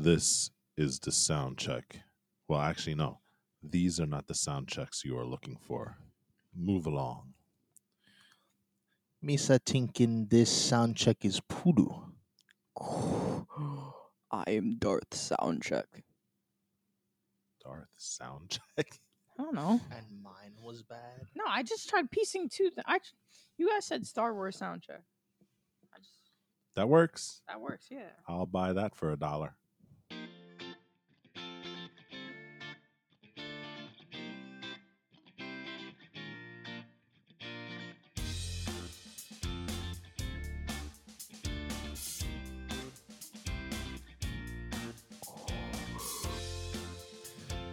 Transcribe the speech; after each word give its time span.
This 0.00 0.50
is 0.76 1.00
the 1.00 1.10
sound 1.10 1.58
check. 1.58 1.98
Well, 2.46 2.60
actually, 2.60 2.94
no. 2.94 3.18
These 3.62 3.98
are 3.98 4.06
not 4.06 4.28
the 4.28 4.34
sound 4.34 4.68
checks 4.68 5.04
you 5.04 5.18
are 5.18 5.26
looking 5.26 5.56
for. 5.56 5.96
Move 6.54 6.86
along. 6.86 7.34
Misa 9.24 9.58
tinkin 9.62 10.28
this 10.28 10.48
sound 10.50 10.96
check 10.96 11.24
is 11.24 11.40
poodoo. 11.48 11.88
I 14.30 14.44
am 14.46 14.76
Darth 14.78 15.10
Soundcheck. 15.10 16.04
Darth 17.64 17.88
sound 17.96 18.50
check. 18.76 19.00
I 19.36 19.42
don't 19.42 19.54
know. 19.54 19.80
And 19.90 20.22
mine 20.22 20.54
was 20.62 20.84
bad. 20.84 21.26
No, 21.34 21.42
I 21.48 21.64
just 21.64 21.88
tried 21.88 22.10
piecing 22.12 22.48
two. 22.48 22.70
Th- 22.70 22.84
I, 22.86 22.98
you 23.56 23.68
guys 23.68 23.84
said 23.84 24.06
Star 24.06 24.32
Wars 24.32 24.56
soundcheck. 24.60 25.02
I 25.92 25.98
just 25.98 26.30
That 26.76 26.88
works. 26.88 27.40
that 27.48 27.60
works. 27.60 27.86
Yeah. 27.90 28.10
I'll 28.28 28.46
buy 28.46 28.72
that 28.74 28.94
for 28.94 29.10
a 29.10 29.16
dollar. 29.16 29.56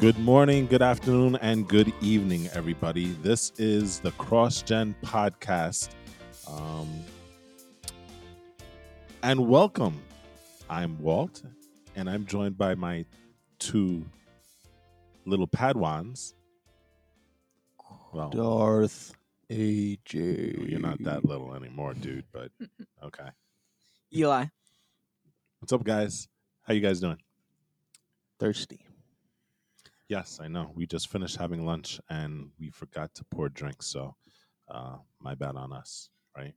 Good 0.06 0.20
morning, 0.20 0.68
good 0.68 0.84
afternoon, 0.84 1.36
and 1.38 1.68
good 1.68 1.92
evening, 2.00 2.48
everybody. 2.54 3.08
This 3.24 3.52
is 3.58 4.00
the 4.00 4.12
CrossGen 4.12 4.94
Podcast. 5.02 5.90
Um, 6.48 6.88
and 9.24 9.48
welcome. 9.48 10.00
I'm 10.70 11.02
Walt, 11.02 11.42
and 11.96 12.08
I'm 12.08 12.28
joined 12.28 12.56
by 12.56 12.76
my 12.76 13.04
two 13.58 14.06
little 15.26 15.48
Padawans. 15.48 16.36
Well, 18.14 18.30
Darth 18.30 19.16
AJ. 19.50 20.70
you're 20.70 20.80
not 20.80 21.02
that 21.02 21.26
little 21.26 21.56
anymore, 21.56 21.96
dude, 21.96 22.26
but 22.32 22.52
okay. 23.04 23.30
Eli. 24.16 24.46
What's 25.58 25.74
up, 25.74 25.84
guys? 25.84 26.28
How 26.62 26.76
you 26.76 26.82
guys 26.82 27.00
doing? 27.00 27.18
thirsty. 28.38 28.86
Yes, 30.08 30.40
I 30.42 30.48
know. 30.48 30.72
We 30.76 30.86
just 30.86 31.10
finished 31.10 31.38
having 31.38 31.66
lunch 31.66 32.00
and 32.10 32.52
we 32.60 32.70
forgot 32.70 33.16
to 33.16 33.24
pour 33.26 33.50
drinks, 33.50 33.88
so 33.88 34.16
uh, 34.70 34.98
my 35.20 35.34
bad 35.34 35.56
on 35.56 35.74
us, 35.74 36.10
right? 36.38 36.54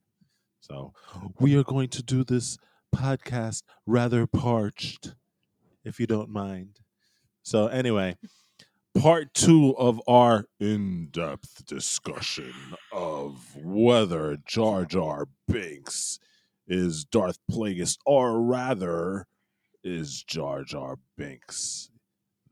So 0.61 0.93
we 1.41 1.57
are 1.57 1.65
going 1.65 1.89
to 1.91 2.03
do 2.03 2.25
this 2.25 2.59
podcast 2.95 3.63
rather 3.87 4.27
parched, 4.27 5.15
if 5.83 5.99
you 5.99 6.07
don't 6.07 6.29
mind. 6.29 6.81
So 7.43 7.69
anyway, 7.69 8.19
part 8.99 9.33
two 9.33 9.75
of 9.79 10.03
our 10.07 10.45
in-depth 10.61 11.65
discussion 11.65 12.53
of 12.93 13.57
whether 13.57 14.37
Jar 14.45 14.85
Jar 14.85 15.27
Binks 15.47 16.19
is 16.67 17.07
Darth 17.07 17.39
Plagueis, 17.51 17.97
or 18.05 18.43
rather, 18.43 19.27
is 19.83 20.23
Jar 20.23 20.65
Jar 20.65 20.99
Binks 21.17 21.89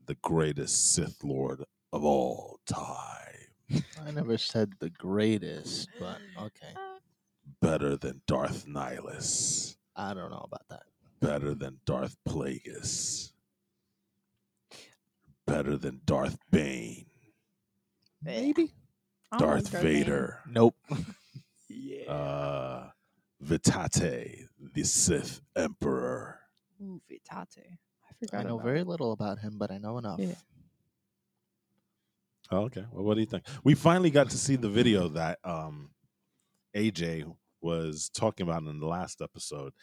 the 0.07 0.15
greatest 0.15 0.93
Sith 0.93 1.23
Lord 1.23 1.63
of 1.93 2.03
all 2.03 2.59
time. 2.65 3.83
I 4.05 4.11
never 4.11 4.37
said 4.37 4.73
the 4.79 4.89
greatest, 4.89 5.89
but 5.99 6.17
okay. 6.41 6.73
Better 7.61 7.95
than 7.97 8.21
Darth 8.25 8.65
Nihilus. 8.65 9.75
I 9.95 10.13
don't 10.13 10.31
know 10.31 10.45
about 10.45 10.67
that. 10.69 10.83
Better 11.19 11.53
than 11.53 11.79
Darth 11.85 12.15
Plagueis. 12.27 13.31
Better 15.45 15.77
than 15.77 16.01
Darth 16.05 16.37
Bane. 16.51 17.05
Maybe. 18.23 18.73
I 19.31 19.37
don't 19.37 19.47
like 19.47 19.55
Darth 19.63 19.71
Darth 19.71 19.83
Bane. 19.83 19.93
Vader. 20.03 20.39
Nope. 20.49 20.75
Yeah. 21.69 22.11
Uh, 22.11 22.89
Vitate, 23.41 24.45
the 24.73 24.83
Sith 24.83 25.41
Emperor. 25.55 26.39
Ooh, 26.81 27.01
Vitate. 27.09 27.77
I 28.33 28.37
I 28.37 28.43
know 28.43 28.55
about 28.55 28.65
very 28.65 28.83
little 28.83 29.11
about 29.11 29.39
him, 29.39 29.57
but 29.57 29.71
I 29.71 29.77
know 29.77 29.97
enough. 29.97 30.19
Yeah. 30.19 30.35
Oh, 32.49 32.59
okay. 32.61 32.85
Well, 32.91 33.03
what 33.03 33.15
do 33.15 33.19
you 33.19 33.25
think? 33.27 33.43
We 33.63 33.75
finally 33.75 34.09
got 34.09 34.29
to 34.29 34.37
see 34.37 34.55
the 34.55 34.69
video 34.69 35.09
that 35.09 35.39
um, 35.43 35.91
AJ 36.75 37.31
was 37.61 38.09
talking 38.13 38.45
about 38.45 38.63
in 38.63 38.79
the 38.79 38.87
last 38.87 39.21
episode, 39.21 39.73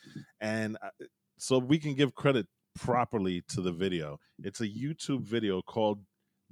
and 0.41 0.77
uh, 0.83 1.05
so 1.39 1.59
we 1.59 1.79
can 1.79 1.95
give 1.95 2.15
credit 2.15 2.47
properly 2.75 3.43
to 3.49 3.61
the 3.61 3.73
video. 3.73 4.19
It's 4.43 4.61
a 4.61 4.69
YouTube 4.69 5.23
video 5.23 5.63
called 5.63 6.01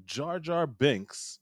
Jar 0.05 0.39
Jar 0.39 0.67
Binks, 0.67 1.39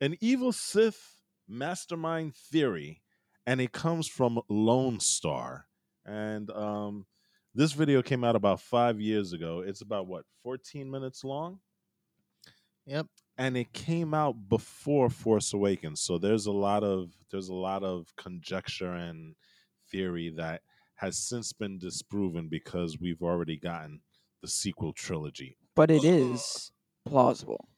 an 0.00 0.16
evil 0.20 0.52
Sith 0.52 1.18
mastermind 1.48 2.34
theory, 2.34 3.02
and 3.46 3.60
it 3.60 3.72
comes 3.72 4.08
from 4.08 4.40
Lone 4.48 4.98
Star. 5.00 5.66
And 6.04 6.50
um, 6.50 7.06
this 7.56 7.72
video 7.72 8.02
came 8.02 8.22
out 8.22 8.36
about 8.36 8.60
five 8.60 9.00
years 9.00 9.32
ago. 9.32 9.64
It's 9.66 9.80
about 9.80 10.06
what, 10.06 10.24
14 10.42 10.90
minutes 10.90 11.24
long? 11.24 11.58
Yep. 12.84 13.06
and 13.36 13.56
it 13.56 13.72
came 13.72 14.14
out 14.14 14.48
before 14.48 15.10
Force 15.10 15.52
Awakens. 15.52 16.00
So 16.00 16.18
there's 16.18 16.46
a 16.46 16.52
lot 16.52 16.84
of 16.84 17.10
there's 17.32 17.48
a 17.48 17.54
lot 17.54 17.82
of 17.82 18.06
conjecture 18.16 18.92
and 18.92 19.34
theory 19.90 20.32
that 20.36 20.62
has 20.94 21.18
since 21.18 21.52
been 21.52 21.78
disproven 21.78 22.48
because 22.48 22.98
we've 23.00 23.22
already 23.22 23.58
gotten 23.58 24.02
the 24.40 24.46
sequel 24.46 24.92
trilogy. 24.92 25.56
But 25.74 25.90
it 25.90 26.04
uh-huh. 26.04 26.34
is 26.34 26.70
plausible 27.04 27.68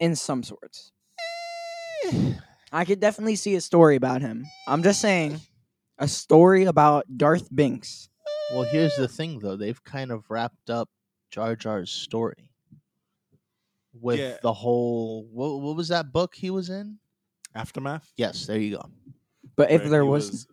in 0.00 0.16
some 0.16 0.42
sorts. 0.42 0.92
Eh. 2.06 2.32
I 2.72 2.84
could 2.86 3.00
definitely 3.00 3.36
see 3.36 3.54
a 3.56 3.60
story 3.60 3.94
about 3.94 4.22
him. 4.22 4.46
I'm 4.66 4.82
just 4.82 5.00
saying, 5.00 5.40
a 5.98 6.08
story 6.08 6.64
about 6.64 7.04
Darth 7.14 7.54
Binks. 7.54 8.08
Well, 8.52 8.62
here's 8.64 8.94
the 8.96 9.08
thing, 9.08 9.38
though. 9.38 9.56
They've 9.56 9.82
kind 9.84 10.10
of 10.10 10.28
wrapped 10.30 10.70
up 10.70 10.88
Jar 11.30 11.56
Jar's 11.56 11.90
story 11.90 12.50
with 13.92 14.18
Yeah. 14.20 14.36
the 14.42 14.52
whole. 14.52 15.24
What, 15.32 15.60
what 15.60 15.76
was 15.76 15.88
that 15.88 16.12
book 16.12 16.34
he 16.34 16.50
was 16.50 16.70
in? 16.70 16.98
Aftermath. 17.54 18.12
Yes, 18.16 18.46
there 18.46 18.58
you 18.58 18.76
go. 18.76 18.90
But 19.56 19.70
if 19.70 19.82
where 19.82 19.90
there 19.90 20.02
he 20.02 20.08
was, 20.08 20.46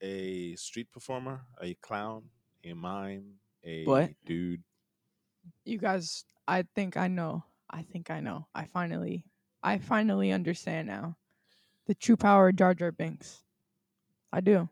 a 0.00 0.54
street 0.56 0.92
performer, 0.92 1.40
a 1.60 1.74
clown, 1.74 2.24
a 2.64 2.74
mime, 2.74 3.34
a 3.64 3.84
What? 3.84 4.10
dude. 4.24 4.62
you 5.64 5.78
guys, 5.78 6.24
I 6.46 6.62
think 6.74 6.96
I 6.96 7.08
know. 7.08 7.44
I 7.70 7.82
think 7.82 8.10
I 8.10 8.20
know. 8.20 8.46
I 8.54 8.66
finally, 8.66 9.24
I 9.62 9.78
finally 9.78 10.30
understand 10.32 10.86
now, 10.86 11.16
the 11.86 11.94
true 11.94 12.16
power 12.16 12.48
of 12.50 12.56
Jar 12.56 12.74
Jar 12.74 12.92
Binks. 12.92 13.42
I 14.32 14.40
do. 14.40 14.68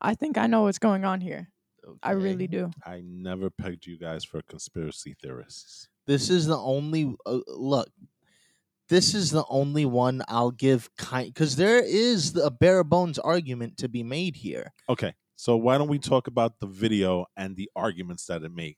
I 0.00 0.14
think 0.14 0.36
I 0.38 0.46
know 0.46 0.62
what's 0.62 0.78
going 0.78 1.04
on 1.04 1.20
here. 1.20 1.50
I 2.02 2.12
really 2.12 2.46
do. 2.46 2.70
I 2.84 3.02
never 3.04 3.50
pegged 3.50 3.86
you 3.86 3.98
guys 3.98 4.24
for 4.24 4.42
conspiracy 4.42 5.14
theorists. 5.20 5.88
This 6.06 6.30
is 6.30 6.46
the 6.46 6.58
only 6.58 7.14
uh, 7.26 7.40
look. 7.46 7.88
This 8.88 9.14
is 9.14 9.30
the 9.30 9.44
only 9.48 9.86
one 9.86 10.22
I'll 10.28 10.50
give 10.50 10.90
kind 10.96 11.32
because 11.32 11.56
there 11.56 11.82
is 11.82 12.36
a 12.36 12.50
bare 12.50 12.84
bones 12.84 13.18
argument 13.18 13.78
to 13.78 13.88
be 13.88 14.02
made 14.02 14.36
here. 14.36 14.72
Okay, 14.88 15.14
so 15.36 15.56
why 15.56 15.78
don't 15.78 15.88
we 15.88 15.98
talk 15.98 16.26
about 16.26 16.60
the 16.60 16.66
video 16.66 17.26
and 17.36 17.56
the 17.56 17.70
arguments 17.74 18.26
that 18.26 18.42
it 18.42 18.52
made, 18.52 18.76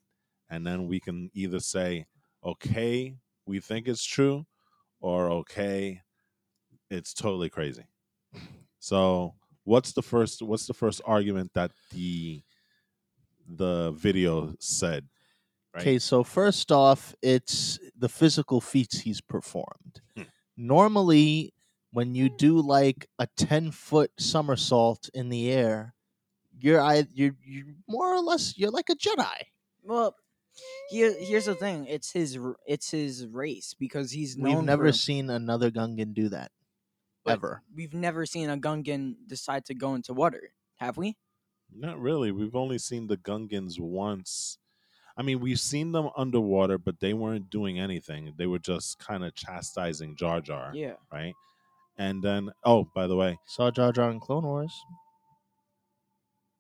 and 0.49 0.65
then 0.65 0.87
we 0.87 1.01
can 1.01 1.31
either 1.35 1.59
say, 1.59 2.07
okay, 2.45 3.17
we 3.47 3.59
think 3.59 3.89
it's 3.89 4.05
true, 4.05 4.47
or 5.01 5.31
okay, 5.31 6.03
it's 6.89 7.13
totally 7.13 7.51
crazy. 7.51 7.87
So, 8.79 9.35
what's 9.65 9.93
the 9.93 10.03
first? 10.03 10.41
What's 10.43 10.67
the 10.67 10.75
first 10.75 11.01
argument 11.05 11.53
that 11.55 11.73
the 11.91 12.43
the 13.49 13.93
video 13.93 14.55
said? 14.59 15.07
Right. 15.75 15.81
Okay, 15.83 15.99
so 15.99 16.25
first 16.25 16.73
off, 16.73 17.15
it's 17.23 17.79
the 17.97 18.09
physical 18.09 18.61
feats 18.61 19.01
he's 19.01 19.21
performed. 19.21 20.01
Hmm. 20.17 20.23
Normally, 20.57 21.53
when 21.93 22.15
you 22.15 22.29
do 22.29 22.61
like 22.61 23.07
a 23.19 23.27
ten 23.37 23.71
foot 23.71 24.11
somersault 24.19 25.11
in 25.13 25.29
the 25.29 25.51
air, 25.53 25.95
you're 26.59 26.81
I 26.81 27.07
you're, 27.13 27.37
you're 27.45 27.67
more 27.89 28.15
or 28.15 28.21
less 28.21 28.57
you're 28.57 28.71
like 28.71 28.89
a 28.89 28.95
Jedi. 28.95 29.35
Well, 29.83 30.17
here, 30.89 31.15
here's 31.19 31.45
the 31.45 31.55
thing. 31.55 31.87
It's 31.87 32.13
his. 32.13 32.39
It's 32.67 32.91
his 32.91 33.27
race 33.27 33.75
because 33.79 34.11
he's 34.13 34.37
known. 34.37 34.57
We've 34.57 34.65
never 34.65 34.89
for, 34.89 34.93
seen 34.93 35.29
another 35.29 35.71
Gungan 35.71 36.15
do 36.15 36.31
that 36.31 36.51
ever. 37.27 37.63
We've 37.75 37.95
never 37.95 38.25
seen 38.25 38.49
a 38.49 38.57
Gungan 38.57 39.17
decide 39.27 39.67
to 39.67 39.75
go 39.75 39.95
into 39.95 40.15
water, 40.15 40.53
have 40.77 40.97
we? 40.97 41.17
Not 41.79 42.01
really. 42.01 42.33
We've 42.33 42.57
only 42.57 42.79
seen 42.79 43.07
the 43.07 43.17
Gungans 43.17 43.79
once. 43.79 44.59
I 45.17 45.23
mean, 45.23 45.41
we've 45.41 45.61
seen 45.61 45.93
them 45.93 46.11
underwater, 46.17 46.79
but 46.79 47.01
they 47.01 47.15
weren't 47.15 47.51
doing 47.51 47.79
anything. 47.79 48.35
They 48.37 48.47
were 48.47 48.59
just 48.59 48.99
kind 48.99 49.25
of 49.25 49.35
chastising 49.35 50.17
Jar 50.17 50.41
Jar, 50.41 50.73
Yeah. 50.75 50.97
right? 51.13 51.35
And 51.99 52.23
then, 52.23 52.53
oh, 52.65 52.85
by 52.95 53.07
the 53.07 53.17
way, 53.17 53.39
Saw 53.47 53.71
Jar 53.71 53.93
Jar 53.93 54.11
in 54.11 54.21
Clone 54.21 54.45
Wars. 54.45 54.75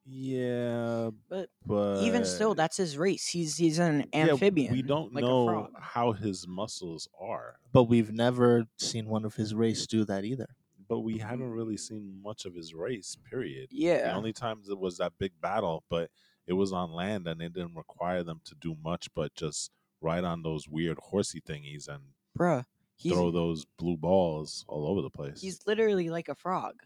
Yeah, 0.08 1.10
But 1.28 1.50
but 1.66 2.02
even 2.04 2.24
still, 2.24 2.54
that's 2.54 2.76
his 2.76 2.96
race. 2.96 3.26
He's 3.26 3.56
he's 3.56 3.80
an 3.80 4.04
Yeah, 4.12 4.30
amphibian. 4.30 4.72
we 4.72 4.82
don't 4.82 5.12
like 5.12 5.22
know 5.22 5.68
how 5.76 6.12
his 6.12 6.46
muscles 6.46 7.08
are, 7.18 7.58
But 7.72 7.84
we've 7.84 8.12
never 8.12 8.66
seen 8.78 9.08
one 9.08 9.24
of 9.24 9.34
his 9.34 9.52
race 9.52 9.84
do 9.86 10.04
that 10.04 10.24
either. 10.24 10.46
But 10.88 11.00
we 11.00 11.14
mm-hmm. 11.14 11.28
haven't 11.28 11.50
really 11.50 11.76
seen 11.76 12.20
much 12.22 12.44
of 12.44 12.54
his 12.54 12.74
race. 12.74 13.16
Period. 13.28 13.68
Yeah. 13.70 14.08
The 14.08 14.14
only 14.14 14.32
times 14.32 14.68
it 14.68 14.78
was 14.78 14.98
that 14.98 15.12
big 15.18 15.32
battle, 15.40 15.84
but 15.90 16.10
it 16.46 16.52
was 16.54 16.72
on 16.72 16.92
land 16.92 17.26
and 17.26 17.42
it 17.42 17.52
didn't 17.52 17.76
require 17.76 18.22
them 18.22 18.40
to 18.44 18.54
do 18.54 18.76
much, 18.82 19.08
but 19.14 19.34
just 19.34 19.70
ride 20.00 20.24
on 20.24 20.42
those 20.42 20.68
weird 20.68 20.98
horsey 20.98 21.40
thingies 21.40 21.88
and 21.88 22.02
bruh. 22.38 22.64
Throw 23.06 23.30
those 23.30 23.66
blue 23.78 23.98
balls 23.98 24.64
all 24.68 24.86
over 24.86 25.02
the 25.02 25.10
place. 25.10 25.42
he's 25.42 25.60
literally 25.66 26.08
like 26.08 26.30
a 26.30 26.34
frog. 26.34 26.76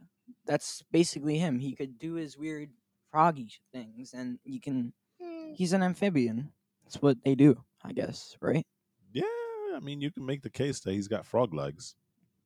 That's 0.44 0.82
basically 0.91 1.38
him. 1.38 1.61
He 1.61 1.76
could 1.76 2.00
do 2.00 2.14
his 2.14 2.37
weird 2.37 2.70
froggy 3.12 3.50
things, 3.73 4.12
and 4.12 4.41
you 4.44 4.61
can. 4.61 4.93
Hmm. 5.23 5.52
He's 5.55 5.73
an 5.73 5.85
amphibian. 5.85 6.50
That's 6.85 7.00
what 7.00 7.19
they 7.25 7.37
do, 7.37 7.62
I 7.85 7.93
guess, 7.93 8.37
right? 8.41 8.67
yeah, 9.12 9.76
I 9.76 9.81
mean, 9.81 10.00
you 10.00 10.11
can 10.11 10.26
make 10.26 10.43
the 10.43 10.50
case 10.50 10.81
that 10.81 10.93
he's 10.93 11.08
got 11.08 11.26
frog 11.26 11.55
legs. 11.55 11.94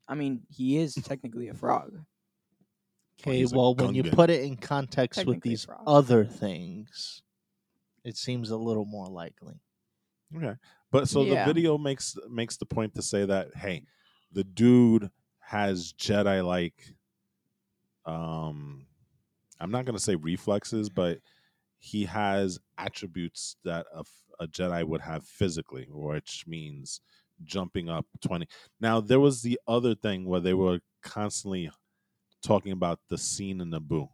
I 0.09 0.15
mean, 0.15 0.43
he 0.51 0.79
is 0.79 0.95
technically 0.95 1.49
a 1.49 1.55
frog. 1.55 1.93
Okay, 3.21 3.39
he's 3.39 3.53
a 3.53 3.57
well, 3.57 3.75
when 3.75 3.95
you 3.95 4.03
Gungan. 4.03 4.13
put 4.13 4.31
it 4.31 4.43
in 4.43 4.57
context 4.57 5.19
with 5.19 5.27
Technically 5.37 5.51
these 5.51 5.65
frog. 5.65 5.83
other 5.87 6.25
things, 6.25 7.23
it 8.05 8.17
seems 8.17 8.51
a 8.51 8.57
little 8.57 8.85
more 8.85 9.07
likely. 9.07 9.55
Okay. 10.37 10.55
But 10.91 11.09
so 11.09 11.23
Yeah. 11.23 11.45
the 11.45 11.53
video 11.53 11.79
makes 11.79 12.17
makes 12.29 12.57
the 12.57 12.67
point 12.67 12.95
to 12.97 13.03
say 13.03 13.25
that 13.25 13.55
hey, 13.57 13.85
the 14.33 14.45
dude 14.45 15.11
has 15.39 15.93
Jedi 15.95 16.45
like 16.45 16.95
um 18.05 18.87
I'm 19.61 19.71
not 19.71 19.85
going 19.85 19.97
to 19.97 20.03
say 20.03 20.17
reflexes, 20.17 20.91
but 20.91 21.21
he 21.79 22.05
has 22.07 22.59
attributes 22.77 23.57
that 23.65 23.87
a, 23.95 24.01
f- 24.01 24.23
a 24.41 24.47
Jedi 24.49 24.83
would 24.85 25.01
have 25.01 25.25
physically, 25.25 25.87
which 25.91 26.45
means 26.47 27.01
jumping 27.45 27.89
up 27.89 28.07
20. 28.23 28.47
Now, 28.81 29.01
there 29.01 29.21
was 29.21 29.43
the 29.43 29.59
other 29.67 29.95
thing 29.95 30.25
where 30.25 30.41
they 30.41 30.55
were 30.55 30.81
constantly 31.03 31.71
talking 32.43 32.73
about 32.73 33.01
the 33.09 33.19
scene 33.19 33.61
in 33.61 33.71
Naboo, 33.71 34.09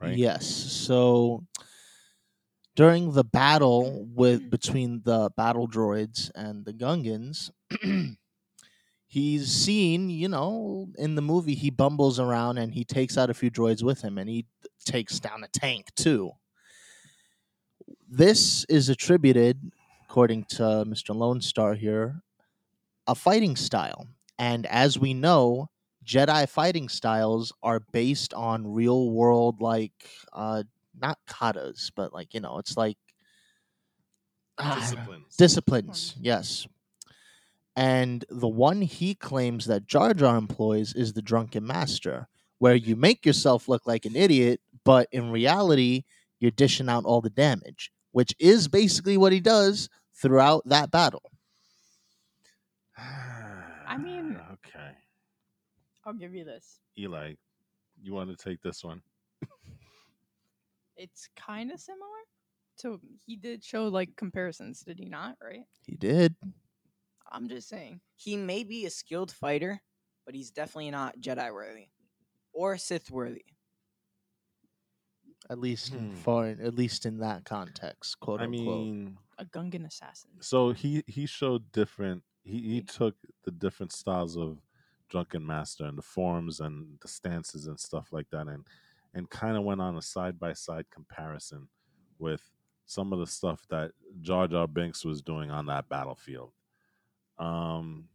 right? 0.00 0.16
Yes. 0.16 0.46
So 0.46 1.44
during 2.76 3.12
the 3.12 3.24
battle 3.24 4.06
with 4.14 4.50
between 4.50 5.02
the 5.04 5.30
battle 5.36 5.68
droids 5.68 6.30
and 6.34 6.64
the 6.64 6.72
Gungans, 6.72 7.50
he's 9.06 9.48
seen, 9.48 10.10
you 10.10 10.28
know, 10.28 10.88
in 10.98 11.14
the 11.14 11.22
movie 11.22 11.54
he 11.54 11.70
bumbles 11.70 12.18
around 12.18 12.58
and 12.58 12.74
he 12.74 12.84
takes 12.84 13.16
out 13.16 13.30
a 13.30 13.34
few 13.34 13.50
droids 13.50 13.82
with 13.82 14.02
him 14.02 14.18
and 14.18 14.28
he 14.28 14.46
takes 14.84 15.20
down 15.20 15.44
a 15.44 15.48
tank 15.48 15.86
too. 15.94 16.32
This 18.08 18.64
is 18.68 18.88
attributed, 18.88 19.72
according 20.08 20.44
to 20.50 20.62
Mr. 20.86 21.14
Lone 21.14 21.40
Star 21.40 21.74
here, 21.74 22.22
a 23.06 23.14
fighting 23.14 23.56
style. 23.56 24.06
And 24.38 24.66
as 24.66 24.98
we 24.98 25.14
know, 25.14 25.70
Jedi 26.04 26.48
fighting 26.48 26.88
styles 26.88 27.52
are 27.62 27.80
based 27.92 28.34
on 28.34 28.72
real 28.72 29.10
world, 29.10 29.60
like 29.60 29.92
uh, 30.32 30.64
not 31.00 31.18
katas, 31.28 31.90
but 31.94 32.12
like 32.12 32.34
you 32.34 32.40
know, 32.40 32.58
it's 32.58 32.76
like 32.76 32.98
ah, 34.58 34.76
Disciplines. 34.80 35.36
disciplines. 35.36 36.14
Yes, 36.20 36.66
and 37.76 38.24
the 38.28 38.48
one 38.48 38.82
he 38.82 39.14
claims 39.14 39.66
that 39.66 39.86
Jar 39.86 40.14
Jar 40.14 40.36
employs 40.36 40.94
is 40.94 41.12
the 41.12 41.22
drunken 41.22 41.66
master, 41.66 42.28
where 42.58 42.74
you 42.74 42.96
make 42.96 43.24
yourself 43.26 43.68
look 43.68 43.86
like 43.86 44.04
an 44.04 44.14
idiot, 44.16 44.60
but 44.84 45.08
in 45.10 45.30
reality, 45.30 46.04
you're 46.38 46.50
dishing 46.50 46.88
out 46.88 47.04
all 47.04 47.20
the 47.20 47.30
damage, 47.30 47.90
which 48.12 48.34
is 48.38 48.68
basically 48.68 49.16
what 49.16 49.32
he 49.32 49.40
does 49.40 49.88
throughout 50.14 50.62
that 50.66 50.90
battle. 50.90 51.22
I 52.96 53.96
mean- 53.98 54.36
okay. 54.52 54.92
I'll 56.04 56.12
give 56.12 56.34
you 56.34 56.44
this. 56.44 56.80
Eli, 56.98 57.34
you 58.02 58.12
want 58.12 58.30
to 58.30 58.36
take 58.36 58.60
this 58.62 58.84
one? 58.84 59.00
It's 60.96 61.28
kind 61.34 61.72
of 61.72 61.80
similar. 61.80 62.04
So 62.76 63.00
he 63.26 63.36
did 63.36 63.64
show 63.64 63.88
like 63.88 64.14
comparisons, 64.16 64.82
did 64.82 64.98
he 64.98 65.06
not? 65.06 65.36
Right. 65.42 65.64
He 65.86 65.96
did. 65.96 66.34
I'm 67.32 67.48
just 67.48 67.68
saying. 67.68 68.00
He 68.16 68.36
may 68.36 68.62
be 68.64 68.84
a 68.86 68.90
skilled 68.90 69.32
fighter, 69.32 69.80
but 70.26 70.34
he's 70.34 70.50
definitely 70.50 70.90
not 70.90 71.18
Jedi 71.18 71.52
worthy 71.52 71.88
or 72.52 72.76
Sith 72.78 73.10
worthy. 73.10 73.44
At 75.50 75.58
least 75.58 75.92
in 75.94 76.10
Hmm. 76.10 76.14
for 76.16 76.46
at 76.46 76.74
least 76.74 77.06
in 77.06 77.18
that 77.18 77.44
context, 77.44 78.18
quote 78.20 78.40
I 78.40 78.44
unquote. 78.44 78.66
mean, 78.86 79.18
A 79.38 79.44
Gungan 79.44 79.86
assassin. 79.86 80.30
so 80.40 80.70
he 80.72 81.02
he 81.06 81.26
showed 81.26 81.70
different. 81.72 82.22
He 82.44 82.60
he 82.74 82.82
took 82.82 83.16
the 83.44 83.50
different 83.50 83.92
styles 83.92 84.36
of 84.36 84.58
drunken 85.08 85.46
master 85.46 85.84
and 85.84 85.96
the 85.98 86.02
forms 86.02 86.60
and 86.60 86.98
the 87.00 87.08
stances 87.08 87.66
and 87.66 87.80
stuff 87.80 88.12
like 88.12 88.28
that, 88.30 88.46
and 88.46 88.66
and 89.14 89.30
kind 89.30 89.56
of 89.56 89.64
went 89.64 89.80
on 89.80 89.96
a 89.96 90.02
side 90.02 90.38
by 90.38 90.52
side 90.52 90.86
comparison 90.90 91.68
with 92.18 92.42
some 92.86 93.12
of 93.12 93.18
the 93.18 93.26
stuff 93.26 93.66
that 93.70 93.92
Jar 94.20 94.46
Jar 94.46 94.66
Binks 94.68 95.04
was 95.04 95.22
doing 95.22 95.50
on 95.50 95.66
that 95.66 95.88
battlefield. 95.88 96.52
Um, 97.38 98.08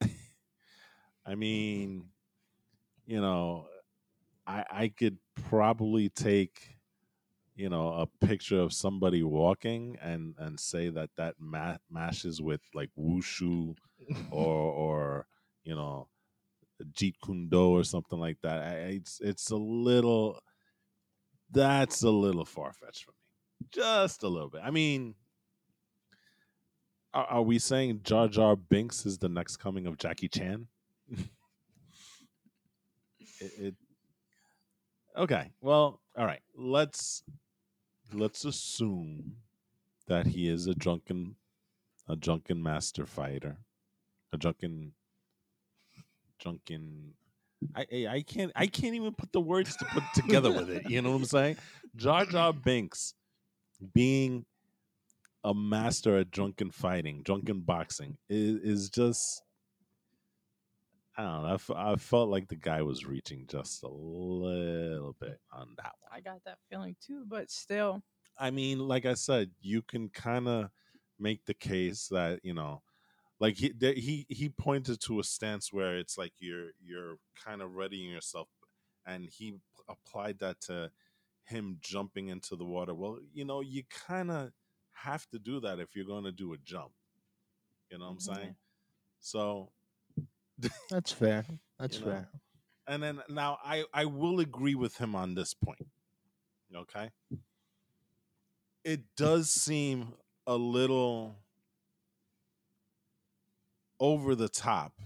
I 1.24 1.34
mean, 1.36 2.06
you 3.06 3.20
know, 3.20 3.66
I 4.46 4.64
I 4.70 4.88
could 4.88 5.18
probably 5.48 6.08
take 6.08 6.76
you 7.54 7.68
know 7.68 7.88
a 7.88 8.06
picture 8.26 8.60
of 8.60 8.72
somebody 8.72 9.22
walking 9.22 9.96
and 10.00 10.34
and 10.38 10.58
say 10.58 10.88
that 10.88 11.10
that 11.16 11.34
ma- 11.38 11.76
mashes 11.90 12.40
with 12.40 12.60
like 12.74 12.90
wushu 12.98 13.74
or 14.30 14.72
or 14.72 15.26
you 15.64 15.74
know 15.74 16.08
jeet 16.92 17.14
kune 17.24 17.48
do 17.48 17.70
or 17.70 17.84
something 17.84 18.18
like 18.18 18.38
that 18.42 18.58
I, 18.62 18.72
it's 18.98 19.20
it's 19.20 19.50
a 19.50 19.56
little 19.56 20.40
that's 21.50 22.02
a 22.02 22.10
little 22.10 22.44
far-fetched 22.44 23.04
for 23.04 23.10
me 23.12 23.16
just 23.70 24.22
a 24.22 24.28
little 24.28 24.50
bit. 24.50 24.62
I 24.64 24.70
mean 24.70 25.14
are, 27.14 27.26
are 27.26 27.42
we 27.42 27.58
saying 27.58 28.00
jar 28.02 28.28
jar 28.28 28.56
binks 28.56 29.06
is 29.06 29.18
the 29.18 29.28
next 29.28 29.56
coming 29.58 29.86
of 29.86 29.98
jackie 29.98 30.28
chan? 30.28 30.68
It, 33.40 33.52
it 33.58 33.74
okay 35.16 35.50
well 35.60 36.00
all 36.16 36.24
right 36.26 36.40
let's 36.56 37.22
let's 38.14 38.44
assume 38.44 39.36
that 40.06 40.26
he 40.26 40.48
is 40.48 40.66
a 40.66 40.74
drunken 40.74 41.36
a 42.08 42.16
drunken 42.16 42.62
master 42.62 43.06
fighter 43.06 43.58
a 44.32 44.36
drunken 44.36 44.92
drunken 46.38 47.14
I, 47.76 48.06
I 48.10 48.24
can't 48.26 48.52
I 48.56 48.66
can't 48.66 48.94
even 48.94 49.14
put 49.14 49.32
the 49.32 49.40
words 49.40 49.76
to 49.76 49.84
put 49.84 50.02
together 50.14 50.50
with 50.50 50.68
it. 50.68 50.90
You 50.90 51.00
know 51.00 51.10
what 51.10 51.18
I'm 51.18 51.24
saying? 51.26 51.56
Jar 51.94 52.24
Jar 52.26 52.52
Binks 52.52 53.14
being 53.94 54.44
a 55.44 55.54
master 55.54 56.18
at 56.18 56.30
drunken 56.30 56.70
fighting, 56.70 57.22
drunken 57.22 57.60
boxing 57.60 58.16
is, 58.28 58.60
is 58.62 58.90
just 58.90 59.42
I 61.16 61.22
don't 61.24 61.42
know. 61.42 61.48
I, 61.48 61.54
f- 61.54 61.70
I 61.70 61.96
felt 61.96 62.30
like 62.30 62.48
the 62.48 62.56
guy 62.56 62.80
was 62.82 63.04
reaching 63.04 63.46
just 63.46 63.82
a 63.82 63.88
little 63.88 65.14
bit 65.20 65.40
on 65.52 65.74
that 65.76 65.92
one. 66.00 66.10
I 66.10 66.20
got 66.20 66.42
that 66.44 66.58
feeling 66.70 66.96
too, 67.00 67.24
but 67.26 67.50
still, 67.50 68.02
I 68.38 68.50
mean, 68.50 68.78
like 68.78 69.04
I 69.04 69.14
said, 69.14 69.50
you 69.60 69.82
can 69.82 70.08
kind 70.08 70.48
of 70.48 70.70
make 71.18 71.44
the 71.44 71.54
case 71.54 72.08
that 72.08 72.40
you 72.42 72.54
know, 72.54 72.82
like 73.40 73.56
he 73.56 73.72
there, 73.72 73.94
he 73.94 74.26
he 74.28 74.48
pointed 74.48 75.00
to 75.02 75.20
a 75.20 75.24
stance 75.24 75.72
where 75.72 75.98
it's 75.98 76.16
like 76.16 76.32
you're 76.38 76.70
you're 76.80 77.16
kind 77.44 77.62
of 77.62 77.74
readying 77.76 78.10
yourself, 78.10 78.48
and 79.06 79.26
he 79.26 79.56
applied 79.88 80.38
that 80.40 80.60
to 80.62 80.90
him 81.44 81.78
jumping 81.80 82.28
into 82.28 82.56
the 82.56 82.64
water. 82.64 82.94
Well, 82.94 83.18
you 83.34 83.44
know, 83.44 83.60
you 83.60 83.84
kind 83.90 84.30
of 84.30 84.52
have 84.92 85.28
to 85.30 85.38
do 85.38 85.60
that 85.60 85.80
if 85.80 85.94
you're 85.94 86.06
going 86.06 86.24
to 86.24 86.32
do 86.32 86.54
a 86.54 86.58
jump. 86.58 86.92
You 87.90 87.98
know 87.98 88.06
what 88.06 88.12
I'm 88.12 88.18
Mhm. 88.18 88.20
saying? 88.20 88.56
So 89.20 89.72
That's 90.90 91.12
fair. 91.12 91.44
That's 91.78 91.98
You 91.98 92.04
know? 92.06 92.10
fair. 92.12 92.28
and 92.86 93.02
then 93.02 93.20
now 93.28 93.58
I 93.64 93.84
I 93.92 94.04
will 94.06 94.40
agree 94.40 94.74
with 94.74 94.96
him 94.98 95.14
on 95.14 95.34
this 95.34 95.54
point. 95.54 95.86
Okay? 96.74 97.10
It 98.84 99.02
does 99.16 99.50
seem 99.50 100.14
a 100.46 100.56
little 100.56 101.36
over 104.00 104.34
the 104.34 104.48
top 104.48 105.00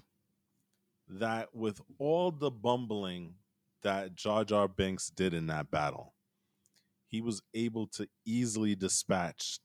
that 1.09 1.55
with 1.55 1.81
all 1.99 2.31
the 2.31 2.51
bumbling 2.51 3.35
that 3.83 4.15
Jar 4.15 4.45
Jar 4.45 4.67
Binks 4.69 5.09
did 5.11 5.35
in 5.35 5.47
that 5.49 5.71
battle, 5.71 6.15
he 7.09 7.21
was 7.21 7.43
able 7.55 7.87
to 7.89 8.09
easily 8.25 8.75
dispatch 8.75 9.61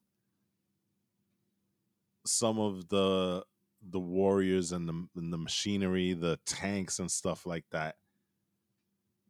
some 2.26 2.60
of 2.60 2.90
the 2.90 3.44
the 3.88 4.00
warriors 4.00 4.72
and 4.72 4.88
the 4.88 5.08
and 5.16 5.34
the 5.34 5.38
machinery, 5.38 6.14
the 6.14 6.40
tanks 6.46 7.00
and 7.00 7.12
stuff 7.12 7.46
like 7.46 7.66
that. 7.72 7.96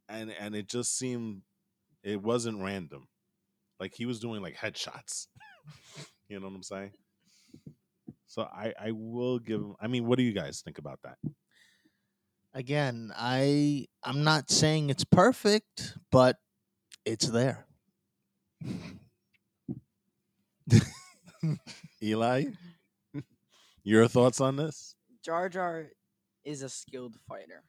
And 0.09 0.31
and 0.31 0.55
it 0.55 0.67
just 0.67 0.97
seemed 0.97 1.41
it 2.03 2.21
wasn't 2.21 2.61
random. 2.61 3.07
Like 3.79 3.93
he 3.95 4.05
was 4.05 4.19
doing 4.19 4.41
like 4.41 4.57
headshots. 4.57 5.27
you 6.27 6.39
know 6.39 6.47
what 6.47 6.55
I'm 6.55 6.63
saying? 6.63 6.91
So 8.27 8.43
I 8.43 8.73
I 8.79 8.91
will 8.91 9.39
give 9.39 9.61
him. 9.61 9.75
I 9.79 9.87
mean, 9.87 10.05
what 10.05 10.17
do 10.17 10.23
you 10.23 10.33
guys 10.33 10.61
think 10.61 10.77
about 10.77 10.99
that? 11.03 11.17
Again, 12.53 13.11
I 13.15 13.87
I'm 14.03 14.23
not 14.23 14.49
saying 14.49 14.89
it's 14.89 15.05
perfect, 15.05 15.97
but 16.11 16.37
it's 17.05 17.27
there. 17.27 17.65
Eli, 22.03 22.45
your 23.83 24.07
thoughts 24.07 24.41
on 24.41 24.55
this? 24.55 24.95
Jar 25.23 25.49
Jar 25.49 25.87
is 26.43 26.61
a 26.63 26.69
skilled 26.69 27.15
fighter. 27.27 27.63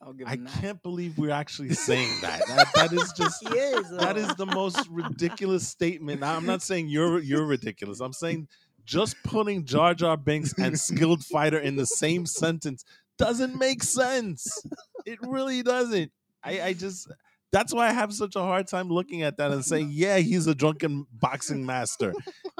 I'll 0.00 0.12
give 0.12 0.28
I 0.28 0.34
him 0.34 0.44
that. 0.44 0.52
can't 0.60 0.82
believe 0.82 1.18
we're 1.18 1.30
actually 1.32 1.74
saying 1.74 2.08
that. 2.22 2.40
That 2.46 2.68
that 2.74 2.92
is 2.92 3.12
just 3.16 3.46
He 3.48 3.54
is. 3.58 3.90
that 3.90 4.14
though. 4.14 4.20
is 4.22 4.34
the 4.36 4.46
most 4.46 4.86
ridiculous 4.88 5.66
statement. 5.68 6.22
I'm 6.22 6.46
not 6.46 6.62
saying 6.62 6.88
you're 6.88 7.18
you're 7.20 7.46
ridiculous. 7.46 8.00
I'm 8.00 8.12
saying 8.12 8.48
just 8.84 9.16
putting 9.24 9.64
Jar 9.64 9.94
Jar 9.94 10.16
Binks 10.16 10.54
and 10.58 10.78
skilled 10.78 11.24
fighter 11.24 11.58
in 11.58 11.76
the 11.76 11.86
same 11.86 12.26
sentence 12.26 12.84
doesn't 13.18 13.56
make 13.58 13.82
sense. 13.82 14.64
It 15.04 15.18
really 15.22 15.62
doesn't. 15.62 16.12
I, 16.44 16.60
I 16.62 16.72
just 16.74 17.10
that's 17.50 17.74
why 17.74 17.88
I 17.88 17.92
have 17.92 18.12
such 18.12 18.36
a 18.36 18.40
hard 18.40 18.68
time 18.68 18.88
looking 18.88 19.22
at 19.22 19.36
that 19.38 19.50
and 19.50 19.64
saying, 19.64 19.88
yeah, 19.92 20.18
he's 20.18 20.46
a 20.46 20.54
drunken 20.54 21.06
boxing 21.12 21.66
master. 21.66 22.12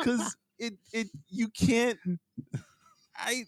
Cause 0.02 0.36
it 0.58 0.74
it 0.92 1.08
you 1.28 1.48
can't 1.48 1.98
I 3.18 3.44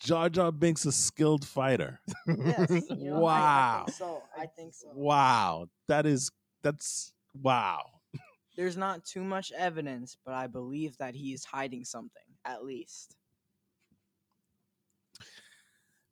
Jar 0.00 0.28
Jar 0.28 0.50
Binks 0.52 0.84
a 0.84 0.92
skilled 0.92 1.46
fighter. 1.46 2.00
Yes, 2.26 2.70
you 2.90 3.10
know, 3.10 3.16
I- 3.16 3.18
I, 3.18 3.20
Wow. 3.20 3.86
so. 3.88 4.22
I 4.36 4.46
think 4.46 4.74
so. 4.74 4.88
Wow. 4.94 5.68
That 5.88 6.06
is 6.06 6.30
that's 6.62 7.12
wow. 7.40 7.82
There's 8.56 8.76
not 8.76 9.04
too 9.04 9.22
much 9.24 9.50
evidence, 9.52 10.16
but 10.24 10.34
I 10.34 10.46
believe 10.46 10.96
that 10.98 11.14
he 11.14 11.32
is 11.32 11.44
hiding 11.44 11.84
something, 11.84 12.22
at 12.44 12.64
least. 12.64 13.16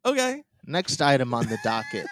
Okay. 0.07 0.43
Next 0.65 1.03
item 1.03 1.35
on 1.35 1.47
the 1.49 1.59
docket. 1.63 2.07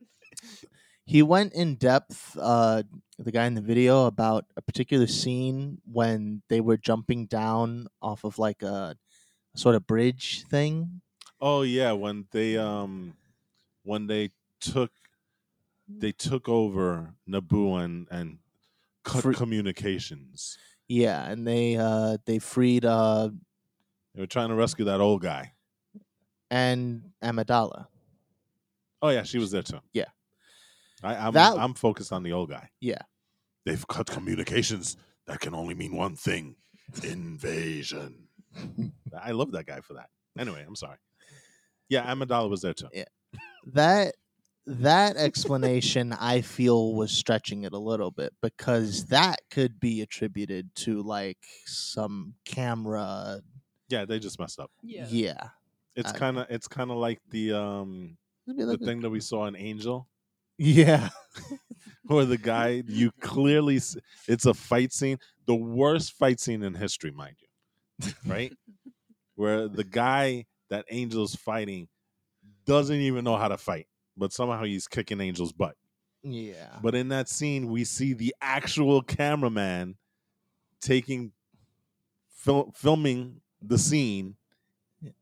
he 1.06 1.22
went 1.22 1.54
in 1.54 1.76
depth, 1.76 2.36
uh, 2.38 2.82
the 3.24 3.32
guy 3.32 3.46
in 3.46 3.54
the 3.54 3.60
video, 3.60 4.06
about 4.06 4.44
a 4.56 4.62
particular 4.62 5.06
scene 5.06 5.78
when 5.90 6.42
they 6.48 6.60
were 6.60 6.76
jumping 6.76 7.26
down 7.26 7.86
off 8.00 8.24
of 8.24 8.38
like 8.38 8.62
a 8.62 8.96
sort 9.54 9.74
of 9.74 9.86
bridge 9.86 10.44
thing. 10.48 11.00
Oh 11.40 11.62
yeah, 11.62 11.92
when 11.92 12.26
they 12.30 12.56
um 12.56 13.14
when 13.82 14.06
they 14.06 14.30
took 14.60 14.90
they 15.88 16.12
took 16.12 16.48
over 16.48 17.14
Naboo 17.28 17.82
and 17.82 18.06
and 18.10 18.38
cut 19.04 19.22
Free- 19.22 19.34
communications. 19.34 20.56
Yeah, 20.88 21.24
and 21.30 21.46
they 21.46 21.76
uh, 21.76 22.16
they 22.26 22.38
freed 22.40 22.84
uh, 22.84 23.30
They 24.14 24.20
were 24.22 24.26
trying 24.26 24.48
to 24.48 24.54
rescue 24.56 24.84
that 24.86 25.00
old 25.00 25.22
guy. 25.22 25.52
and 26.50 27.12
Amidala. 27.22 27.86
Oh 29.02 29.08
yeah, 29.10 29.22
she 29.22 29.38
was 29.38 29.50
there 29.50 29.62
too. 29.62 29.80
Yeah. 29.92 30.06
I, 31.02 31.14
I'm 31.14 31.36
I'm 31.36 31.74
focused 31.74 32.12
on 32.12 32.22
the 32.22 32.32
old 32.32 32.50
guy. 32.50 32.68
Yeah. 32.80 32.98
They've 33.66 33.86
cut 33.88 34.06
communications. 34.06 34.96
That 35.26 35.40
can 35.40 35.54
only 35.54 35.74
mean 35.74 35.94
one 35.96 36.16
thing: 36.16 36.56
invasion. 37.04 38.28
I 39.22 39.32
love 39.32 39.52
that 39.52 39.66
guy 39.66 39.80
for 39.80 39.94
that. 39.94 40.08
Anyway, 40.38 40.64
I'm 40.66 40.76
sorry. 40.76 40.96
Yeah, 41.88 42.12
Amidala 42.12 42.48
was 42.48 42.62
there 42.62 42.74
too. 42.74 42.88
Yeah. 42.92 43.04
that 43.72 44.14
that 44.66 45.16
explanation 45.16 46.12
I 46.12 46.40
feel 46.42 46.94
was 46.94 47.10
stretching 47.10 47.64
it 47.64 47.72
a 47.72 47.78
little 47.78 48.10
bit 48.10 48.32
because 48.42 49.06
that 49.06 49.40
could 49.50 49.80
be 49.80 50.00
attributed 50.02 50.74
to 50.76 51.02
like 51.02 51.38
some 51.66 52.34
camera. 52.44 53.40
Yeah, 53.88 54.04
they 54.04 54.18
just 54.20 54.38
messed 54.38 54.60
up. 54.60 54.70
Yeah. 54.82 55.06
Yeah, 55.10 55.48
It's 55.96 56.12
kind 56.12 56.38
of 56.38 56.46
it's 56.50 56.68
kind 56.68 56.90
of 56.90 56.96
like 56.98 57.20
the 57.30 57.52
um 57.52 58.16
It'd 58.48 58.60
the 58.60 58.66
like 58.66 58.80
a- 58.80 58.84
thing 58.84 59.00
that 59.02 59.10
we 59.10 59.20
saw 59.20 59.46
in 59.46 59.56
Angel. 59.56 60.08
Yeah, 60.58 61.08
where 62.04 62.24
the 62.24 62.38
guy 62.38 62.82
you 62.86 63.10
clearly 63.20 63.76
s- 63.76 63.96
it's 64.28 64.46
a 64.46 64.54
fight 64.54 64.92
scene 64.92 65.18
the 65.46 65.54
worst 65.54 66.12
fight 66.14 66.40
scene 66.40 66.62
in 66.62 66.74
history 66.74 67.10
mind 67.10 67.36
you 67.40 68.12
right? 68.26 68.52
Where 69.34 69.68
the 69.68 69.84
guy 69.84 70.46
that 70.70 70.84
angel's 70.90 71.34
fighting 71.34 71.88
doesn't 72.64 72.96
even 73.00 73.24
know 73.24 73.36
how 73.36 73.48
to 73.48 73.58
fight 73.58 73.86
but 74.16 74.32
somehow 74.32 74.64
he's 74.64 74.86
kicking 74.88 75.20
angel's 75.20 75.52
butt. 75.52 75.76
Yeah. 76.22 76.78
but 76.82 76.94
in 76.94 77.08
that 77.08 77.28
scene 77.28 77.68
we 77.70 77.84
see 77.84 78.12
the 78.14 78.34
actual 78.40 79.02
cameraman 79.02 79.96
taking 80.80 81.32
fil- 82.30 82.72
filming 82.74 83.40
the 83.62 83.78
scene 83.78 84.36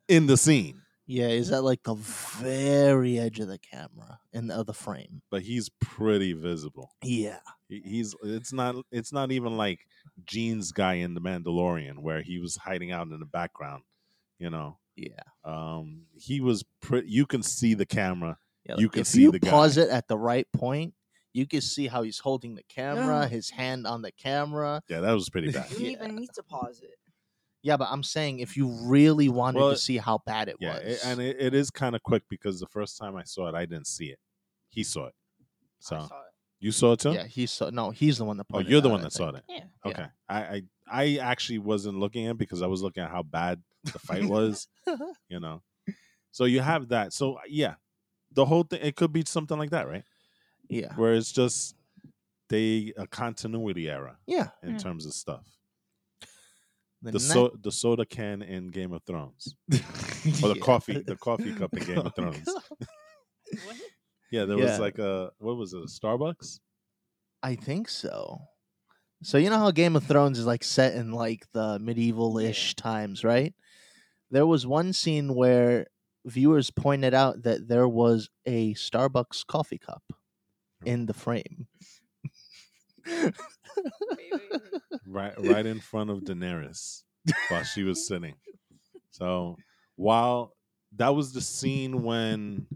in 0.08 0.26
the 0.26 0.37
scene 0.37 0.82
Yeah, 1.10 1.28
is 1.28 1.48
that 1.48 1.62
like 1.62 1.82
the 1.84 1.94
very 1.94 3.18
edge 3.18 3.40
of 3.40 3.48
the 3.48 3.58
camera 3.58 4.20
in 4.32 4.46
the 4.48 4.54
other 4.56 4.72
frame? 4.74 5.22
but 5.30 5.42
he's 5.42 5.70
pretty 5.80 6.32
visible 6.34 6.90
Yeah, 7.02 7.40
He- 7.68 7.80
he's 7.84 8.14
it's 8.22 8.52
not 8.52 8.76
it's 8.92 9.12
not 9.12 9.32
even 9.32 9.56
like 9.56 9.80
jeans 10.24 10.70
guy 10.72 10.94
in 10.94 11.14
the 11.14 11.20
Mandalorian 11.20 11.98
where 12.00 12.20
he 12.22 12.38
was 12.38 12.56
hiding 12.56 12.92
out 12.92 13.08
in 13.08 13.18
the 13.18 13.26
background, 13.26 13.82
you 14.38 14.50
know. 14.50 14.78
yeah. 14.96 15.22
Um 15.44 16.06
he 16.14 16.40
was 16.40 16.62
pretty 16.82 17.08
you 17.10 17.24
can 17.26 17.42
see 17.42 17.74
the 17.74 17.86
camera. 17.86 18.38
yeah 18.68 18.76
You 18.78 18.88
can 18.90 19.00
if 19.00 19.06
see 19.06 19.22
you 19.22 19.32
the 19.32 19.38
guy. 19.40 19.50
pause 19.50 19.76
it 19.78 19.88
at 19.88 20.08
the 20.08 20.18
right 20.18 20.46
point, 20.52 20.94
you 21.32 21.46
can 21.46 21.60
see 21.62 21.86
how 21.86 22.02
he's 22.02 22.18
holding 22.18 22.54
the 22.54 22.64
camera, 22.68 23.22
Yeah. 23.22 23.28
his 23.28 23.50
hand 23.50 23.86
on 23.86 24.02
the 24.02 24.12
camera. 24.12 24.82
Yeah, 24.88 25.00
that 25.00 25.12
was 25.12 25.30
pretty 25.30 25.50
bad. 25.56 25.70
You 25.70 25.76
don't 25.76 25.84
Yeah. 25.86 25.90
even 26.04 26.16
need 26.16 26.30
to 26.34 26.42
pause 26.42 26.80
it. 26.82 26.98
Yeah, 27.68 27.76
but 27.76 27.88
I'm 27.90 28.02
saying 28.02 28.40
if 28.40 28.56
you 28.56 28.68
really 28.82 29.28
wanted 29.28 29.60
Well, 29.60 29.70
to 29.70 29.76
see 29.76 29.98
how 29.98 30.18
bad 30.26 30.48
it 30.48 30.56
yeah, 30.58 30.75
was, 30.75 30.82
it- 30.84 31.00
and 31.04 31.20
it, 31.20 31.37
it 31.38 31.54
is 31.54 31.70
kind 31.70 31.94
of 31.94 32.02
quick 32.02 32.22
because 32.28 32.58
the 32.60 32.66
first 32.66 32.96
time 32.98 33.14
I 33.16 33.22
saw 33.25 33.48
it 33.48 33.54
I 33.54 33.66
didn't 33.66 33.87
see 33.87 34.06
it. 34.06 34.18
He 34.70 34.82
saw 34.82 35.06
it. 35.06 35.14
I 35.40 35.44
So 35.80 35.96
saw 35.96 36.04
it. 36.04 36.32
you 36.60 36.72
saw 36.72 36.92
it 36.92 37.00
too? 37.00 37.12
yeah, 37.12 37.26
he 37.26 37.46
saw. 37.46 37.70
No, 37.70 37.90
he's 37.90 38.18
the 38.18 38.25
one 38.25 38.37
that. 38.38 38.46
Oh, 38.52 38.58
you're 38.60 38.80
the 38.80 38.88
out, 38.88 38.92
one 38.92 39.02
that 39.02 39.12
saw 39.12 39.28
it. 39.28 39.44
Yeah. 39.48 39.64
Yeah. 39.84 39.90
Okay. 39.90 40.06
I, 40.28 40.40
I 40.40 40.62
I 40.90 41.16
actually 41.18 41.58
wasn't 41.58 41.98
looking 42.00 42.26
at 42.26 42.32
it 42.32 42.38
because 42.38 42.62
I 42.62 42.66
was 42.66 42.82
looking 42.82 43.02
at 43.02 43.10
how 43.10 43.22
bad 43.22 43.62
the 43.84 43.98
fight 43.98 44.25
was. 44.25 44.66
you 45.28 45.38
know. 45.40 45.62
So 46.32 46.44
you 46.46 46.60
have 46.60 46.88
that. 46.88 47.12
So 47.12 47.34
uh, 47.34 47.40
yeah, 47.48 47.75
the 48.32 48.44
whole 48.46 48.62
thing 48.64 48.80
it 48.82 48.96
could 48.96 49.12
be 49.12 49.25
something 49.26 49.58
like 49.58 49.70
that, 49.70 49.87
right? 49.88 50.04
Yeah, 50.68 50.94
Where 50.96 51.14
it's 51.14 51.32
just 51.32 51.75
they 52.48 52.92
a 52.96 53.06
continuity 53.06 53.88
error 53.90 54.16
yeah. 54.26 54.48
in 54.62 54.72
Yeah. 54.72 54.78
terms 54.78 55.04
of 55.06 55.12
stuff. 55.12 55.44
The, 57.02 57.12
The 57.12 57.20
so 57.20 57.52
the 57.62 57.70
soda 57.70 58.04
can 58.04 58.42
in 58.42 58.68
Game 58.68 58.92
of 58.92 59.02
Thrones. 59.04 59.54
Or 60.42 60.48
the 60.48 60.54
Yeah. 60.56 60.62
coffee 60.62 61.02
the 61.06 61.16
coffee 61.28 61.52
cup 61.52 61.76
in 61.76 61.84
Game 61.84 61.98
of 61.98 62.14
Thrones. 62.14 62.48
What? 63.64 63.76
Yeah, 64.30 64.44
there 64.44 64.58
Yeah. 64.58 64.64
was 64.64 64.78
like 64.78 64.98
a 64.98 65.30
what 65.38 65.56
was 65.56 65.72
it, 65.72 65.78
a 65.78 65.86
Starbucks? 65.86 66.60
I 67.42 67.54
think 67.54 67.88
so. 67.88 68.40
So 69.22 69.38
you 69.38 69.48
know 69.48 69.58
how 69.58 69.70
Game 69.70 69.96
of 69.96 70.04
Thrones 70.04 70.38
is 70.38 70.46
like 70.46 70.62
set 70.64 70.94
in 70.94 71.12
like 71.12 71.46
the 71.52 71.78
medieval-ish 71.78 72.74
times, 72.74 73.24
right? 73.24 73.54
There 74.30 74.46
was 74.46 74.66
one 74.66 74.92
scene 74.92 75.34
where 75.34 75.86
viewers 76.26 76.70
pointed 76.70 77.14
out 77.14 77.42
that 77.44 77.68
there 77.68 77.88
was 77.88 78.28
a 78.44 78.74
Starbucks 78.74 79.46
coffee 79.46 79.78
cup 79.78 80.02
in 80.84 81.06
the 81.06 81.14
oh. 81.14 81.18
frame. 81.18 81.66
Right 85.10 85.32
right 85.38 85.64
in 85.66 85.80
front 85.80 86.10
of 86.10 86.20
Daenerys 86.20 87.02
while 87.48 87.64
she 87.64 87.82
was 87.82 88.06
sitting. 88.06 88.34
So 89.10 89.56
while 89.96 90.54
that 90.96 91.14
was 91.14 91.32
the 91.32 91.40
scene 91.40 92.02
when 92.02 92.66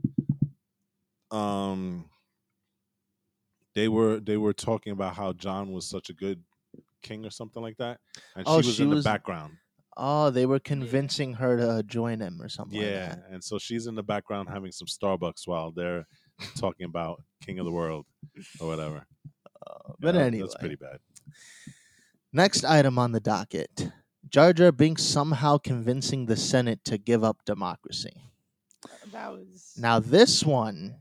um 1.30 2.06
they 3.74 3.88
were 3.88 4.20
they 4.20 4.36
were 4.36 4.52
talking 4.52 4.92
about 4.92 5.14
how 5.16 5.32
Jon 5.32 5.72
was 5.72 5.86
such 5.86 6.10
a 6.10 6.12
good 6.14 6.42
king 7.02 7.24
or 7.24 7.30
something 7.30 7.62
like 7.62 7.76
that. 7.78 7.98
And 8.36 8.44
Oh, 8.46 8.60
she 8.60 8.66
was 8.68 8.76
she 8.76 8.82
in 8.82 8.88
was- 8.90 9.04
the 9.04 9.10
background. 9.10 9.54
Oh, 9.94 10.30
they 10.30 10.46
were 10.46 10.58
convincing 10.58 11.34
her 11.34 11.58
to 11.58 11.82
join 11.82 12.20
him 12.20 12.40
or 12.40 12.48
something. 12.48 12.78
like 12.78 12.86
Yeah. 12.88 13.08
that. 13.10 13.24
And 13.30 13.44
so 13.44 13.58
she's 13.58 13.86
in 13.86 13.94
the 13.94 14.02
background 14.02 14.48
having 14.48 14.72
some 14.72 14.86
Starbucks 14.88 15.46
while 15.46 15.70
they're 15.70 16.06
talking 16.56 16.86
about 16.86 17.22
King 17.44 17.58
of 17.58 17.66
the 17.66 17.72
World 17.72 18.06
or 18.58 18.68
whatever. 18.68 19.06
Uh, 19.66 19.92
but 20.00 20.14
Yeah, 20.14 20.22
anyway, 20.22 20.44
That's 20.44 20.56
pretty 20.56 20.76
bad. 20.76 20.98
Next 22.32 22.64
item 22.64 22.98
on 22.98 23.12
the 23.12 23.20
docket: 23.20 23.90
Jar 24.28 24.52
Jar 24.52 24.72
Binks 24.72 25.02
somehow 25.02 25.58
convincing 25.58 26.26
the 26.26 26.36
Senate 26.36 26.84
to 26.84 26.98
give 26.98 27.24
up 27.24 27.44
democracy. 27.44 28.30
That 29.12 29.32
was 29.32 29.74
Now 29.76 30.00
this 30.00 30.44
one, 30.44 30.96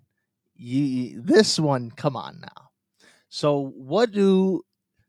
you 0.56 1.22
this 1.22 1.60
one, 1.60 1.92
come 1.92 2.16
on 2.16 2.40
now. 2.42 2.70
So 3.30 3.74
what 3.76 4.12
do 4.12 4.64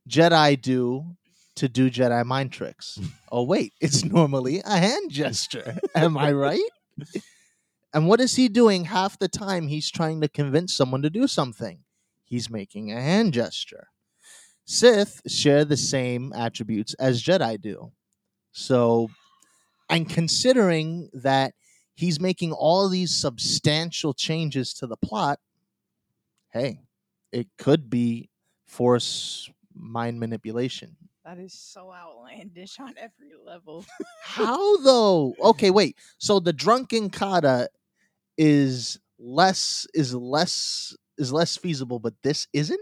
Jedi 0.08 0.60
do 0.60 1.16
to 1.56 1.68
do 1.68 1.90
Jedi 1.90 2.24
mind 2.24 2.52
tricks? 2.52 2.98
oh 3.32 3.42
wait, 3.42 3.72
it's 3.80 4.04
normally 4.04 4.62
a 4.64 4.78
hand 4.78 5.10
gesture. 5.10 5.78
Am 5.94 6.16
I 6.16 6.32
right? 6.32 6.70
And 7.94 8.08
what 8.08 8.20
is 8.20 8.36
he 8.36 8.48
doing 8.48 8.86
half 8.86 9.18
the 9.18 9.28
time 9.28 9.68
he's 9.68 9.90
trying 9.90 10.22
to 10.22 10.28
convince 10.28 10.74
someone 10.74 11.02
to 11.02 11.10
do 11.10 11.26
something? 11.26 11.80
he's 12.32 12.48
making 12.48 12.90
a 12.90 12.98
hand 12.98 13.34
gesture. 13.34 13.88
Sith 14.72 15.20
share 15.30 15.66
the 15.66 15.76
same 15.76 16.32
attributes 16.34 16.94
as 16.94 17.22
Jedi 17.22 17.60
do. 17.60 17.92
So, 18.52 19.10
and 19.90 20.08
considering 20.08 21.10
that 21.12 21.52
he's 21.94 22.18
making 22.18 22.52
all 22.52 22.88
these 22.88 23.14
substantial 23.14 24.14
changes 24.14 24.72
to 24.74 24.86
the 24.86 24.96
plot, 24.96 25.40
hey, 26.54 26.80
it 27.32 27.48
could 27.58 27.90
be 27.90 28.30
force 28.66 29.50
mind 29.74 30.18
manipulation. 30.18 30.96
That 31.26 31.38
is 31.38 31.52
so 31.52 31.92
outlandish 31.92 32.80
on 32.80 32.94
every 32.96 33.32
level. 33.44 33.84
How 34.24 34.78
though? 34.78 35.34
Okay, 35.38 35.70
wait. 35.70 35.98
So 36.16 36.40
the 36.40 36.54
drunken 36.54 37.10
kata 37.10 37.68
is 38.38 38.98
less 39.18 39.86
is 39.92 40.14
less 40.14 40.96
is 41.18 41.30
less 41.30 41.58
feasible, 41.58 41.98
but 41.98 42.14
this 42.22 42.48
isn't. 42.54 42.80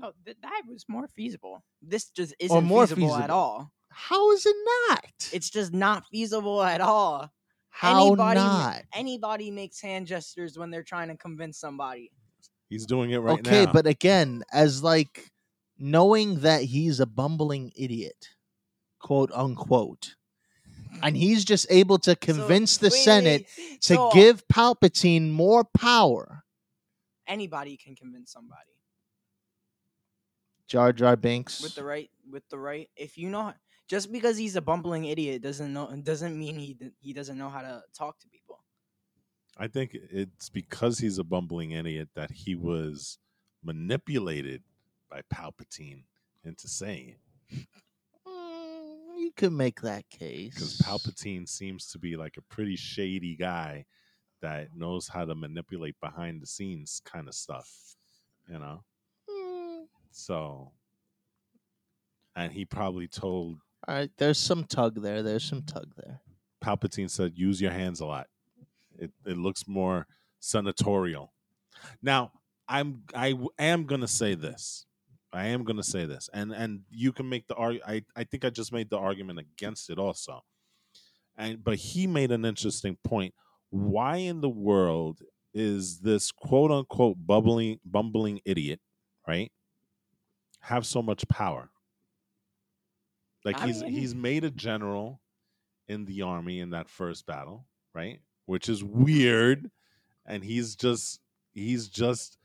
No, 0.00 0.12
th- 0.24 0.36
that 0.42 0.62
was 0.66 0.84
more 0.88 1.08
feasible. 1.08 1.62
This 1.82 2.10
just 2.10 2.34
isn't 2.38 2.64
more 2.64 2.86
feasible, 2.86 3.14
at 3.14 3.16
feasible. 3.16 3.34
all. 3.34 3.72
How 3.90 4.30
is 4.32 4.46
it 4.46 4.56
not? 4.88 5.30
It's 5.32 5.50
just 5.50 5.72
not 5.72 6.06
feasible 6.06 6.62
at 6.62 6.80
all. 6.80 7.30
How 7.68 8.06
anybody, 8.06 8.40
not? 8.40 8.82
Anybody 8.94 9.50
makes 9.50 9.80
hand 9.80 10.06
gestures 10.06 10.58
when 10.58 10.70
they're 10.70 10.82
trying 10.82 11.08
to 11.08 11.16
convince 11.16 11.58
somebody. 11.58 12.10
He's 12.68 12.86
doing 12.86 13.10
it 13.10 13.18
right 13.18 13.42
now. 13.44 13.50
okay, 13.50 13.64
now. 13.66 13.72
but 13.72 13.86
again, 13.86 14.42
as 14.52 14.82
like 14.82 15.30
knowing 15.78 16.40
that 16.40 16.62
he's 16.62 17.00
a 17.00 17.06
bumbling 17.06 17.72
idiot, 17.76 18.28
quote 19.00 19.30
unquote, 19.32 20.14
and 21.02 21.16
he's 21.16 21.44
just 21.44 21.66
able 21.70 21.98
to 21.98 22.16
convince 22.16 22.78
the 22.78 22.86
wait, 22.86 22.92
wait, 22.92 23.04
Senate 23.04 23.46
wait. 23.58 23.80
to 23.82 23.94
So, 23.94 24.10
give 24.12 24.46
Palpatine 24.48 25.30
more 25.30 25.64
power. 25.64 26.44
anybody 27.26 27.76
can 27.76 27.94
convince 27.96 28.32
somebody 28.32 28.70
Jar 30.70 30.92
Jar 30.92 31.16
Binks. 31.16 31.60
with 31.60 31.74
the 31.74 31.82
right 31.82 32.08
with 32.30 32.48
the 32.48 32.58
right. 32.58 32.88
If 32.94 33.18
you 33.18 33.28
know, 33.28 33.52
just 33.88 34.12
because 34.12 34.36
he's 34.36 34.54
a 34.54 34.60
bumbling 34.60 35.04
idiot 35.04 35.42
doesn't 35.42 35.72
know 35.72 35.90
doesn't 36.00 36.38
mean 36.38 36.54
he 36.54 36.76
he 37.00 37.12
doesn't 37.12 37.36
know 37.36 37.48
how 37.50 37.60
to 37.60 37.82
talk 37.92 38.20
to 38.20 38.28
people. 38.28 38.62
I 39.58 39.66
think 39.66 39.90
it's 39.94 40.48
because 40.48 41.00
he's 41.00 41.18
a 41.18 41.24
bumbling 41.24 41.72
idiot 41.72 42.10
that 42.14 42.30
he 42.30 42.54
was 42.54 43.18
manipulated 43.64 44.62
by 45.10 45.22
Palpatine 45.34 46.04
into 46.44 46.68
saying 46.68 47.16
it. 47.16 47.66
Mm, 48.26 49.18
you 49.18 49.32
could 49.36 49.52
make 49.52 49.80
that 49.80 50.08
case. 50.08 50.54
Because 50.54 50.78
Palpatine 50.78 51.48
seems 51.48 51.90
to 51.90 51.98
be 51.98 52.16
like 52.16 52.36
a 52.38 52.42
pretty 52.42 52.76
shady 52.76 53.34
guy 53.34 53.86
that 54.40 54.68
knows 54.74 55.08
how 55.08 55.24
to 55.24 55.34
manipulate 55.34 55.96
behind 56.00 56.40
the 56.40 56.46
scenes 56.46 57.02
kind 57.04 57.26
of 57.28 57.34
stuff, 57.34 57.96
you 58.48 58.58
know? 58.58 58.84
So, 60.10 60.72
and 62.36 62.52
he 62.52 62.64
probably 62.64 63.08
told 63.08 63.60
all 63.88 63.94
right, 63.94 64.10
there's 64.18 64.38
some 64.38 64.64
tug 64.64 65.00
there. 65.02 65.22
There's 65.22 65.44
some 65.44 65.62
tug 65.62 65.94
there. 65.96 66.20
Palpatine 66.62 67.10
said, 67.10 67.36
"Use 67.36 67.60
your 67.60 67.70
hands 67.70 68.00
a 68.00 68.06
lot. 68.06 68.28
It 68.98 69.12
it 69.26 69.38
looks 69.38 69.66
more 69.66 70.06
senatorial." 70.40 71.32
Now, 72.02 72.32
I'm 72.68 73.04
I 73.14 73.34
am 73.58 73.86
gonna 73.86 74.08
say 74.08 74.34
this. 74.34 74.86
I 75.32 75.48
am 75.48 75.64
gonna 75.64 75.82
say 75.82 76.06
this, 76.06 76.28
and 76.32 76.52
and 76.52 76.84
you 76.90 77.12
can 77.12 77.28
make 77.28 77.46
the 77.48 77.54
arg. 77.54 77.80
I 77.86 78.04
I 78.16 78.24
think 78.24 78.44
I 78.44 78.50
just 78.50 78.72
made 78.72 78.90
the 78.90 78.98
argument 78.98 79.38
against 79.38 79.90
it 79.90 79.98
also, 79.98 80.42
and 81.36 81.62
but 81.62 81.76
he 81.76 82.06
made 82.06 82.32
an 82.32 82.44
interesting 82.44 82.96
point. 83.04 83.34
Why 83.70 84.16
in 84.16 84.40
the 84.40 84.48
world 84.50 85.22
is 85.54 86.00
this 86.00 86.32
quote 86.32 86.70
unquote 86.70 87.16
bubbling 87.26 87.80
bumbling 87.84 88.40
idiot, 88.44 88.80
right? 89.26 89.52
Have 90.60 90.86
so 90.86 91.02
much 91.02 91.26
power. 91.28 91.70
Like 93.44 93.60
I 93.60 93.66
he's 93.66 93.82
mean- 93.82 93.92
he's 93.92 94.14
made 94.14 94.44
a 94.44 94.50
general 94.50 95.20
in 95.88 96.04
the 96.04 96.22
army 96.22 96.60
in 96.60 96.70
that 96.70 96.88
first 96.88 97.26
battle, 97.26 97.66
right? 97.94 98.20
Which 98.46 98.68
is 98.68 98.84
weird, 98.84 99.70
and 100.26 100.44
he's 100.44 100.76
just 100.76 101.20
he's 101.52 101.88
just 101.88 102.36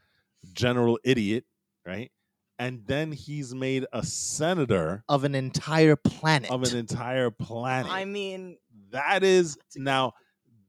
general 0.53 0.99
idiot, 1.03 1.45
right? 1.85 2.11
And 2.57 2.85
then 2.87 3.11
he's 3.11 3.53
made 3.53 3.85
a 3.91 4.01
senator 4.03 5.03
Of 5.09 5.25
an 5.25 5.35
entire 5.35 5.97
planet. 5.97 6.49
of 6.49 6.63
an 6.63 6.77
entire 6.77 7.29
planet. 7.29 7.91
I 7.91 8.05
mean, 8.05 8.57
that 8.91 9.23
is 9.25 9.55
That's 9.55 9.75
a 9.75 9.79
good 9.79 9.83
now 9.83 10.13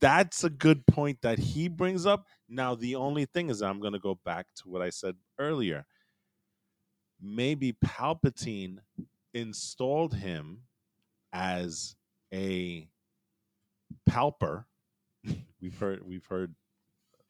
that's 0.00 0.44
a 0.44 0.50
good 0.50 0.84
point 0.86 1.22
that 1.22 1.38
he 1.38 1.68
brings 1.68 2.04
up. 2.04 2.26
Now 2.48 2.74
the 2.74 2.96
only 2.96 3.24
thing 3.24 3.48
is 3.50 3.62
I'm 3.62 3.80
going 3.80 3.92
to 3.92 3.98
go 4.00 4.16
back 4.24 4.46
to 4.56 4.68
what 4.68 4.82
I 4.82 4.90
said 4.90 5.14
earlier. 5.38 5.86
Maybe 7.20 7.72
Palpatine 7.72 8.78
installed 9.34 10.14
him 10.14 10.62
as 11.32 11.96
a 12.32 12.88
palper. 14.08 14.64
we've 15.60 15.78
heard 15.78 16.06
we've 16.06 16.26
heard 16.26 16.54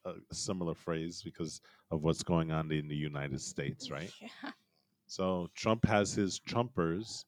a 0.05 0.13
similar 0.33 0.73
phrase 0.73 1.21
because 1.23 1.61
of 1.91 2.03
what's 2.03 2.23
going 2.23 2.51
on 2.51 2.71
in 2.71 2.87
the 2.87 2.95
United 2.95 3.41
States, 3.41 3.91
right? 3.91 4.11
Yeah. 4.21 4.51
So 5.07 5.49
Trump 5.55 5.85
has 5.85 6.13
his 6.13 6.39
Trumpers, 6.39 7.23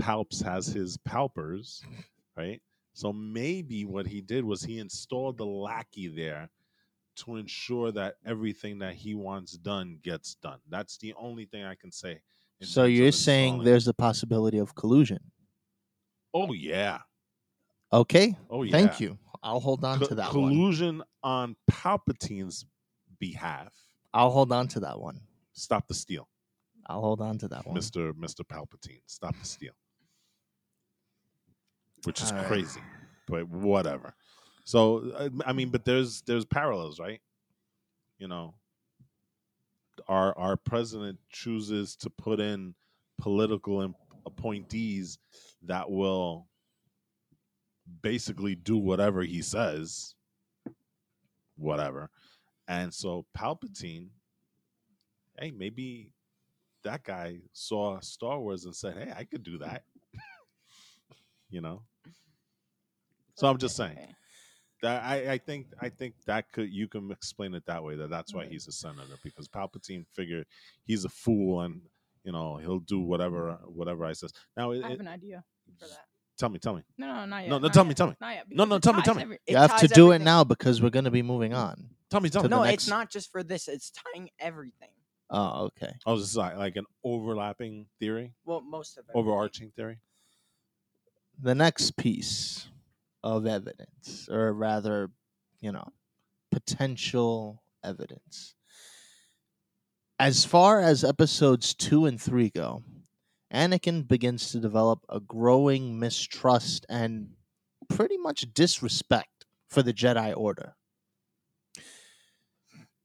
Palps 0.00 0.42
has 0.42 0.66
his 0.66 0.96
Palpers, 0.98 1.82
right? 2.36 2.60
So 2.92 3.12
maybe 3.12 3.84
what 3.84 4.06
he 4.06 4.20
did 4.20 4.44
was 4.44 4.62
he 4.62 4.78
installed 4.78 5.38
the 5.38 5.46
lackey 5.46 6.08
there 6.08 6.50
to 7.24 7.36
ensure 7.36 7.92
that 7.92 8.16
everything 8.24 8.78
that 8.80 8.94
he 8.94 9.14
wants 9.14 9.52
done 9.52 9.98
gets 10.02 10.34
done. 10.36 10.58
That's 10.68 10.96
the 10.98 11.14
only 11.18 11.44
thing 11.46 11.64
I 11.64 11.74
can 11.74 11.90
say. 11.92 12.20
so 12.62 12.84
you're 12.84 13.12
saying 13.12 13.64
there's 13.64 13.88
a 13.88 13.94
possibility 13.94 14.58
of 14.58 14.74
collusion. 14.74 15.18
Oh 16.34 16.52
yeah. 16.52 16.98
Okay. 17.92 18.36
Oh 18.48 18.62
yeah. 18.62 18.72
Thank 18.72 19.00
you. 19.00 19.18
I'll 19.42 19.60
hold 19.60 19.84
on 19.84 19.98
Co- 19.98 20.06
to 20.06 20.14
that 20.16 20.34
one. 20.34 20.50
collusion 20.52 21.02
on 21.22 21.56
Palpatine's 21.70 22.66
behalf. 23.18 23.72
I'll 24.12 24.30
hold 24.30 24.52
on 24.52 24.68
to 24.68 24.80
that 24.80 25.00
one. 25.00 25.20
Stop 25.52 25.88
the 25.88 25.94
steal. 25.94 26.28
I'll 26.86 27.00
hold 27.00 27.20
on 27.20 27.38
to 27.38 27.48
that 27.48 27.66
one. 27.66 27.76
Mr. 27.76 28.12
Mr. 28.12 28.40
Palpatine. 28.44 29.02
Stop 29.06 29.34
the 29.38 29.46
steal. 29.46 29.72
Which 32.04 32.22
is 32.22 32.30
All 32.32 32.38
right. 32.38 32.46
crazy, 32.46 32.80
but 33.26 33.48
whatever. 33.48 34.14
So 34.64 35.10
uh, 35.16 35.28
I 35.46 35.52
mean, 35.52 35.70
but 35.70 35.84
there's 35.84 36.22
there's 36.22 36.44
parallels, 36.44 37.00
right? 37.00 37.20
You 38.18 38.28
know, 38.28 38.54
our 40.08 40.36
our 40.38 40.56
president 40.56 41.18
chooses 41.30 41.96
to 41.96 42.10
put 42.10 42.40
in 42.40 42.74
political 43.18 43.94
appointees 44.26 45.18
that 45.62 45.90
will 45.90 46.46
basically 48.02 48.54
do 48.54 48.76
whatever 48.76 49.22
he 49.22 49.42
says, 49.42 50.14
whatever. 51.56 52.10
And 52.68 52.92
so 52.94 53.26
Palpatine, 53.36 54.08
hey, 55.38 55.50
maybe 55.50 56.12
that 56.84 57.02
guy 57.02 57.38
saw 57.52 58.00
Star 58.00 58.38
Wars 58.40 58.64
and 58.64 58.74
said, 58.74 58.96
"Hey, 58.96 59.12
I 59.16 59.24
could 59.24 59.42
do 59.42 59.58
that." 59.58 59.82
you 61.50 61.60
know. 61.60 61.82
So 63.34 63.48
I'm 63.48 63.58
just 63.58 63.76
saying 63.76 63.92
Okay. 63.92 64.14
I, 64.82 65.32
I 65.32 65.38
think 65.38 65.66
I 65.80 65.88
think 65.88 66.14
that 66.26 66.50
could 66.52 66.70
you 66.70 66.88
can 66.88 67.10
explain 67.10 67.54
it 67.54 67.64
that 67.66 67.82
way 67.84 67.96
that 67.96 68.08
that's 68.10 68.32
why 68.34 68.42
Right. 68.42 68.50
he's 68.52 68.66
a 68.68 68.72
senator 68.72 69.18
because 69.22 69.46
Palpatine 69.48 70.06
figured 70.14 70.46
he's 70.84 71.04
a 71.04 71.08
fool 71.08 71.60
and 71.62 71.80
you 72.24 72.32
know 72.32 72.56
he'll 72.56 72.78
do 72.80 73.00
whatever 73.00 73.58
whatever 73.66 74.04
I 74.04 74.12
says. 74.14 74.32
Now, 74.56 74.70
it, 74.72 74.82
I 74.84 74.88
have 74.90 74.92
it- 74.92 75.00
an 75.00 75.08
idea 75.08 75.44
for 75.78 75.86
that. 75.86 76.06
tell 76.38 76.48
me, 76.48 76.58
tell 76.58 76.74
me. 76.74 76.82
No, 76.98 77.06
no, 77.06 77.24
not 77.26 77.42
yet. 77.42 77.48
No, 77.50 77.56
no, 77.58 77.62
not 77.66 77.74
tell 77.74 77.84
me, 77.84 77.94
tell 77.94 78.06
me. 78.08 78.14
Not 78.20 78.34
yet. 78.34 78.46
No, 78.50 78.64
no, 78.64 78.78
tell 78.78 78.92
me, 78.94 79.02
tell 79.02 79.14
me. 79.14 79.22
every- 79.22 79.38
you 79.46 79.56
have 79.56 79.76
to 79.76 79.88
ties 79.88 79.94
do 79.94 80.12
it 80.12 80.20
now 80.20 80.44
because 80.44 80.80
we're 80.82 80.90
going 80.90 81.04
to 81.04 81.10
be 81.10 81.22
moving 81.22 81.52
on. 81.54 81.90
Tell 82.10 82.20
me, 82.20 82.28
tell 82.30 82.42
me. 82.42 82.48
No, 82.48 82.62
next- 82.64 82.74
it's 82.84 82.88
not 82.88 83.10
just 83.10 83.30
for 83.30 83.42
this. 83.42 83.68
It's 83.68 83.92
tying 84.14 84.30
everything. 84.38 84.88
Oh, 85.28 85.66
okay. 85.66 85.92
Oh, 86.06 86.16
this 86.16 86.26
is 86.28 86.36
like, 86.36 86.56
like 86.56 86.74
an 86.76 86.86
overlapping 87.04 87.86
theory, 88.00 88.32
Well, 88.44 88.60
most 88.62 88.98
of 88.98 89.04
it. 89.08 89.12
overarching 89.14 89.70
theory. 89.76 89.98
The 91.40 91.54
next 91.54 91.96
piece 91.96 92.66
of 93.22 93.46
evidence, 93.46 94.28
or 94.30 94.52
rather, 94.52 95.10
you 95.60 95.72
know, 95.72 95.88
potential 96.50 97.62
evidence. 97.84 98.54
As 100.18 100.44
far 100.44 100.80
as 100.80 101.02
episodes 101.02 101.74
two 101.74 102.06
and 102.06 102.20
three 102.20 102.50
go, 102.50 102.82
Anakin 103.52 104.06
begins 104.06 104.52
to 104.52 104.60
develop 104.60 105.00
a 105.08 105.20
growing 105.20 105.98
mistrust 105.98 106.86
and 106.88 107.30
pretty 107.88 108.16
much 108.16 108.52
disrespect 108.54 109.46
for 109.68 109.82
the 109.82 109.92
Jedi 109.92 110.36
Order. 110.36 110.76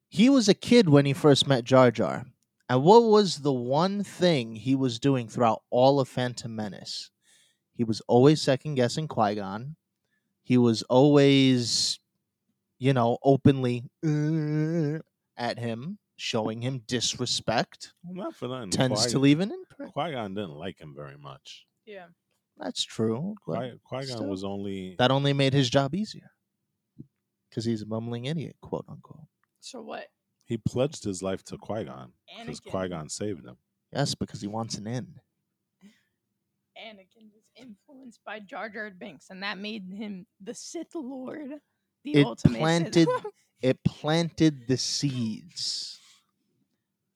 He 0.10 0.30
was 0.30 0.47
a 0.47 0.54
kid 0.54 0.88
when 0.89 1.06
he 1.06 1.13
first 1.13 1.47
met 1.47 1.63
Jar 1.63 1.91
Jar. 1.91 2.25
And 2.69 2.84
what 2.84 3.04
was 3.04 3.41
the 3.41 3.54
one 3.54 4.04
thing 4.04 4.56
he 4.56 4.75
was 4.75 4.99
doing 4.99 5.28
throughout 5.28 5.62
all 5.69 5.99
of 5.99 6.08
Phantom 6.08 6.56
Menace? 6.56 7.12
He 7.75 7.84
was 7.84 8.01
always 8.08 8.41
second 8.41 8.75
guessing 8.75 9.08
Qui 9.08 9.36
Gon. 9.36 9.75
He 10.45 10.58
was 10.58 10.84
always, 10.84 11.99
you 12.79 12.93
know, 12.93 13.17
openly 13.23 13.84
"Uh," 14.05 14.99
at 15.36 15.60
him. 15.60 15.97
showing 16.17 16.62
him 16.62 16.79
disrespect 16.88 17.93
Well, 18.05 18.13
not 18.27 18.36
for 18.36 18.47
nothing. 18.47 18.69
tends 18.69 19.01
Qui- 19.03 19.12
to 19.12 19.19
leave 19.19 19.41
an 19.41 19.51
imprint. 19.51 19.91
Qui 19.91 20.12
Gon 20.13 20.34
didn't 20.34 20.55
like 20.55 20.79
him 20.79 20.95
very 20.95 21.17
much. 21.17 21.65
Yeah. 21.86 22.08
That's 22.58 22.81
true. 22.84 23.36
but 23.45 23.84
Qui 23.84 23.97
Gon 24.05 24.17
still. 24.17 24.27
was 24.27 24.45
only 24.45 24.95
that 24.97 25.12
only 25.12 25.34
made 25.34 25.51
his 25.53 25.69
job 25.69 25.93
easier 25.93 26.31
because 27.49 27.65
he's 27.65 27.81
a 27.81 27.86
bumbling 27.86 28.25
idiot, 28.25 28.55
quote 28.62 28.86
unquote. 28.88 29.27
So 29.60 29.81
what? 29.81 30.08
he 30.45 30.58
pledged 30.58 31.03
his 31.03 31.21
life 31.23 31.43
to 31.45 31.58
Qui 31.58 31.84
Gon 31.84 32.13
because 32.45 32.62
Anakin. 32.62 32.71
Qui 32.71 32.88
Gon 32.89 33.10
saved 33.10 33.45
him. 33.45 33.58
Yes, 33.91 34.15
because 34.15 34.39
he 34.41 34.47
wants 34.47 34.77
an 34.77 34.88
end. 34.88 35.19
Anakin 36.77 36.97
was 36.97 37.14
influenced 37.56 38.20
by 38.26 38.39
Jar 38.39 38.70
Jar 38.70 38.89
Binks, 38.91 39.30
and 39.30 39.44
that 39.44 39.58
made 39.58 39.91
him 39.91 40.26
the 40.41 40.54
Sith 40.54 40.96
Lord, 40.96 41.60
the 42.04 42.13
It 42.13 42.26
ultimate 42.26 42.56
Sith. 42.58 42.60
planted 42.62 43.10
it 43.62 43.84
planted 43.84 44.68
the 44.68 44.78
seeds. 44.78 46.00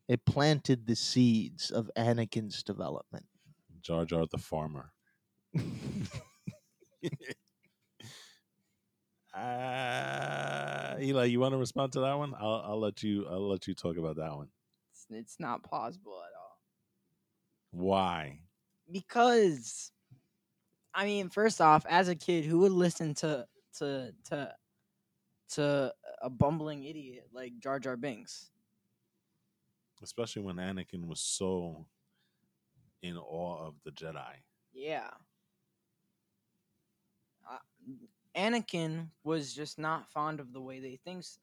It 0.07 0.25
planted 0.25 0.87
the 0.87 0.95
seeds 0.95 1.69
of 1.69 1.91
Anakin's 1.95 2.63
development. 2.63 3.25
Jar 3.81 4.05
Jar 4.05 4.25
the 4.31 4.37
farmer. 4.39 4.91
uh, 9.35 10.95
Eli, 10.99 11.25
you 11.25 11.39
want 11.39 11.53
to 11.53 11.57
respond 11.57 11.93
to 11.93 11.99
that 12.01 12.13
one? 12.17 12.33
I'll, 12.39 12.63
I'll 12.65 12.79
let 12.79 13.03
you. 13.03 13.27
I'll 13.29 13.47
let 13.49 13.67
you 13.67 13.75
talk 13.75 13.97
about 13.97 14.15
that 14.17 14.35
one. 14.35 14.47
it's, 14.91 15.05
it's 15.11 15.39
not 15.39 15.63
plausible 15.63 16.13
at 16.23 16.31
all. 16.37 16.57
Why? 17.71 18.39
because 18.91 19.91
I 20.93 21.05
mean, 21.05 21.29
first 21.29 21.61
off, 21.61 21.85
as 21.87 22.07
a 22.07 22.15
kid, 22.15 22.45
who 22.45 22.59
would 22.59 22.71
listen 22.71 23.13
to 23.15 23.45
to 23.77 24.13
to 24.29 24.53
to 25.51 25.93
a 26.21 26.29
bumbling 26.29 26.83
idiot 26.83 27.27
like 27.31 27.59
Jar 27.59 27.79
Jar 27.79 27.97
Binks? 27.97 28.49
Especially 30.01 30.41
when 30.41 30.55
Anakin 30.57 31.05
was 31.05 31.19
so 31.19 31.85
in 33.01 33.17
awe 33.17 33.67
of 33.67 33.75
the 33.83 33.91
Jedi. 33.91 34.33
Yeah. 34.73 35.09
Uh, 37.49 37.57
Anakin 38.35 39.07
was 39.23 39.53
just 39.53 39.77
not 39.77 40.09
fond 40.09 40.39
of 40.39 40.53
the 40.53 40.61
way 40.61 40.79
they 40.79 40.99
thinks 41.03 41.39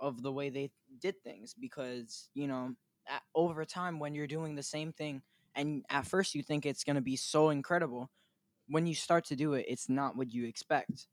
of 0.00 0.22
the 0.22 0.32
way 0.32 0.50
they 0.50 0.70
did 1.00 1.22
things 1.22 1.54
because 1.54 2.28
you 2.34 2.48
know 2.48 2.74
a 3.08 3.20
over 3.34 3.64
time 3.64 3.98
when 3.98 4.14
you're 4.14 4.26
doing 4.26 4.54
the 4.54 4.62
same 4.62 4.92
thing 4.92 5.22
and 5.54 5.84
at 5.88 6.06
first 6.06 6.34
you 6.34 6.42
think 6.42 6.66
it's 6.66 6.82
going 6.82 6.96
to 6.96 7.02
be 7.02 7.16
so 7.16 7.50
incredible 7.50 8.10
when 8.68 8.86
you 8.86 8.94
start 8.94 9.24
to 9.24 9.36
do 9.36 9.54
it 9.54 9.64
it's 9.68 9.88
not 9.88 10.16
what 10.16 10.32
you 10.32 10.44
expect 10.46 11.06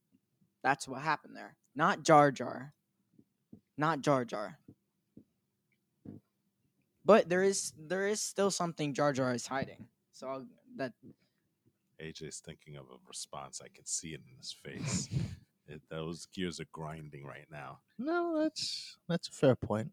that's 0.63 0.87
what 0.87 1.01
happened 1.01 1.35
there 1.35 1.55
not 1.75 2.03
jar 2.03 2.31
jar 2.31 2.73
not 3.77 4.01
jar 4.01 4.25
jar 4.25 4.59
but 7.03 7.29
there 7.29 7.43
is 7.43 7.73
there 7.77 8.07
is 8.07 8.21
still 8.21 8.51
something 8.51 8.93
jar 8.93 9.13
jar 9.13 9.33
is 9.33 9.47
hiding 9.47 9.87
so 10.11 10.27
I'll, 10.27 10.45
that 10.77 10.93
AJ's 12.01 12.39
thinking 12.39 12.75
of 12.75 12.85
a 12.85 12.97
response. 13.07 13.61
I 13.63 13.67
can 13.73 13.85
see 13.85 14.09
it 14.09 14.21
in 14.27 14.35
his 14.37 14.51
face. 14.51 15.07
it, 15.67 15.81
those 15.89 16.27
gears 16.33 16.59
are 16.59 16.65
grinding 16.71 17.25
right 17.25 17.47
now. 17.51 17.79
No, 17.97 18.39
that's 18.41 18.97
that's 19.07 19.27
a 19.27 19.31
fair 19.31 19.55
point. 19.55 19.91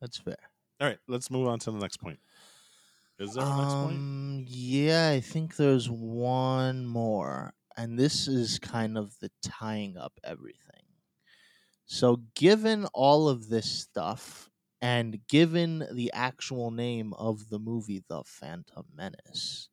That's 0.00 0.18
fair. 0.18 0.36
All 0.80 0.88
right, 0.88 0.98
let's 1.08 1.30
move 1.30 1.48
on 1.48 1.58
to 1.60 1.70
the 1.70 1.78
next 1.78 1.98
point. 1.98 2.18
Is 3.18 3.34
there 3.34 3.46
a 3.48 3.52
next 3.52 3.76
point? 3.76 4.04
Um, 4.08 4.44
yeah, 4.46 5.10
I 5.10 5.20
think 5.20 5.56
there's 5.56 5.88
one 5.90 6.86
more, 6.86 7.54
and 7.76 7.98
this 7.98 8.28
is 8.28 8.58
kind 8.58 8.98
of 8.98 9.18
the 9.20 9.30
tying 9.42 9.96
up 9.96 10.18
everything. 10.24 10.84
So, 11.86 12.22
given 12.34 12.86
all 12.94 13.28
of 13.28 13.48
this 13.48 13.70
stuff, 13.70 14.50
and 14.82 15.26
given 15.28 15.86
the 15.92 16.12
actual 16.12 16.70
name 16.70 17.12
of 17.14 17.48
the 17.48 17.58
movie, 17.58 18.04
The 18.08 18.22
Phantom 18.24 18.86
Menace, 18.94 19.68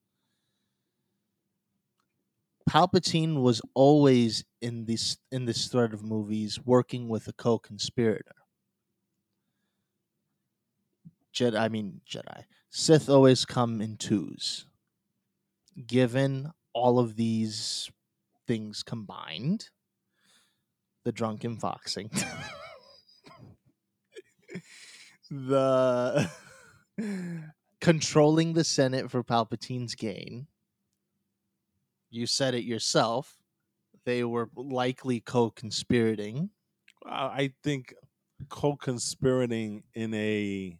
Palpatine 2.69 3.41
was 3.41 3.62
always 3.73 4.43
in 4.62 4.86
this 4.86 5.17
in 5.32 5.45
this 5.45 5.67
thread 5.67 5.93
of 5.93 6.03
movies 6.03 6.60
working 6.65 7.10
with 7.10 7.27
a 7.27 7.34
co-conspirator. 7.34 8.36
Jedi, 11.34 11.60
I 11.60 11.67
mean 11.67 12.01
Jedi. 12.10 12.45
Sith 12.75 13.07
always 13.07 13.45
come 13.45 13.81
in 13.81 13.97
twos. 13.97 14.65
Given 15.86 16.51
all 16.73 16.97
of 16.97 17.15
these 17.15 17.91
things 18.47 18.81
combined, 18.81 19.69
the 21.05 21.12
drunken 21.12 21.57
foxing, 21.57 22.09
the 25.29 26.31
controlling 27.79 28.53
the 28.53 28.63
Senate 28.63 29.12
for 29.12 29.21
Palpatine's 29.21 29.93
gain. 29.93 30.47
You 32.09 32.25
said 32.25 32.55
it 32.55 32.63
yourself. 32.63 33.38
They 34.03 34.23
were 34.23 34.49
likely 34.55 35.19
co-conspirating. 35.19 36.49
Uh, 37.05 37.29
I 37.31 37.53
think 37.63 37.93
co-conspirating 38.49 39.83
in 39.93 40.15
a 40.15 40.79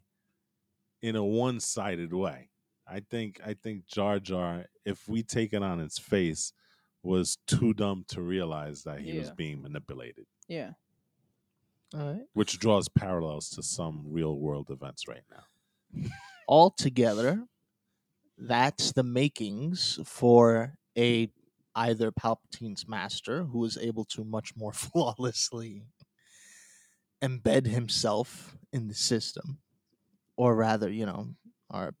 in 1.04 1.16
a 1.16 1.22
one-sided 1.22 2.14
way. 2.14 2.48
I 2.88 3.00
think 3.00 3.38
I 3.44 3.52
think 3.52 3.86
Jar 3.86 4.18
Jar, 4.18 4.64
if 4.86 5.06
we 5.06 5.22
take 5.22 5.52
it 5.52 5.62
on 5.62 5.78
its 5.78 5.98
face, 5.98 6.54
was 7.02 7.36
too 7.46 7.74
dumb 7.74 8.06
to 8.08 8.22
realize 8.22 8.84
that 8.84 9.00
he 9.00 9.18
was 9.18 9.30
being 9.30 9.60
manipulated, 9.60 10.24
yeah 10.48 10.70
All 11.94 12.00
right. 12.00 12.22
which 12.32 12.58
draws 12.58 12.88
parallels 12.88 13.50
to 13.50 13.62
some 13.62 14.02
real-world 14.06 14.70
events 14.70 15.06
right 15.06 15.24
now. 15.30 16.08
altogether 16.48 17.44
that's 18.38 18.92
the 18.92 19.02
makings 19.02 19.98
for 20.06 20.78
a 20.96 21.30
either 21.76 22.10
palpatine's 22.12 22.88
master 22.88 23.44
who 23.44 23.62
is 23.66 23.76
able 23.76 24.06
to 24.06 24.24
much 24.24 24.56
more 24.56 24.72
flawlessly 24.84 25.82
embed 27.22 27.66
himself 27.66 28.56
in 28.72 28.88
the 28.88 28.94
system 28.94 29.58
or 30.36 30.54
rather 30.54 30.90
you 30.90 31.06
know 31.06 31.28
our 31.70 31.94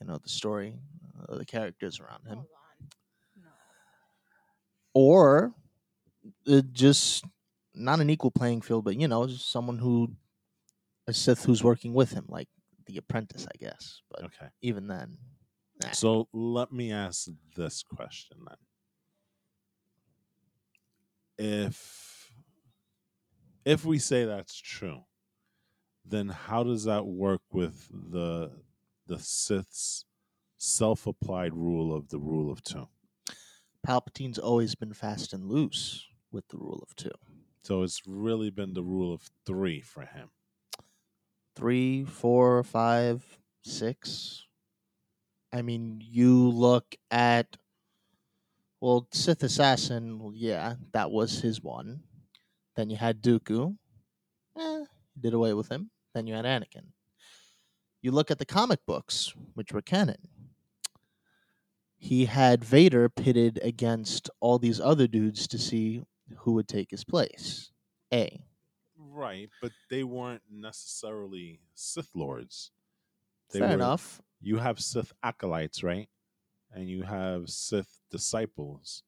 you 0.00 0.06
know 0.06 0.18
the 0.18 0.28
story 0.28 0.78
uh, 1.28 1.36
the 1.36 1.44
characters 1.44 2.00
around 2.00 2.26
him 2.26 2.38
No. 3.36 3.44
or 4.94 5.54
uh, 6.48 6.62
just 6.72 7.24
not 7.74 8.00
an 8.00 8.10
equal 8.10 8.30
playing 8.30 8.60
field 8.62 8.84
but 8.84 8.96
you 8.98 9.08
know 9.08 9.26
someone 9.28 9.78
who 9.78 10.08
a 11.06 11.12
sith 11.12 11.44
who's 11.44 11.62
working 11.62 11.94
with 11.94 12.10
him 12.12 12.24
like 12.28 12.48
the 12.86 12.96
apprentice 12.98 13.46
i 13.46 13.56
guess 13.58 14.02
but 14.10 14.24
Okay. 14.24 14.48
even 14.62 14.86
then 14.86 15.18
nah. 15.82 15.90
So 15.90 16.28
let 16.32 16.72
me 16.72 16.92
ask 16.92 17.28
this 17.56 17.82
question 17.82 18.38
then. 18.46 18.56
If 21.38 22.32
if 23.64 23.84
we 23.84 23.98
say 23.98 24.24
that's 24.24 24.56
true, 24.58 25.02
then 26.08 26.28
how 26.28 26.62
does 26.62 26.84
that 26.84 27.06
work 27.06 27.42
with 27.52 27.88
the 27.90 28.52
the 29.06 29.18
Sith's 29.18 30.04
self-applied 30.58 31.54
rule 31.54 31.94
of 31.94 32.08
the 32.08 32.18
rule 32.18 32.50
of 32.50 32.62
two? 32.62 32.88
Palpatine's 33.86 34.38
always 34.38 34.74
been 34.74 34.92
fast 34.92 35.32
and 35.32 35.48
loose 35.48 36.06
with 36.32 36.48
the 36.48 36.56
rule 36.56 36.82
of 36.82 36.96
two. 36.96 37.12
So 37.62 37.82
it's 37.82 38.02
really 38.06 38.50
been 38.50 38.74
the 38.74 38.82
rule 38.82 39.14
of 39.14 39.30
three 39.44 39.80
for 39.80 40.02
him. 40.02 40.30
Three, 41.54 42.04
four, 42.04 42.62
five, 42.62 43.24
six. 43.62 44.44
I 45.52 45.62
mean, 45.62 46.02
you 46.04 46.48
look 46.48 46.96
at 47.10 47.56
well, 48.80 49.08
Sith 49.10 49.42
Assassin, 49.42 50.18
well, 50.18 50.32
yeah, 50.34 50.74
that 50.92 51.10
was 51.10 51.40
his 51.40 51.62
one. 51.62 52.02
Then 52.76 52.90
you 52.90 52.96
had 52.96 53.22
Dooku. 53.22 53.76
Eh, 54.58 54.84
did 55.18 55.34
away 55.34 55.54
with 55.54 55.68
him. 55.68 55.90
Then 56.16 56.26
you 56.26 56.32
had 56.32 56.46
Anakin. 56.46 56.92
You 58.00 58.10
look 58.10 58.30
at 58.30 58.38
the 58.38 58.46
comic 58.46 58.86
books, 58.86 59.34
which 59.52 59.70
were 59.70 59.82
canon. 59.82 60.28
He 61.98 62.24
had 62.24 62.64
Vader 62.64 63.10
pitted 63.10 63.60
against 63.62 64.30
all 64.40 64.58
these 64.58 64.80
other 64.80 65.06
dudes 65.06 65.46
to 65.48 65.58
see 65.58 66.04
who 66.38 66.52
would 66.52 66.68
take 66.68 66.90
his 66.90 67.04
place. 67.04 67.70
A. 68.14 68.40
Right, 68.96 69.50
but 69.60 69.72
they 69.90 70.04
weren't 70.04 70.40
necessarily 70.50 71.60
Sith 71.74 72.08
lords. 72.14 72.70
They 73.50 73.58
Fair 73.58 73.68
were- 73.68 73.74
enough. 73.74 74.22
you 74.40 74.56
have 74.56 74.80
Sith 74.80 75.12
acolytes, 75.22 75.82
right? 75.82 76.08
And 76.72 76.88
you 76.88 77.02
have 77.02 77.50
Sith 77.50 78.00
disciples 78.10 79.02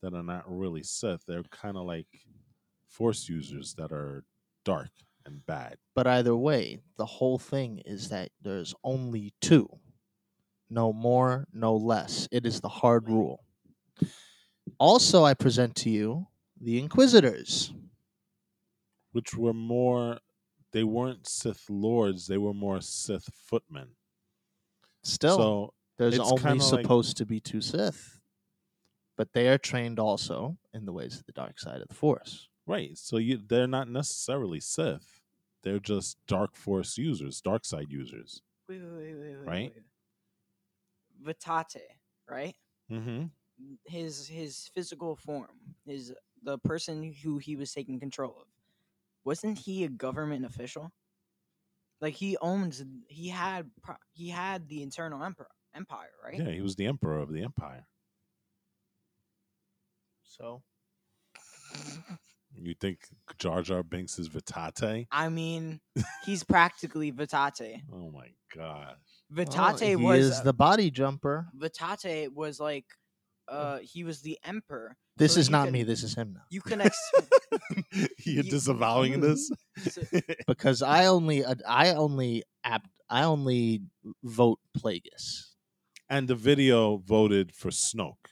that 0.00 0.14
are 0.14 0.22
not 0.22 0.44
really 0.46 0.84
Sith. 0.84 1.24
They're 1.26 1.42
kind 1.42 1.76
of 1.76 1.86
like 1.86 2.06
Force 2.86 3.28
users 3.28 3.74
that 3.74 3.90
are 3.90 4.24
dark 4.62 4.90
and 5.26 5.44
bad. 5.46 5.78
But 5.94 6.06
either 6.06 6.36
way, 6.36 6.80
the 6.96 7.06
whole 7.06 7.38
thing 7.38 7.78
is 7.84 8.08
that 8.10 8.30
there's 8.40 8.74
only 8.84 9.32
two. 9.40 9.68
No 10.70 10.92
more, 10.92 11.46
no 11.52 11.76
less. 11.76 12.28
It 12.32 12.46
is 12.46 12.60
the 12.60 12.68
hard 12.68 13.08
rule. 13.08 13.44
Also, 14.78 15.24
I 15.24 15.34
present 15.34 15.76
to 15.76 15.90
you 15.90 16.26
the 16.60 16.78
Inquisitors. 16.78 17.72
which 19.12 19.34
were 19.34 19.52
more 19.52 20.18
they 20.70 20.82
weren't 20.84 21.28
Sith 21.28 21.68
lords; 21.68 22.26
they 22.28 22.38
were 22.38 22.54
more 22.54 22.80
Sith 22.80 23.28
footmen. 23.34 23.88
Still, 25.02 25.36
so 25.36 25.74
there's 25.98 26.18
only 26.18 26.38
kinda 26.42 26.64
like- 26.64 26.82
supposed 26.82 27.18
to 27.18 27.26
be 27.26 27.38
two 27.40 27.60
Sith, 27.60 28.18
but 29.16 29.34
they 29.34 29.48
are 29.48 29.58
trained 29.58 29.98
also 29.98 30.56
in 30.72 30.86
the 30.86 30.92
ways 30.92 31.18
of 31.18 31.26
the 31.26 31.32
dark 31.32 31.60
side 31.60 31.82
of 31.82 31.88
the 31.88 31.94
Force. 31.94 32.48
Right, 32.72 32.96
so 32.96 33.18
you 33.18 33.38
they're 33.46 33.66
not 33.66 33.88
necessarily 33.88 34.60
Sith; 34.60 35.20
they're 35.62 35.78
just 35.78 36.16
dark 36.26 36.56
Force 36.56 36.98
users, 36.98 37.40
dark 37.40 37.64
side 37.64 37.90
users. 37.90 38.42
Wait, 38.68 38.80
wait, 38.82 38.92
wait, 38.92 39.14
wait, 39.14 39.36
wait. 39.38 39.46
Right? 39.46 39.72
wait. 39.74 39.84
Vitate, 41.24 41.82
right? 42.28 42.54
Mm-hmm. 42.90 43.24
His 43.84 44.26
his 44.26 44.70
physical 44.74 45.16
form, 45.16 45.76
his 45.86 46.12
the 46.42 46.58
person 46.58 47.14
who 47.22 47.38
he 47.38 47.56
was 47.56 47.72
taking 47.72 48.00
control 48.00 48.36
of. 48.40 48.46
Wasn't 49.24 49.58
he 49.58 49.84
a 49.84 49.88
government 49.88 50.44
official? 50.44 50.90
Like 52.00 52.14
he 52.14 52.36
owns, 52.38 52.82
he 53.06 53.28
had, 53.28 53.70
he 54.12 54.28
had 54.28 54.68
the 54.68 54.82
internal 54.82 55.22
emperor 55.22 55.46
empire, 55.72 56.10
right? 56.24 56.40
Yeah, 56.40 56.50
he 56.50 56.60
was 56.60 56.74
the 56.74 56.86
emperor 56.86 57.20
of 57.20 57.32
the 57.32 57.44
empire. 57.44 57.86
So 60.24 60.62
You 62.60 62.74
think 62.80 63.00
Jar 63.38 63.62
Jar 63.62 63.82
Binks 63.82 64.18
is 64.18 64.28
Vitate? 64.28 65.06
I 65.10 65.28
mean, 65.28 65.80
he's 66.26 66.44
practically 66.44 67.10
Vitate. 67.10 67.80
Oh 67.92 68.10
my 68.10 68.28
god! 68.54 68.96
Vitate 69.30 69.88
he 69.88 69.96
was 69.96 70.24
is 70.26 70.42
the 70.42 70.52
body 70.52 70.90
jumper. 70.90 71.48
Vitate 71.54 72.32
was 72.32 72.60
like, 72.60 72.84
uh, 73.48 73.78
he 73.82 74.04
was 74.04 74.20
the 74.20 74.38
emperor. 74.44 74.96
This 75.16 75.34
So 75.34 75.40
is 75.40 75.50
not 75.50 75.64
can- 75.64 75.72
me. 75.72 75.82
This 75.82 76.02
is 76.02 76.14
him 76.14 76.32
now. 76.34 76.42
You 76.50 76.60
can 76.68 76.80
ex- 76.82 77.10
You're 77.92 78.08
You- 78.44 78.50
disavowing 78.50 79.20
this? 79.20 79.50
So- 79.90 80.02
Because 80.46 80.82
I 80.82 81.06
only, 81.06 81.44
uh, 81.44 81.54
I 81.68 81.94
only, 81.94 82.44
apt, 82.64 82.88
I 83.10 83.24
only 83.24 83.82
vote 84.22 84.58
Plagueis. 84.78 85.48
and 86.08 86.28
the 86.28 86.34
video 86.34 86.98
voted 86.98 87.54
for 87.54 87.70
Snoke. 87.70 88.31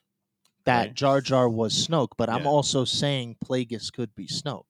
That 0.65 0.89
Right. 0.89 0.95
Jar 0.95 1.21
Jar 1.21 1.49
was 1.49 1.87
Snoke, 1.87 2.13
but 2.17 2.29
I'm 2.29 2.47
also 2.47 2.85
saying 2.85 3.37
Plagueis 3.45 3.93
could 3.93 4.15
be 4.15 4.27
Snoke. 4.27 4.65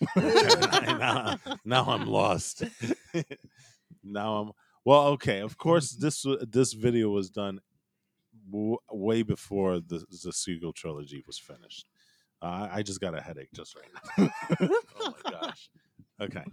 now, 0.16 1.36
now 1.64 1.84
I'm 1.86 2.06
lost. 2.06 2.62
now 4.02 4.36
I'm 4.36 4.52
well. 4.84 5.06
Okay, 5.08 5.40
of 5.40 5.56
course 5.56 5.90
this 5.92 6.24
this 6.48 6.72
video 6.74 7.08
was 7.08 7.30
done 7.30 7.60
w- 8.50 8.76
way 8.90 9.22
before 9.22 9.80
the 9.80 10.04
the 10.22 10.32
sequel 10.32 10.72
trilogy 10.72 11.22
was 11.26 11.38
finished. 11.38 11.86
Uh, 12.42 12.68
I 12.70 12.82
just 12.82 13.00
got 13.00 13.16
a 13.16 13.20
headache 13.20 13.52
just 13.54 13.74
right 13.74 13.88
now. 14.18 14.28
oh 15.00 15.14
my 15.24 15.30
gosh. 15.30 15.70
Okay. 16.20 16.44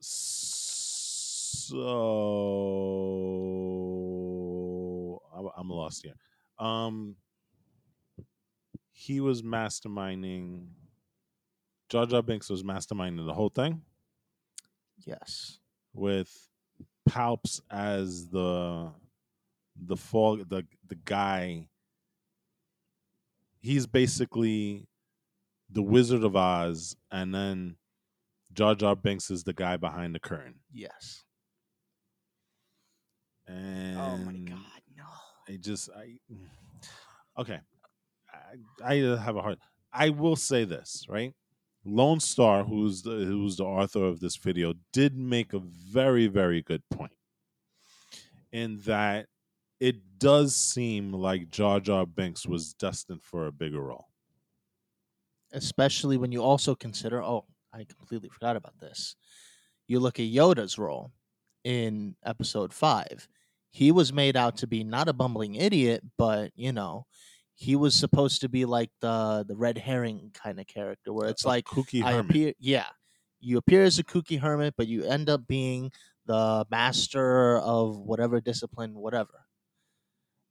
So 0.00 1.76
I'm- 5.56 5.68
lost 5.68 6.02
here. 6.04 6.16
Um, 6.58 7.16
he 8.92 9.20
was 9.20 9.42
masterminding. 9.42 10.68
Jar 11.88 12.06
Jar 12.06 12.22
Binks 12.22 12.48
was 12.50 12.62
masterminding 12.62 13.26
the 13.26 13.34
whole 13.34 13.50
thing 13.50 13.84
Yes. 15.04 15.60
with 15.92 16.48
Palps 17.08 17.60
as 17.70 18.28
the 18.28 18.92
the 19.76 19.96
fall 19.96 20.36
the 20.38 20.66
the 20.88 20.94
guy. 20.96 21.68
He's 23.60 23.86
basically 23.86 24.88
the 25.68 25.82
Wizard 25.82 26.24
of 26.24 26.34
Oz, 26.36 26.96
and 27.10 27.34
then 27.34 27.76
Jar 28.52 28.74
Jar 28.74 28.96
Binks 28.96 29.30
is 29.30 29.44
the 29.44 29.52
guy 29.52 29.76
behind 29.76 30.14
the 30.14 30.20
curtain. 30.20 30.60
Yes. 30.72 31.24
And 33.46 33.96
oh 33.98 34.16
my 34.18 34.32
god, 34.38 34.75
no. 35.48 35.54
I 35.54 35.56
just 35.58 35.90
I 35.96 36.18
okay. 37.40 37.60
I, 38.84 38.94
I 38.94 38.94
have 39.18 39.36
a 39.36 39.42
hard. 39.42 39.58
I 39.92 40.10
will 40.10 40.36
say 40.36 40.64
this 40.64 41.04
right. 41.08 41.32
Lone 41.84 42.20
Star, 42.20 42.64
who's 42.64 43.02
the 43.02 43.10
who's 43.10 43.56
the 43.56 43.64
author 43.64 44.04
of 44.04 44.20
this 44.20 44.36
video, 44.36 44.74
did 44.92 45.16
make 45.16 45.52
a 45.52 45.60
very 45.60 46.26
very 46.26 46.62
good 46.62 46.82
point. 46.90 47.12
In 48.52 48.80
that, 48.86 49.26
it 49.80 50.18
does 50.18 50.56
seem 50.56 51.12
like 51.12 51.50
Jar 51.50 51.80
Jar 51.80 52.06
Binks 52.06 52.46
was 52.46 52.74
destined 52.74 53.22
for 53.22 53.46
a 53.46 53.52
bigger 53.52 53.80
role. 53.80 54.08
Especially 55.52 56.16
when 56.16 56.32
you 56.32 56.42
also 56.42 56.74
consider, 56.74 57.22
oh, 57.22 57.44
I 57.72 57.84
completely 57.84 58.28
forgot 58.28 58.56
about 58.56 58.78
this. 58.80 59.14
You 59.86 60.00
look 60.00 60.18
at 60.18 60.26
Yoda's 60.26 60.78
role 60.78 61.12
in 61.64 62.16
episode 62.24 62.72
five. 62.72 63.28
He 63.76 63.92
was 63.92 64.12
made 64.12 64.36
out 64.36 64.56
to 64.58 64.66
be 64.66 64.84
not 64.84 65.08
a 65.08 65.12
bumbling 65.12 65.54
idiot, 65.54 66.02
but 66.16 66.50
you 66.54 66.72
know, 66.72 67.06
he 67.54 67.76
was 67.76 67.94
supposed 67.94 68.40
to 68.42 68.48
be 68.48 68.64
like 68.64 68.90
the 69.00 69.44
the 69.46 69.56
red 69.56 69.78
herring 69.78 70.30
kind 70.34 70.58
of 70.60 70.66
character, 70.66 71.12
where 71.12 71.28
it's 71.28 71.44
A 71.44 71.48
like 71.48 71.64
kooky 71.64 72.02
I 72.02 72.12
hermit. 72.12 72.30
appear, 72.30 72.52
yeah, 72.58 72.86
you 73.40 73.58
appear 73.58 73.82
as 73.84 73.98
a 73.98 74.04
kooky 74.04 74.38
hermit, 74.40 74.74
but 74.76 74.86
you 74.88 75.04
end 75.04 75.28
up 75.28 75.46
being 75.46 75.92
the 76.24 76.66
master 76.70 77.58
of 77.58 77.98
whatever 77.98 78.40
discipline, 78.40 78.94
whatever. 78.94 79.46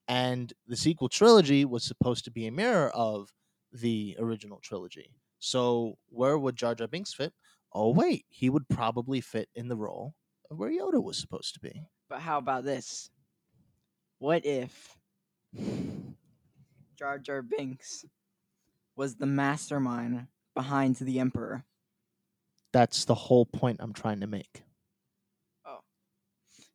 And 0.07 0.53
the 0.67 0.75
sequel 0.77 1.09
trilogy 1.09 1.65
was 1.65 1.83
supposed 1.83 2.25
to 2.25 2.31
be 2.31 2.45
a 2.47 2.51
mirror 2.51 2.89
of 2.89 3.29
the 3.71 4.15
original 4.19 4.59
trilogy. 4.59 5.15
So 5.39 5.97
where 6.09 6.37
would 6.37 6.55
Jar 6.55 6.75
Jar 6.75 6.87
Binks 6.87 7.13
fit? 7.13 7.33
Oh 7.73 7.89
wait, 7.91 8.25
he 8.29 8.49
would 8.49 8.69
probably 8.69 9.19
fit 9.21 9.49
in 9.55 9.67
the 9.67 9.75
role 9.75 10.15
of 10.51 10.57
where 10.59 10.69
Yoda 10.69 11.03
was 11.03 11.17
supposed 11.17 11.55
to 11.55 11.59
be. 11.59 11.87
But 12.07 12.19
how 12.21 12.37
about 12.37 12.63
this? 12.63 13.09
What 14.19 14.45
if 14.45 14.97
Jar 16.97 17.19
Jar 17.19 17.41
Binks 17.41 18.05
was 18.95 19.15
the 19.15 19.25
mastermind 19.25 20.27
behind 20.55 20.95
the 20.95 21.19
Emperor? 21.19 21.65
That's 22.71 23.05
the 23.05 23.15
whole 23.15 23.45
point 23.45 23.77
I'm 23.79 23.93
trying 23.93 24.21
to 24.21 24.27
make. 24.27 24.63
Oh. 25.65 25.79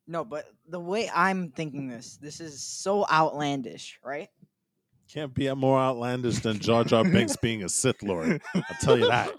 No, 0.06 0.24
but 0.24 0.46
the 0.68 0.80
way 0.80 1.10
I'm 1.14 1.50
thinking 1.50 1.88
this, 1.88 2.16
this 2.16 2.40
is 2.40 2.62
so 2.62 3.06
outlandish, 3.10 3.98
right? 4.04 4.28
Can't 5.12 5.34
be 5.34 5.52
more 5.54 5.78
outlandish 5.78 6.38
than 6.38 6.58
Jar 6.58 6.84
Jar 6.84 7.04
Binks 7.04 7.36
being 7.42 7.64
a 7.64 7.68
Sith 7.68 8.02
Lord. 8.02 8.40
I'll 8.54 8.62
tell 8.80 8.98
you 8.98 9.08
that. 9.08 9.30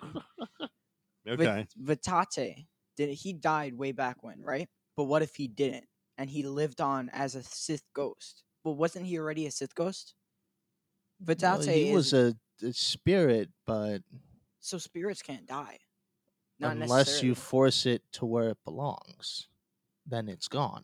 Okay. 1.27 1.67
Vit- 1.77 1.99
Vitate 2.03 2.67
did 2.97 3.09
he 3.09 3.33
died 3.33 3.77
way 3.77 3.91
back 3.91 4.21
when, 4.21 4.41
right? 4.41 4.67
But 4.97 5.05
what 5.05 5.21
if 5.21 5.35
he 5.35 5.47
didn't 5.47 5.85
and 6.21 6.29
he 6.29 6.43
lived 6.43 6.79
on 6.79 7.10
as 7.13 7.34
a 7.34 7.41
Sith 7.41 7.84
ghost? 7.95 8.43
But 8.63 8.73
wasn't 8.73 9.07
he 9.07 9.17
already 9.17 9.47
a 9.47 9.51
Sith 9.51 9.73
ghost? 9.73 10.13
Vitate 11.19 11.65
Well, 11.65 11.67
he 11.67 11.91
was 11.91 12.13
a, 12.13 12.36
a 12.62 12.71
spirit, 12.73 13.49
but 13.65 14.03
so 14.60 14.77
spirits 14.77 15.23
can't 15.23 15.47
die. 15.47 15.79
Not 16.60 16.73
unless 16.73 17.23
you 17.23 17.34
force 17.34 17.88
it 17.88 18.03
to 18.13 18.27
where 18.27 18.49
it 18.49 18.57
belongs, 18.63 19.47
then 20.05 20.29
it's 20.29 20.47
gone. 20.47 20.84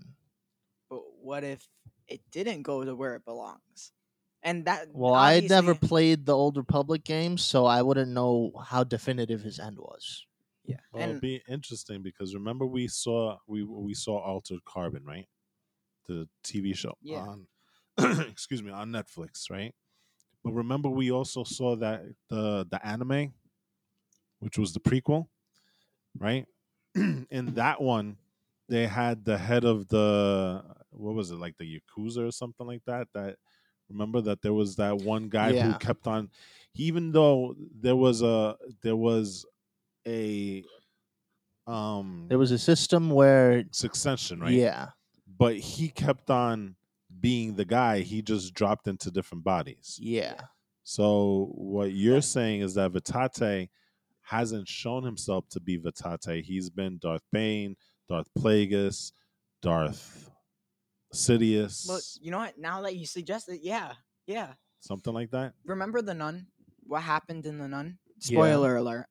But 0.90 1.02
what 1.22 1.44
if 1.44 1.68
it 2.08 2.22
didn't 2.32 2.64
go 2.64 2.84
to 2.84 2.96
where 2.96 3.14
it 3.14 3.24
belongs? 3.24 3.92
And 4.42 4.66
that 4.66 4.88
Well, 4.92 5.14
I 5.14 5.42
never 5.42 5.76
played 5.76 6.26
the 6.26 6.36
Old 6.36 6.58
Republic 6.58 7.04
games, 7.04 7.44
so 7.44 7.68
I 7.68 7.84
wouldn't 7.84 8.12
know 8.12 8.54
how 8.66 8.84
definitive 8.84 9.44
his 9.44 9.60
end 9.60 9.78
was. 9.78 10.26
Yeah. 10.68 10.78
Well, 10.92 11.04
it'll 11.10 11.22
be 11.22 11.42
interesting 11.48 12.02
because 12.04 12.34
remember 12.36 12.66
we 12.66 12.88
saw 12.88 13.38
we 13.48 13.64
we 13.64 13.94
saw 13.94 14.20
Altered 14.20 14.64
Carbon, 14.66 15.06
right? 15.06 15.28
The 16.08 16.30
TV 16.44 16.74
show 16.74 16.98
Yeah. 17.02 17.28
on 17.28 17.48
excuse 18.30 18.64
me 18.64 18.72
on 18.72 18.92
Netflix, 18.92 19.50
right? 19.50 19.76
But 20.44 20.54
remember 20.54 20.90
we 20.90 21.12
also 21.12 21.44
saw 21.44 21.76
that 21.78 22.04
the 22.30 22.66
the 22.70 22.86
anime, 22.86 23.34
which 24.40 24.58
was 24.58 24.74
the 24.74 24.80
prequel, 24.80 25.28
right? 26.18 26.46
In 26.96 27.54
that 27.56 27.82
one, 27.82 28.18
they 28.70 28.88
had 28.88 29.26
the 29.26 29.38
head 29.38 29.64
of 29.66 29.88
the 29.90 30.64
what 30.92 31.16
was 31.16 31.32
it 31.32 31.36
like 31.38 31.58
the 31.58 31.80
yakuza 31.82 32.28
or 32.28 32.32
something 32.32 32.68
like 32.68 32.84
that. 32.86 33.08
That 33.14 33.38
remember 33.90 34.22
that 34.22 34.42
there 34.42 34.54
was 34.54 34.76
that 34.78 35.00
one 35.00 35.30
guy 35.30 35.54
who 35.54 35.76
kept 35.76 36.08
on, 36.08 36.32
even 36.76 37.12
though 37.12 37.56
there 37.58 37.96
was 37.96 38.22
a 38.22 38.58
there 38.82 38.96
was 38.98 39.46
a 40.08 40.64
um 41.68 42.26
There 42.30 42.38
was 42.40 42.52
a 42.52 42.58
system 42.58 43.10
where, 43.10 43.64
succession, 43.72 44.40
right? 44.40 44.52
yeah, 44.54 44.90
But 45.38 45.58
he 45.58 45.90
kept 45.90 46.30
on 46.30 46.76
being 47.20 47.56
the 47.56 47.66
guy. 47.66 48.00
He 48.00 48.22
just 48.22 48.54
dropped 48.54 48.88
into 48.88 49.12
different 49.12 49.44
bodies. 49.44 49.98
yeah, 50.02 50.40
So 50.84 51.52
what 51.56 51.92
you're 51.92 52.22
saying 52.22 52.62
is 52.62 52.74
that 52.76 52.92
Vitate 52.92 53.70
hasn't 54.22 54.68
shown 54.68 55.04
himself 55.04 55.48
to 55.50 55.60
be 55.60 55.78
Vitate. 55.78 56.46
He's 56.46 56.70
been 56.70 56.98
Darth 57.00 57.24
Bane, 57.32 57.76
Darth 58.10 58.30
Plagueis, 58.38 59.12
Darth 59.62 60.30
Sidious, 61.14 61.88
Look, 61.88 62.04
you 62.22 62.32
know 62.32 62.40
what? 62.40 62.58
Now 62.58 62.82
that 62.82 62.96
you 62.96 63.06
suggest 63.06 63.48
it, 63.50 63.62
yeah, 63.64 63.94
yeah. 64.26 64.54
something 64.82 65.14
like 65.14 65.32
that. 65.32 65.54
Remember 65.66 66.02
the 66.02 66.14
nun? 66.14 66.48
What 66.84 67.02
happened 67.04 67.46
in 67.46 67.58
the 67.58 67.68
nun? 67.68 67.98
Yeah. 68.22 68.36
Spoiler 68.38 68.76
alert. 68.78 69.08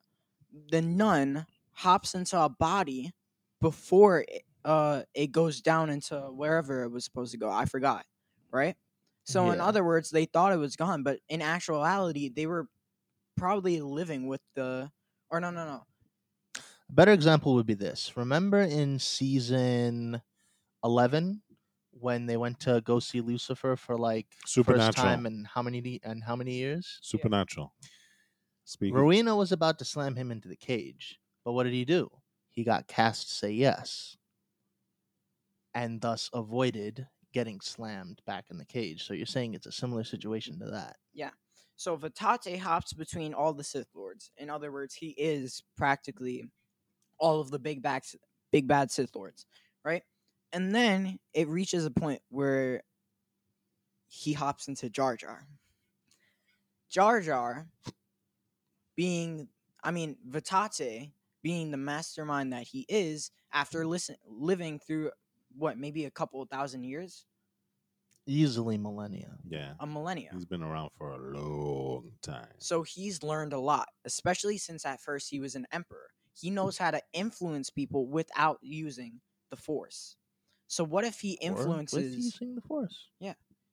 The 0.71 0.83
nun 0.83 1.47
hops 1.73 2.15
into 2.15 2.41
a 2.41 2.49
body 2.49 3.13
before 3.61 4.21
it, 4.29 4.43
uh 4.65 5.03
it 5.15 5.29
goes 5.29 5.61
down 5.61 5.91
into 5.91 6.19
wherever 6.33 6.83
it 6.85 6.91
was 6.91 7.05
supposed 7.05 7.33
to 7.33 7.39
go. 7.39 7.51
I 7.51 7.65
forgot, 7.67 8.07
right? 8.53 8.77
So 9.25 9.51
in 9.51 9.61
other 9.61 9.85
words, 9.85 10.11
they 10.11 10.25
thought 10.27 10.53
it 10.53 10.57
was 10.57 10.77
gone, 10.77 11.03
but 11.03 11.21
in 11.29 11.43
actuality, 11.43 12.29
they 12.29 12.47
were 12.47 12.69
probably 13.37 13.81
living 13.81 14.27
with 14.29 14.43
the 14.55 14.93
or 15.31 15.41
no 15.41 15.51
no 15.51 15.67
no 15.67 15.85
A 16.89 16.93
better 16.93 17.13
example 17.13 17.55
would 17.55 17.67
be 17.67 17.75
this. 17.75 18.17
Remember 18.17 18.61
in 18.61 18.99
season 18.99 20.23
11 20.85 21.43
when 21.91 22.27
they 22.27 22.37
went 22.37 22.61
to 22.61 22.81
go 22.83 23.01
see 23.01 23.21
Lucifer 23.21 23.77
for 23.77 23.97
like 23.99 24.29
first 24.61 24.93
Supernatural. 24.93 24.93
time 24.93 25.27
in 25.27 25.45
how 25.45 25.63
many 25.63 26.01
and 26.03 26.25
how 26.25 26.37
many 26.37 26.55
years? 26.55 26.99
Supernatural. 27.03 27.75
Speaking. 28.67 28.97
Rowena 28.97 29.37
was 29.37 29.53
about 29.53 29.79
to 29.79 29.85
slam 29.85 30.17
him 30.17 30.33
into 30.33 30.49
the 30.49 30.57
cage, 30.57 31.21
but 31.45 31.53
what 31.53 31.63
did 31.63 31.73
he 31.73 31.85
do? 31.85 32.11
He 32.51 32.65
got 32.65 32.89
Cas 32.89 33.25
to 33.25 33.31
say 33.31 33.53
yes, 33.53 34.17
and 35.73 36.01
thus 36.01 36.29
avoided 36.35 37.07
getting 37.33 37.61
slammed 37.61 38.21
back 38.27 38.47
in 38.51 38.59
the 38.59 38.65
cage. 38.65 39.07
So 39.07 39.15
you're 39.15 39.25
saying 39.25 39.55
it's 39.55 39.67
a 39.67 39.73
similar 39.73 40.03
situation 40.03 40.59
to 40.59 40.67
that? 40.71 40.97
Yeah. 41.15 41.31
So 41.77 41.95
Vitate 41.95 42.59
hops 42.59 42.93
between 42.93 43.35
all 43.35 43.53
the 43.53 43.63
Sith 43.63 43.91
Lords. 43.95 44.33
In 44.37 44.51
other 44.51 44.73
words, 44.73 44.95
he 44.95 45.11
is 45.11 45.63
practically 45.77 46.45
all 47.19 47.41
of 47.41 47.51
the 47.51 47.59
big 47.59 47.83
backs, 47.83 48.17
big 48.51 48.67
bad 48.67 48.91
Sith 48.91 49.15
Lords, 49.15 49.47
right? 49.85 50.03
And 50.53 50.75
then 50.75 51.19
it 51.35 51.49
reaches 51.49 51.85
a 51.85 51.91
point 51.91 52.23
where 52.31 52.83
he 54.09 54.33
hops 54.33 54.67
into 54.67 54.91
Jar 54.91 55.17
Jar. 55.17 55.47
Jar 56.91 57.21
Jar 57.21 57.67
being, 58.97 59.49
I 59.85 59.91
mean, 59.91 60.17
Vitate 60.27 61.13
being 61.43 61.71
the 61.71 61.77
mastermind 61.77 62.53
that 62.53 62.65
he 62.65 62.85
is 62.89 63.31
after 63.53 63.81
mm-hmm. 63.81 63.91
listen, 63.91 64.17
living 64.27 64.81
through 64.81 65.11
what 65.57 65.79
maybe 65.79 66.05
a 66.05 66.11
couple 66.11 66.45
thousand 66.47 66.85
years, 66.85 67.25
Easily 68.29 68.77
millennia. 68.77 69.37
yeah. 69.49 69.75
a 69.79 69.87
millennia. 69.87 70.31
He's 70.33 70.45
been 70.45 70.63
around 70.63 70.91
for 70.99 71.13
a 71.13 71.19
long 71.19 72.11
time. 72.23 72.49
So 72.59 72.83
he's 72.83 73.23
learned 73.23 73.53
a 73.53 73.59
lot, 73.59 73.87
especially 74.05 74.59
since 74.59 74.85
at 74.85 75.01
first 75.01 75.31
he 75.31 75.39
was 75.39 75.55
an 75.55 75.65
emperor. 75.71 76.11
He 76.35 76.51
mm. 76.51 76.55
knows 76.55 76.77
how 76.77 76.91
to 76.91 77.01
influence 77.13 77.71
people 77.71 78.09
without 78.09 78.59
using 78.63 79.21
the 79.51 79.57
force. 79.57 80.17
So 80.67 80.83
what 80.83 81.05
if 81.05 81.21
he 81.21 81.39
Or 81.41 81.53
with 81.53 81.61
influences 81.61 82.17
using 82.17 82.57
the 82.57 82.63
force. 82.63 83.11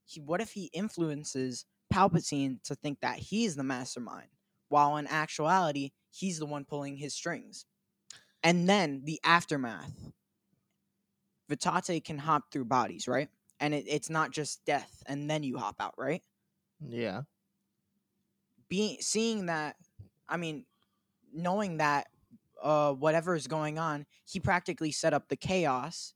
he, 0.06 0.20
what 0.20 0.40
if 0.40 0.52
he 0.52 0.66
influences 0.66 1.66
Palpatine 1.92 2.62
to 2.64 2.76
think 2.76 3.00
that 3.02 3.18
he's 3.18 3.56
the 3.56 3.64
mastermind, 3.64 4.28
while 4.74 4.98
in 4.98 5.08
actuality 5.08 5.92
he's 6.12 6.40
the 6.40 6.46
one 6.48 6.66
pulling 6.66 6.98
his 6.98 7.14
strings. 7.14 7.66
And 8.44 8.68
then 8.70 9.04
the 9.06 9.20
aftermath. 9.24 9.94
Vitate 11.50 12.04
can 12.04 12.18
hop 12.18 12.52
through 12.52 12.66
bodies, 12.66 13.08
right? 13.08 13.30
And 13.60 13.74
it, 13.74 13.86
it's 13.88 14.10
not 14.10 14.32
just 14.32 14.66
death 14.66 15.04
and 15.06 15.30
then 15.30 15.44
you 15.44 15.58
hop 15.58 15.76
out, 15.80 15.96
right? 15.98 16.24
Yeah. 16.82 17.24
being 18.70 18.98
seeing 19.00 19.48
that 19.48 19.76
i 20.30 20.38
mean 20.38 20.66
knowing 21.34 21.78
that 21.78 22.08
uh 22.62 22.94
whatever 22.94 23.36
is 23.36 23.48
going 23.48 23.78
on 23.78 24.06
he 24.26 24.40
practically 24.40 24.92
set 24.92 25.14
up 25.14 25.28
the 25.30 25.36
chaos 25.36 26.14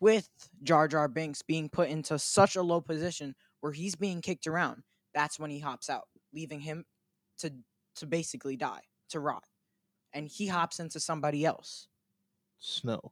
with 0.00 0.28
jar 0.62 0.88
jar 0.88 1.08
binks 1.08 1.42
being 1.42 1.68
put 1.68 1.88
into 1.88 2.18
such 2.18 2.56
a 2.56 2.62
low 2.62 2.80
position 2.80 3.34
where 3.60 3.72
he's 3.72 3.96
being 3.96 4.20
kicked 4.20 4.46
around 4.46 4.82
that's 5.14 5.38
when 5.38 5.50
he 5.50 5.60
hops 5.60 5.90
out 5.90 6.04
leaving 6.32 6.60
him 6.60 6.84
to 7.42 7.52
to 7.96 8.06
basically 8.06 8.56
die 8.56 8.80
to 9.10 9.20
rot 9.20 9.44
and 10.14 10.26
he 10.28 10.46
hops 10.48 10.80
into 10.80 10.98
somebody 10.98 11.44
else 11.44 11.88
Snoke. 12.60 13.10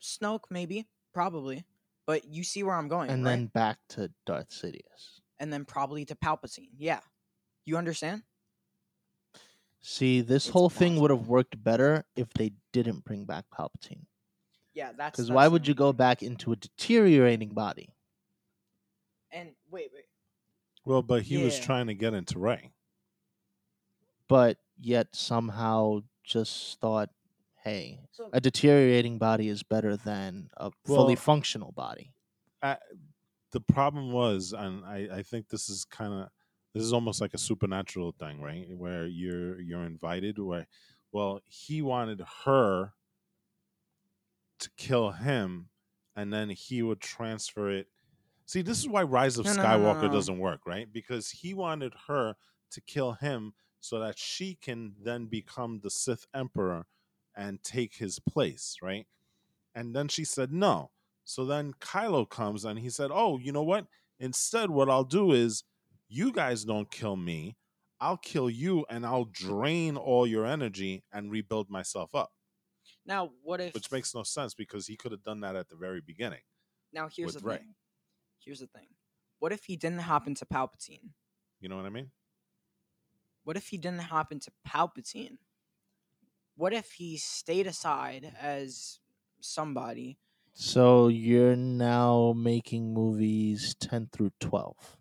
snoke 0.00 0.44
maybe 0.50 0.86
probably 1.12 1.64
but 2.06 2.24
you 2.24 2.44
see 2.44 2.62
where 2.62 2.74
i'm 2.74 2.88
going 2.88 3.10
And 3.10 3.24
right? 3.24 3.30
then 3.32 3.46
back 3.46 3.78
to 3.90 4.10
Darth 4.26 4.50
Sidious. 4.50 5.20
and 5.40 5.52
then 5.52 5.64
probably 5.64 6.04
to 6.06 6.14
palpatine 6.14 6.68
yeah 6.78 7.00
you 7.64 7.76
understand 7.76 8.22
See, 9.84 10.20
this 10.20 10.46
It's 10.46 10.52
whole 10.52 10.70
thing 10.70 11.00
would 11.00 11.10
have 11.10 11.26
worked 11.26 11.60
better 11.60 12.04
if 12.14 12.32
they 12.34 12.52
didn't 12.72 13.04
bring 13.04 13.24
back 13.24 13.46
Palpatine. 13.52 14.04
yeah 14.74 14.92
that's 14.96 15.16
Because 15.16 15.28
why 15.32 15.48
would 15.48 15.66
you 15.66 15.74
go 15.74 15.92
back 15.92 16.22
into 16.22 16.52
a 16.52 16.56
deteriorating 16.56 17.48
body? 17.48 17.88
And 19.32 19.48
wait, 19.72 19.90
wait. 19.92 20.04
Well, 20.84 21.02
but 21.02 21.22
he 21.22 21.42
was 21.42 21.58
trying 21.58 21.88
to 21.88 21.94
get 21.94 22.14
into 22.14 22.38
Rey. 22.38 22.70
But 24.28 24.58
yet 24.80 25.14
somehow 25.14 26.00
just 26.24 26.80
thought, 26.80 27.10
hey, 27.64 28.00
So 28.12 28.30
a 28.32 28.40
deteriorating 28.40 29.18
body 29.18 29.48
is 29.48 29.62
better 29.62 29.96
than 29.96 30.50
a 30.56 30.70
fully 30.84 31.16
functional 31.16 31.72
body. 31.72 32.12
the 33.52 33.60
problem 33.60 34.12
was, 34.12 34.52
and 34.52 34.84
I, 34.84 35.08
I 35.18 35.22
think 35.22 35.48
this 35.48 35.68
is 35.68 35.84
kind 35.84 36.12
of 36.12 36.28
this 36.74 36.82
is 36.82 36.92
almost 36.92 37.20
like 37.20 37.34
a 37.34 37.38
supernatural 37.38 38.12
thing, 38.12 38.40
right? 38.40 38.66
Where 38.68 39.06
you're 39.06 39.60
you're 39.60 39.84
invited. 39.84 40.38
Where, 40.38 40.66
well, 41.12 41.40
he 41.44 41.82
wanted 41.82 42.22
her 42.44 42.94
to 44.58 44.70
kill 44.76 45.10
him, 45.10 45.68
and 46.16 46.32
then 46.32 46.50
he 46.50 46.82
would 46.82 47.00
transfer 47.00 47.70
it. 47.70 47.88
See, 48.46 48.62
this 48.62 48.78
is 48.78 48.88
why 48.88 49.02
Rise 49.02 49.38
of 49.38 49.44
No, 49.44 49.52
no, 49.54 49.62
no, 49.62 49.62
no, 49.62 49.94
Skywalker 49.94 50.02
no. 50.04 50.12
doesn't 50.12 50.38
work, 50.38 50.60
right? 50.66 50.90
Because 50.90 51.30
he 51.30 51.54
wanted 51.54 51.92
her 52.08 52.34
to 52.70 52.80
kill 52.80 53.12
him 53.12 53.54
so 53.82 53.98
that 53.98 54.16
she 54.16 54.54
can 54.54 54.94
then 55.02 55.26
become 55.26 55.80
the 55.82 55.90
Sith 55.90 56.24
Emperor 56.32 56.86
and 57.36 57.62
take 57.64 57.96
his 57.96 58.20
place, 58.20 58.76
right? 58.80 59.06
And 59.74 59.94
then 59.94 60.06
she 60.06 60.24
said 60.24 60.52
no. 60.52 60.92
So 61.24 61.44
then 61.44 61.74
Kylo 61.80 62.28
comes 62.28 62.64
and 62.64 62.78
he 62.78 62.88
said, 62.88 63.10
"Oh, 63.12 63.38
you 63.38 63.50
know 63.50 63.62
what? 63.64 63.86
Instead, 64.20 64.70
what 64.70 64.88
I'll 64.88 65.04
do 65.04 65.32
is, 65.32 65.64
you 66.08 66.30
guys 66.30 66.64
don't 66.64 66.90
kill 66.90 67.16
me. 67.16 67.56
I'll 68.00 68.18
kill 68.18 68.48
you, 68.48 68.86
and 68.88 69.04
I'll 69.04 69.24
drain 69.24 69.96
all 69.96 70.26
your 70.26 70.46
energy 70.46 71.04
and 71.12 71.30
rebuild 71.30 71.68
myself 71.68 72.14
up." 72.14 72.32
now, 73.04 73.30
what 73.42 73.60
if? 73.60 73.74
Which 73.74 73.90
makes 73.90 74.14
no 74.14 74.22
sense 74.22 74.54
because 74.54 74.86
he 74.86 74.96
could 74.96 75.10
have 75.10 75.24
done 75.24 75.40
that 75.40 75.56
at 75.56 75.68
the 75.68 75.76
very 75.76 76.00
beginning. 76.00 76.42
now 76.92 77.08
here's 77.08 77.34
the 77.34 77.40
Rey. 77.40 77.56
thing. 77.56 77.74
Here's 78.38 78.60
the 78.60 78.68
thing. 78.68 78.86
What 79.40 79.52
if 79.52 79.64
he 79.64 79.76
didn't 79.76 80.00
hop 80.00 80.28
into 80.28 80.44
Palpatine? 80.46 81.10
You 81.60 81.68
know 81.68 81.76
what 81.76 81.86
I 81.86 81.90
mean? 81.90 82.10
What 83.44 83.56
if 83.56 83.68
he 83.68 83.78
didn't 83.78 84.00
hop 84.00 84.32
into 84.32 84.50
Palpatine? 84.66 85.38
What 86.56 86.72
if 86.72 86.92
he 86.92 87.16
stayed 87.16 87.66
aside 87.66 88.32
as 88.40 89.00
somebody? 89.40 90.18
So 90.54 91.08
you're 91.08 91.56
now 91.56 92.34
making 92.36 92.92
movies 92.92 93.74
10 93.80 94.08
through 94.12 94.32
12. 94.38 94.96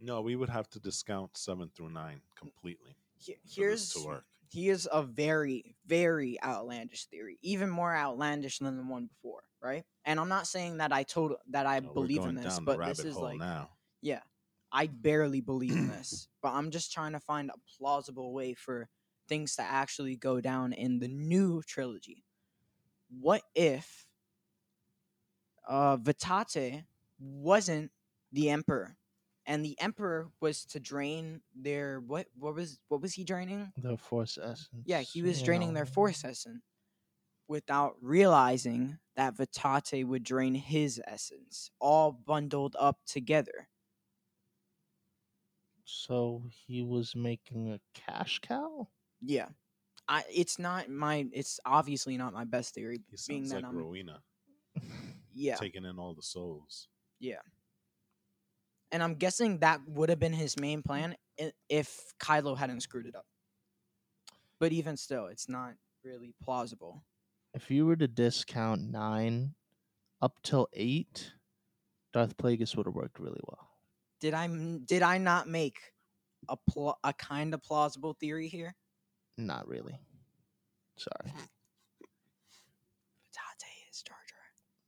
No, 0.00 0.20
we 0.20 0.36
would 0.36 0.50
have 0.50 0.68
to 0.70 0.80
discount 0.80 1.36
seven 1.36 1.70
through 1.74 1.90
nine 1.90 2.20
completely. 2.36 2.96
He- 3.16 3.38
Here's 3.48 3.90
to 3.94 4.06
work. 4.06 4.24
here's 4.52 4.86
a 4.92 5.02
very 5.02 5.74
very 5.86 6.40
outlandish 6.42 7.06
theory, 7.06 7.38
even 7.42 7.70
more 7.70 7.94
outlandish 7.94 8.58
than 8.58 8.76
the 8.76 8.82
one 8.84 9.06
before, 9.06 9.44
right? 9.62 9.84
And 10.04 10.20
I'm 10.20 10.28
not 10.28 10.46
saying 10.46 10.76
that 10.78 10.92
I 10.92 11.04
told 11.04 11.32
that 11.48 11.64
I 11.66 11.80
we're 11.80 11.92
believe 11.94 12.24
in 12.24 12.34
this, 12.34 12.60
but 12.60 12.84
this 12.84 12.98
is 13.00 13.16
like 13.16 13.38
now. 13.38 13.70
Yeah. 14.02 14.20
I 14.74 14.88
barely 14.88 15.40
believe 15.40 15.72
in 15.72 15.88
this, 15.88 16.28
but 16.42 16.50
I'm 16.50 16.70
just 16.70 16.92
trying 16.92 17.12
to 17.12 17.20
find 17.20 17.50
a 17.50 17.78
plausible 17.78 18.34
way 18.34 18.54
for 18.54 18.88
things 19.28 19.56
to 19.56 19.62
actually 19.62 20.16
go 20.16 20.40
down 20.40 20.72
in 20.72 20.98
the 20.98 21.08
new 21.08 21.62
trilogy. 21.62 22.24
What 23.08 23.42
if 23.54 24.06
uh 25.68 25.96
Vitate 25.96 26.84
wasn't 27.18 27.90
the 28.32 28.50
emperor 28.50 28.96
and 29.46 29.64
the 29.64 29.80
emperor 29.80 30.30
was 30.40 30.64
to 30.66 30.80
drain 30.80 31.40
their 31.54 32.00
what 32.00 32.26
what 32.36 32.54
was 32.54 32.80
what 32.88 33.00
was 33.00 33.14
he 33.14 33.24
draining? 33.24 33.72
The 33.78 33.96
force 33.96 34.36
essence. 34.42 34.68
Yeah, 34.84 35.00
he 35.00 35.22
was 35.22 35.42
draining 35.42 35.74
their 35.74 35.86
force 35.86 36.24
essence 36.24 36.62
without 37.48 37.94
realizing 38.02 38.98
that 39.16 39.36
Vitate 39.36 40.06
would 40.06 40.24
drain 40.24 40.54
his 40.54 41.00
essence, 41.06 41.70
all 41.78 42.10
bundled 42.12 42.74
up 42.78 42.98
together. 43.06 43.68
So 45.84 46.44
he 46.48 46.82
was 46.82 47.14
making 47.14 47.72
a 47.72 47.80
cash 47.94 48.40
cow? 48.40 48.88
Yeah. 49.20 49.48
I 50.06 50.24
it's 50.30 50.58
not 50.58 50.90
my 50.90 51.26
it's 51.32 51.60
obviously 51.64 52.16
not 52.18 52.34
my 52.34 52.44
best 52.44 52.74
theory 52.74 53.00
He 53.10 53.16
being 53.26 53.44
sounds 53.44 53.50
that 53.50 53.62
like 53.62 53.64
I'm 53.64 53.78
Rowena 53.78 54.20
yeah. 55.32 55.56
taking 55.56 55.84
in 55.84 55.98
all 55.98 56.14
the 56.14 56.22
souls. 56.22 56.88
Yeah, 57.20 57.40
and 58.92 59.02
I'm 59.02 59.14
guessing 59.14 59.58
that 59.58 59.80
would 59.88 60.08
have 60.08 60.18
been 60.20 60.32
his 60.32 60.58
main 60.58 60.82
plan 60.82 61.16
if 61.68 62.12
Kylo 62.20 62.56
hadn't 62.56 62.80
screwed 62.82 63.06
it 63.06 63.16
up. 63.16 63.26
But 64.60 64.72
even 64.72 64.96
still, 64.96 65.26
it's 65.26 65.48
not 65.48 65.74
really 66.04 66.34
plausible. 66.42 67.02
If 67.54 67.70
you 67.70 67.86
were 67.86 67.96
to 67.96 68.06
discount 68.08 68.82
9 68.82 69.54
up 70.22 70.42
till 70.42 70.68
8, 70.72 71.32
Darth 72.12 72.36
Plagueis 72.36 72.76
would 72.76 72.86
have 72.86 72.94
worked 72.94 73.18
really 73.18 73.40
well. 73.44 73.68
Did 74.24 74.32
I 74.32 74.44
m- 74.44 74.78
did 74.86 75.02
I 75.02 75.18
not 75.18 75.48
make 75.48 75.76
a 76.48 76.56
pl- 76.56 76.98
a 77.04 77.12
kind 77.12 77.52
of 77.52 77.62
plausible 77.62 78.14
theory 78.14 78.48
here? 78.48 78.74
Not 79.36 79.68
really. 79.68 80.00
Sorry. 80.96 81.34
Tate 83.34 83.90
is 83.90 84.02
Jar 84.02 84.16
Jar. 84.26 84.38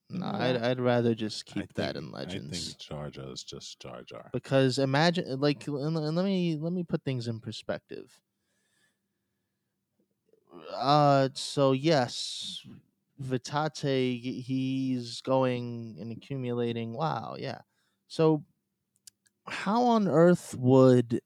No, 0.08 0.38
Yeah. 0.38 0.42
I'd, 0.44 0.56
I'd 0.56 0.80
rather 0.80 1.14
just 1.14 1.44
I 1.50 1.52
keep 1.60 1.74
that 1.74 1.96
think- 1.96 2.06
in 2.06 2.12
legends. 2.12 2.50
I 2.50 2.56
think 2.70 2.78
Jar 2.78 3.10
Jar 3.10 3.30
is 3.30 3.44
just 3.44 3.78
Jar 3.78 4.02
Jar. 4.04 4.30
because 4.32 4.78
imagine 4.78 5.38
like 5.38 5.66
and 5.66 5.94
and 5.98 6.16
let 6.16 6.24
me 6.24 6.56
let 6.58 6.72
me 6.72 6.82
put 6.82 7.04
things 7.04 7.28
in 7.28 7.38
perspective 7.38 8.18
uh 10.72 11.28
so 11.34 11.72
yes 11.72 12.62
vitate 13.18 14.22
he's 14.46 15.20
going 15.20 15.98
and 16.00 16.10
accumulating 16.12 16.94
wow 16.94 17.36
yeah 17.38 17.58
so 18.08 18.42
how 19.48 19.82
on 19.84 20.08
earth 20.08 20.54
would 20.58 21.20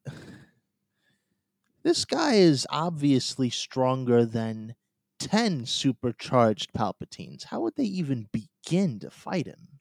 this 1.82 2.04
guy 2.04 2.34
is 2.34 2.66
obviously 2.70 3.50
stronger 3.50 4.24
than 4.24 4.74
10 5.18 5.66
supercharged 5.66 6.72
palpatines 6.72 7.44
how 7.44 7.60
would 7.60 7.74
they 7.76 7.84
even 7.84 8.28
begin 8.32 8.98
to 8.98 9.10
fight 9.10 9.46
him 9.46 9.80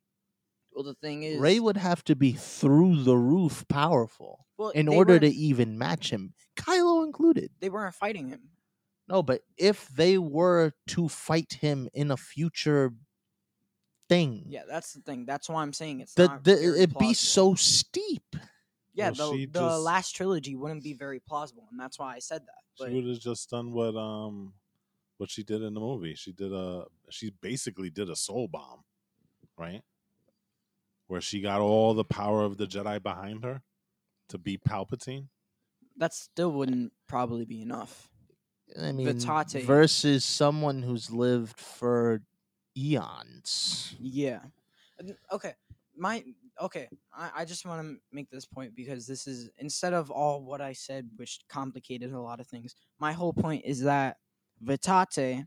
Well, 0.72 0.84
the 0.84 0.96
thing 0.96 1.24
is, 1.24 1.40
Rey 1.40 1.60
would 1.60 1.78
have 1.78 2.04
to 2.06 2.16
be 2.16 2.32
through 2.34 3.04
the 3.04 3.18
roof 3.18 3.66
powerful 3.68 4.46
well, 4.58 4.70
in 4.70 4.88
order 4.88 5.20
to 5.20 5.28
even 5.28 5.78
match 5.78 6.10
him, 6.12 6.34
Kylo 6.58 7.06
included. 7.06 7.52
they 7.60 7.70
weren't 7.70 7.96
fighting 7.96 8.30
him. 8.30 8.50
No, 9.08 9.24
but 9.24 9.42
if 9.58 9.88
they 9.88 10.18
were 10.18 10.74
to 10.88 11.10
fight 11.10 11.54
him 11.62 11.90
in 11.94 12.12
a 12.12 12.18
future 12.18 12.94
thing, 14.10 14.43
Yeah, 14.47 14.64
that's 14.68 14.93
the 14.93 15.01
thing. 15.01 15.26
That's 15.26 15.47
why 15.47 15.62
I'm 15.62 15.72
saying 15.74 16.01
it's 16.01 16.14
the, 16.16 16.28
not. 16.28 16.43
the, 16.43 16.55
very 16.55 16.82
it'd 16.82 16.97
be 16.97 17.14
so 17.14 17.55
steep. 17.55 18.36
Yeah, 18.93 19.12
Well, 19.18 19.32
the 19.34 19.45
the 19.45 19.60
just- 19.60 19.82
last 19.82 20.16
trilogy 20.16 20.55
wouldn't 20.55 20.84
be 20.84 20.93
very 20.93 21.20
plausible, 21.20 21.68
and 21.72 21.80
that's 21.80 21.97
why 21.99 22.16
I 22.16 22.20
said 22.20 22.41
that. 22.41 22.88
She 22.89 22.93
would 22.95 23.05
have 23.07 23.20
just 23.20 23.49
done 23.49 23.72
what 23.72 23.95
um 23.95 24.53
what 25.18 25.30
she 25.30 25.43
did 25.43 25.62
in 25.62 25.74
the 25.74 25.80
movie. 25.80 26.16
She 26.16 26.32
did 26.32 26.51
a 26.51 26.86
she 27.10 27.30
basically 27.41 27.89
did 27.89 28.10
a 28.10 28.16
soul 28.16 28.47
bomb, 28.47 28.84
right? 29.57 29.82
Where 31.07 31.22
she 31.22 31.41
got 31.41 31.60
all 31.62 31.93
the 31.93 32.03
power 32.05 32.43
of 32.43 32.57
the 32.57 32.66
Jedi 32.68 33.01
behind 33.01 33.43
her 33.43 33.62
to 34.30 34.38
beat 34.38 34.64
Palpatine. 34.64 35.28
that 35.97 36.14
still 36.14 36.51
wouldn't 36.51 36.93
probably 37.07 37.45
be 37.45 37.62
enough. 37.62 38.10
I 38.80 38.91
mean, 38.91 39.07
Vitate. 39.07 39.66
versus 39.66 40.24
someone 40.24 40.84
who's 40.84 41.10
lived 41.12 41.60
for 41.60 42.22
eons. 42.78 43.95
Yeah. 43.99 44.39
Okay. 45.32 45.53
My 45.97 46.24
okay. 46.61 46.88
I, 47.13 47.30
I 47.38 47.45
just 47.45 47.65
want 47.65 47.82
to 47.82 47.97
make 48.11 48.30
this 48.30 48.45
point 48.45 48.76
because 48.76 49.05
this 49.05 49.28
is 49.28 49.49
instead 49.57 49.93
of 49.93 50.11
all 50.11 50.43
what 50.43 50.61
I 50.61 50.74
said, 50.74 51.09
which 51.17 51.39
complicated 51.49 52.13
a 52.13 52.20
lot 52.20 52.39
of 52.39 52.47
things. 52.47 52.76
My 52.99 53.11
whole 53.11 53.34
point 53.34 53.63
is 53.65 53.82
that 53.82 54.17
Vitate 54.61 55.45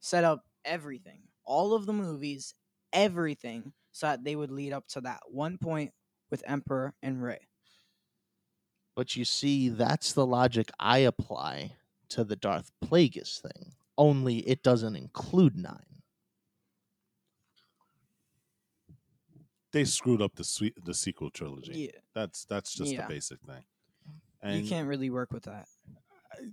set 0.00 0.24
up 0.24 0.44
everything, 0.64 1.20
all 1.44 1.74
of 1.74 1.86
the 1.86 1.92
movies, 1.92 2.54
everything, 2.92 3.72
so 3.92 4.06
that 4.06 4.24
they 4.24 4.36
would 4.36 4.50
lead 4.50 4.72
up 4.72 4.86
to 4.88 5.00
that 5.02 5.20
one 5.28 5.58
point 5.58 5.92
with 6.30 6.42
Emperor 6.46 6.94
and 7.02 7.22
Rey. 7.22 7.46
But 8.94 9.16
you 9.16 9.24
see, 9.24 9.68
that's 9.68 10.12
the 10.12 10.26
logic 10.26 10.70
I 10.78 10.98
apply 10.98 11.72
to 12.10 12.24
the 12.24 12.36
Darth 12.36 12.70
Plagueis 12.84 13.40
thing. 13.40 13.72
Only 13.96 14.38
it 14.38 14.62
doesn't 14.62 14.96
include 14.96 15.56
nine. 15.56 15.91
They 19.72 19.84
screwed 19.84 20.20
up 20.22 20.34
the 20.34 20.44
sweet 20.44 20.74
the 20.84 20.94
sequel 20.94 21.30
trilogy. 21.30 21.90
Yeah, 21.92 22.00
That's 22.14 22.44
that's 22.44 22.74
just 22.74 22.92
Yeah. 22.92 23.02
the 23.06 23.14
basic 23.14 23.40
thing. 23.40 23.64
And 24.42 24.62
you 24.62 24.68
can't 24.68 24.88
really 24.88 25.10
work 25.10 25.32
with 25.32 25.44
that. 25.44 25.68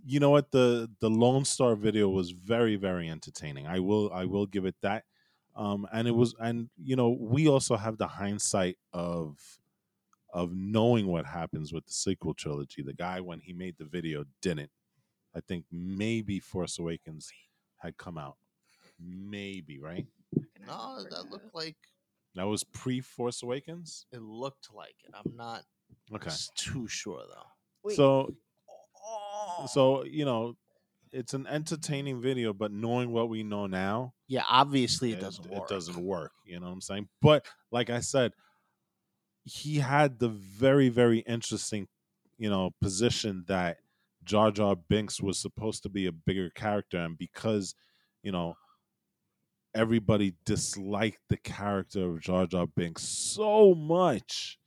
you 0.05 0.19
know 0.19 0.29
what 0.29 0.51
the 0.51 0.89
the 0.99 1.09
Lone 1.09 1.45
Star 1.45 1.75
video 1.75 2.09
was 2.09 2.31
very 2.31 2.75
very 2.75 3.09
entertaining. 3.09 3.67
I 3.67 3.79
will 3.79 4.11
I 4.13 4.25
will 4.25 4.45
give 4.45 4.65
it 4.65 4.75
that. 4.81 5.03
Um, 5.55 5.87
and 5.91 6.07
it 6.07 6.11
was 6.15 6.33
and 6.39 6.69
you 6.81 6.95
know 6.95 7.09
we 7.09 7.47
also 7.49 7.75
have 7.75 7.97
the 7.97 8.07
hindsight 8.07 8.77
of 8.93 9.37
of 10.31 10.53
knowing 10.53 11.07
what 11.07 11.25
happens 11.25 11.73
with 11.73 11.85
the 11.87 11.91
sequel 11.93 12.33
trilogy. 12.33 12.83
The 12.83 12.93
guy 12.93 13.19
when 13.19 13.39
he 13.41 13.51
made 13.53 13.75
the 13.77 13.85
video 13.85 14.25
didn't. 14.41 14.69
I 15.35 15.41
think 15.41 15.65
maybe 15.71 16.39
Force 16.39 16.79
Awakens 16.79 17.31
had 17.77 17.97
come 17.97 18.17
out. 18.17 18.37
Maybe 18.99 19.79
right. 19.79 20.05
No, 20.67 21.03
that 21.09 21.29
looked 21.31 21.53
like 21.55 21.77
That 22.39 22.47
was 22.47 22.63
pre 22.63 23.01
Force 23.01 23.43
Awakens. 23.43 24.05
it 24.13 24.21
looked 24.21 24.73
like 24.73 24.95
it. 25.03 25.11
I'm 25.13 25.35
not 25.35 25.63
Okay. 26.13 26.27
s- 26.27 26.49
too 26.55 26.87
sure 26.87 27.21
though. 27.27 27.47
Wait. 27.83 27.95
So 27.97 28.33
Oh. 29.05 29.67
so 29.71 30.03
you 30.05 30.23
know 30.25 30.55
it's 31.11 31.33
an 31.33 31.47
entertaining 31.47 32.21
video, 32.21 32.53
but 32.53 32.71
knowing 32.71 33.11
what 33.11 33.29
we 33.29 33.43
know 33.43 33.65
now, 33.67 34.13
Yeah, 34.27 34.43
obviously 34.47 35.11
it 35.11 35.19
doesn't 35.19 35.45
it, 35.45 35.51
work. 35.51 35.67
doesn't 35.67 35.97
work. 36.05 36.31
You 36.45 36.59
know 36.59 36.67
what 36.67 36.73
I'm 36.73 36.81
saying? 36.81 37.09
But 37.21 37.45
like 37.71 37.89
I 37.89 37.99
said, 37.99 38.31
he 39.43 39.77
had 39.79 40.19
the 40.19 40.29
very, 40.29 40.89
very 40.89 41.19
interesting, 41.19 41.87
you 42.37 42.49
know, 42.49 42.71
position 42.79 43.43
that 43.47 43.79
Jar 44.23 44.51
Jar 44.51 44.75
Binks 44.75 45.19
was 45.21 45.39
supposed 45.39 45.81
to 45.83 45.89
be 45.89 46.05
a 46.05 46.11
bigger 46.11 46.51
character, 46.51 46.99
and 46.99 47.17
because, 47.17 47.73
you 48.21 48.31
know, 48.31 48.55
everybody 49.73 50.33
disliked 50.45 51.19
the 51.29 51.37
character 51.37 52.11
of 52.15 52.21
Jar 52.21 52.45
Jar 52.47 52.67
Binks 52.67 53.03
so 53.03 53.73
much 53.75 54.59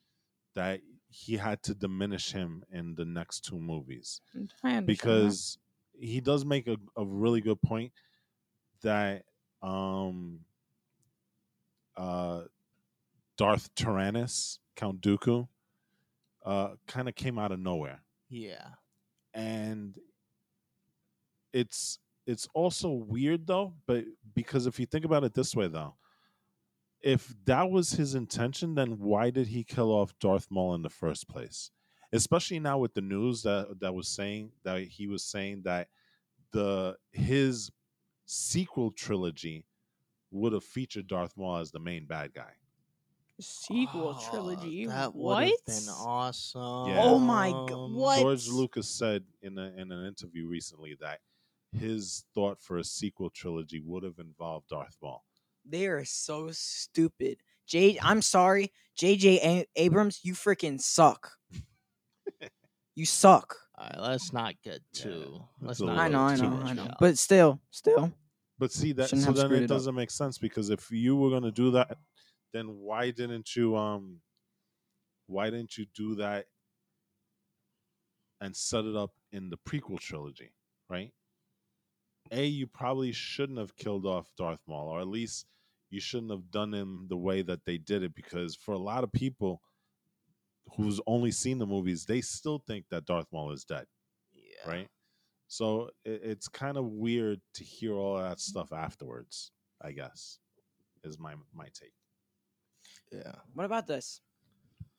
that 0.54 0.80
he 1.08 1.36
had 1.36 1.62
to 1.64 1.74
diminish 1.74 2.32
him 2.32 2.64
in 2.72 2.94
the 2.94 3.04
next 3.04 3.40
two 3.44 3.58
movies 3.58 4.20
I 4.34 4.38
understand 4.38 4.76
that. 4.76 4.86
because 4.86 5.58
he 5.92 6.20
does 6.20 6.44
make 6.44 6.66
a, 6.66 6.76
a 6.96 7.04
really 7.04 7.40
good 7.40 7.60
point 7.60 7.92
that 8.82 9.24
um 9.62 10.40
uh 11.96 12.42
Darth 13.36 13.74
Tyrannus, 13.74 14.58
Count 14.76 15.00
Dooku, 15.00 15.48
uh 16.44 16.70
kind 16.86 17.08
of 17.08 17.14
came 17.14 17.38
out 17.38 17.52
of 17.52 17.58
nowhere. 17.60 18.02
Yeah. 18.28 18.68
And 19.34 19.98
it's 21.52 21.98
it's 22.26 22.48
also 22.54 22.90
weird 22.90 23.46
though, 23.46 23.74
but 23.86 24.04
because 24.34 24.66
if 24.66 24.78
you 24.78 24.86
think 24.86 25.04
about 25.04 25.24
it 25.24 25.34
this 25.34 25.54
way 25.54 25.68
though, 25.68 25.94
if 27.02 27.34
that 27.46 27.70
was 27.70 27.92
his 27.92 28.14
intention, 28.14 28.74
then 28.74 28.98
why 28.98 29.30
did 29.30 29.48
he 29.48 29.64
kill 29.64 29.90
off 29.90 30.16
Darth 30.20 30.46
Maul 30.50 30.74
in 30.74 30.82
the 30.82 30.88
first 30.90 31.28
place? 31.28 31.70
Especially 32.12 32.60
now 32.60 32.78
with 32.78 32.94
the 32.94 33.00
news 33.00 33.42
that 33.42 33.80
that 33.80 33.94
was 33.94 34.06
saying 34.08 34.52
that 34.64 34.82
he 34.82 35.06
was 35.06 35.24
saying 35.24 35.62
that 35.64 35.88
the 36.52 36.96
his 37.10 37.70
sequel 38.26 38.90
trilogy 38.90 39.64
would 40.30 40.52
have 40.52 40.64
featured 40.64 41.06
Darth 41.08 41.36
Maul 41.36 41.56
as 41.58 41.72
the 41.72 41.80
main 41.80 42.06
bad 42.06 42.32
guy. 42.34 42.52
sequel 43.40 44.16
Oh, 44.16 44.30
trilogy. 44.30 44.86
That 44.86 45.14
would 45.14 45.22
what? 45.22 45.44
have 45.44 45.66
been 45.66 45.88
awesome. 45.88 46.88
Yeah. 46.88 47.00
Oh 47.02 47.18
my 47.18 47.50
god! 47.50 47.92
what? 47.92 48.20
George 48.20 48.48
Lucas 48.48 48.88
said 48.88 49.24
in 49.42 49.58
a, 49.58 49.72
in 49.76 49.90
an 49.90 50.06
interview 50.06 50.46
recently 50.46 50.96
that 51.00 51.20
his 51.72 52.24
thought 52.34 52.60
for 52.60 52.78
a 52.78 52.84
sequel 52.84 53.30
trilogy 53.30 53.80
would 53.84 54.02
have 54.02 54.18
involved 54.18 54.68
Darth 54.68 54.96
Maul. 55.02 55.24
They 55.64 55.86
are 55.86 56.04
so 56.04 56.50
stupid. 56.52 57.38
J. 57.66 57.98
I'm 58.02 58.20
sorry, 58.22 58.72
J.J. 58.96 59.40
A- 59.42 59.66
Abrams, 59.76 60.20
you 60.24 60.34
freaking 60.34 60.80
suck. 60.80 61.32
you 62.94 63.06
suck. 63.06 63.56
All 63.78 63.86
right, 63.86 64.10
let's 64.10 64.32
not 64.32 64.54
get 64.62 64.80
Yeah, 64.92 65.04
too. 65.04 65.44
that's 65.62 65.80
let's 65.80 65.80
not 65.80 65.98
I 65.98 66.08
know, 66.08 66.18
I 66.20 66.36
know, 66.36 66.60
I 66.64 66.72
know. 66.74 66.82
out. 66.84 66.96
But 67.00 67.18
still, 67.18 67.60
still, 67.70 68.12
But 68.58 68.72
see 68.72 68.92
that 68.92 69.08
Shouldn't 69.08 69.24
so 69.24 69.32
then 69.32 69.52
it 69.52 69.62
it 69.64 69.66
doesn't 69.68 69.94
make 69.94 70.10
sense 70.10 70.38
because 70.38 70.68
if 70.70 70.90
you 70.90 71.16
were 71.16 71.30
gonna 71.30 71.52
do 71.52 71.70
that, 71.72 71.96
then 72.52 72.66
why 72.78 73.10
didn't 73.10 73.56
you 73.56 73.76
um 73.76 74.20
why 75.26 75.48
didn't 75.50 75.78
you 75.78 75.86
do 75.94 76.16
that 76.16 76.46
and 78.40 78.54
set 78.54 78.84
it 78.84 78.96
up 78.96 79.12
in 79.30 79.48
the 79.48 79.56
prequel 79.56 79.98
trilogy, 79.98 80.52
right? 80.90 81.12
A, 82.32 82.46
you 82.46 82.66
probably 82.66 83.12
shouldn't 83.12 83.58
have 83.58 83.76
killed 83.76 84.06
off 84.06 84.32
Darth 84.36 84.60
Maul, 84.66 84.88
or 84.88 85.00
at 85.00 85.06
least 85.08 85.46
you 85.90 86.00
shouldn't 86.00 86.30
have 86.32 86.50
done 86.50 86.72
him 86.72 87.06
the 87.08 87.16
way 87.16 87.42
that 87.42 87.64
they 87.66 87.78
did 87.78 88.02
it, 88.02 88.14
because 88.14 88.56
for 88.56 88.72
a 88.72 88.78
lot 88.78 89.04
of 89.04 89.12
people 89.12 89.60
who's 90.76 91.00
only 91.06 91.30
seen 91.30 91.58
the 91.58 91.66
movies, 91.66 92.06
they 92.06 92.20
still 92.20 92.58
think 92.66 92.86
that 92.90 93.04
Darth 93.04 93.26
Maul 93.32 93.52
is 93.52 93.64
dead 93.64 93.86
yeah. 94.64 94.70
right? 94.70 94.88
So 95.48 95.90
it, 96.04 96.20
it's 96.24 96.48
kind 96.48 96.76
of 96.76 96.86
weird 96.86 97.40
to 97.54 97.64
hear 97.64 97.94
all 97.94 98.18
that 98.18 98.40
stuff 98.40 98.72
afterwards. 98.72 99.50
I 99.80 99.92
guess 99.92 100.38
is 101.04 101.18
my 101.18 101.34
my 101.52 101.66
take. 101.74 101.92
Yeah. 103.10 103.34
what 103.54 103.64
about 103.64 103.86
this? 103.86 104.20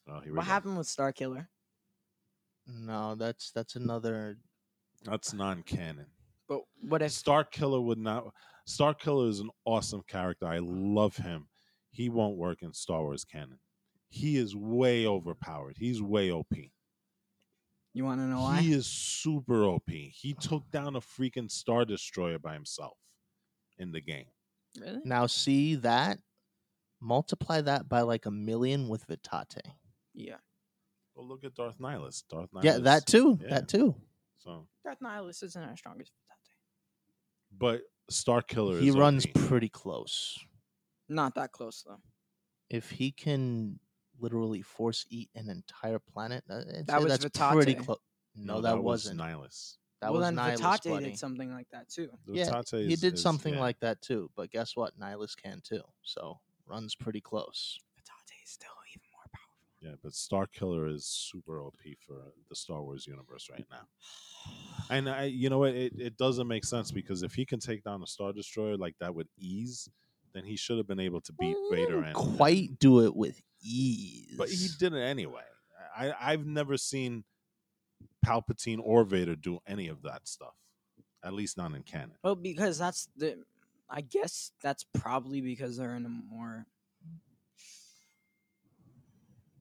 Oh, 0.07 0.19
here 0.19 0.33
we 0.33 0.37
What 0.37 0.45
go. 0.45 0.51
happened 0.51 0.77
with 0.77 0.87
Star 0.87 1.11
Killer? 1.11 1.49
No, 2.67 3.15
that's 3.15 3.51
that's 3.51 3.75
another. 3.75 4.37
That's 5.05 5.33
non-canon. 5.33 6.05
But 6.53 6.89
what 6.89 7.01
if 7.01 7.11
Star 7.11 7.43
Killer 7.43 7.81
would 7.81 7.97
not. 7.97 8.25
Star 8.65 8.93
Killer 8.93 9.27
is 9.27 9.39
an 9.39 9.49
awesome 9.65 10.03
character. 10.07 10.45
I 10.45 10.59
love 10.61 11.17
him. 11.17 11.47
He 11.89 12.09
won't 12.09 12.37
work 12.37 12.61
in 12.61 12.73
Star 12.73 13.01
Wars 13.01 13.25
canon. 13.25 13.59
He 14.09 14.37
is 14.37 14.55
way 14.55 15.07
overpowered. 15.07 15.75
He's 15.77 16.01
way 16.01 16.31
OP. 16.31 16.53
You 17.93 18.05
want 18.05 18.21
to 18.21 18.25
know 18.25 18.41
why? 18.41 18.61
He 18.61 18.73
is 18.73 18.85
super 18.85 19.63
OP. 19.65 19.89
He 19.89 20.35
took 20.39 20.69
down 20.71 20.95
a 20.95 21.01
freaking 21.01 21.49
Star 21.49 21.85
Destroyer 21.85 22.39
by 22.39 22.53
himself 22.53 22.97
in 23.77 23.91
the 23.91 24.01
game. 24.01 24.25
Really? 24.79 25.01
Now 25.03 25.27
see 25.27 25.75
that 25.75 26.19
multiply 26.99 27.61
that 27.61 27.89
by 27.89 28.01
like 28.01 28.25
a 28.25 28.31
million 28.31 28.87
with 28.87 29.05
Vitate. 29.05 29.61
yeah. 30.13 30.37
Well, 31.15 31.27
look 31.27 31.43
at 31.43 31.53
Darth 31.53 31.77
Nihilus. 31.77 32.23
Darth 32.27 32.49
Nihilus. 32.51 32.63
Yeah, 32.63 32.77
that 32.79 33.05
too. 33.05 33.37
yeah. 33.39 33.49
That 33.49 33.67
too. 33.67 33.93
So, 34.39 34.67
Darth 34.83 34.99
Nihilus 34.99 35.43
isn't 35.43 35.61
our 35.61 35.77
strong 35.77 36.01
as 36.01 36.07
Vitate. 36.07 36.22
But 37.57 37.81
Star 38.09 38.41
Killer. 38.41 38.79
He 38.79 38.89
is 38.89 38.95
runs 38.97 39.25
OP. 39.25 39.33
pretty 39.47 39.69
close. 39.69 40.37
Not 41.09 41.35
that 41.35 41.51
close 41.51 41.83
though. 41.87 41.99
If 42.69 42.89
he 42.89 43.11
can 43.11 43.79
literally 44.19 44.61
force 44.61 45.05
eat 45.09 45.29
an 45.35 45.49
entire 45.49 45.99
planet, 45.99 46.43
uh, 46.49 46.61
That 46.87 47.01
was 47.03 47.17
that's 47.19 47.37
pretty 47.51 47.75
close. 47.75 47.99
No, 48.35 48.55
No, 48.55 48.61
that, 48.61 48.75
was 48.77 48.83
wasn't. 49.05 49.19
Nihilus. 49.19 49.77
That 50.01 50.11
well, 50.11 50.21
was 50.21 50.27
then 50.27 50.35
Nihilus, 50.37 50.59
Vitate 50.59 50.91
buddy. 50.91 51.05
did 51.05 51.17
something 51.19 51.51
like 51.51 51.67
that 51.71 51.89
too. 51.89 52.09
Yeah, 52.27 52.49
Vitate 52.49 52.89
he 52.89 52.95
did 52.95 53.13
is- 53.15 53.21
something 53.21 53.53
yeah. 53.53 53.59
like 53.59 53.79
that 53.81 54.01
too. 54.01 54.29
But 54.35 54.49
guess 54.51 54.75
what? 54.75 54.97
Nihilus 54.99 55.35
can 55.35 55.61
too. 55.63 55.81
So 56.01 56.39
runs 56.65 56.95
pretty 56.95 57.21
close. 57.21 57.77
Vitate 57.95 58.43
is 58.43 58.49
still 58.51 58.69
even 58.69 58.71
more 58.71 58.71
powerful. 58.71 58.82
Yeah, 59.83 59.95
but 60.01 60.13
Star 60.13 60.47
Killer 60.47 60.87
is 60.87 61.05
super 61.05 61.61
OP 61.61 61.75
for 62.07 62.15
the 62.49 62.55
Star 62.55 62.81
Wars 62.81 63.05
universe 63.05 63.49
right 63.51 63.65
now. 63.69 63.81
And 64.89 65.09
I, 65.09 65.25
you 65.25 65.49
know 65.49 65.59
what? 65.59 65.75
It, 65.75 65.93
it 65.97 66.17
doesn't 66.17 66.47
make 66.47 66.63
sense 66.63 66.89
because 66.91 67.21
if 67.21 67.33
he 67.33 67.45
can 67.45 67.59
take 67.59 67.83
down 67.83 68.01
a 68.01 68.07
Star 68.07 68.31
Destroyer 68.31 68.77
like 68.77 68.95
that 69.01 69.13
with 69.13 69.27
ease, 69.37 69.89
then 70.33 70.45
he 70.45 70.55
should 70.55 70.77
have 70.77 70.87
been 70.87 71.01
able 71.01 71.19
to 71.21 71.33
beat 71.33 71.55
he 71.69 71.75
Vader. 71.75 71.95
didn't 72.01 72.05
And 72.05 72.15
quite 72.15 72.79
do 72.79 73.01
it 73.05 73.13
with 73.13 73.41
ease. 73.61 74.35
but 74.37 74.47
he 74.49 74.69
did 74.79 74.93
it 74.93 75.01
anyway. 75.01 75.41
I, 75.97 76.13
I've 76.19 76.45
never 76.45 76.77
seen 76.77 77.25
Palpatine 78.25 78.79
or 78.81 79.03
Vader 79.03 79.35
do 79.35 79.59
any 79.67 79.89
of 79.89 80.01
that 80.03 80.27
stuff. 80.27 80.55
At 81.25 81.33
least 81.33 81.57
not 81.57 81.73
in 81.73 81.83
canon. 81.83 82.15
Well, 82.23 82.35
because 82.35 82.77
that's 82.77 83.09
the. 83.17 83.43
I 83.89 84.01
guess 84.01 84.51
that's 84.61 84.85
probably 84.93 85.39
because 85.41 85.77
they're 85.77 85.95
in 85.95 86.05
a 86.05 86.09
more. 86.09 86.65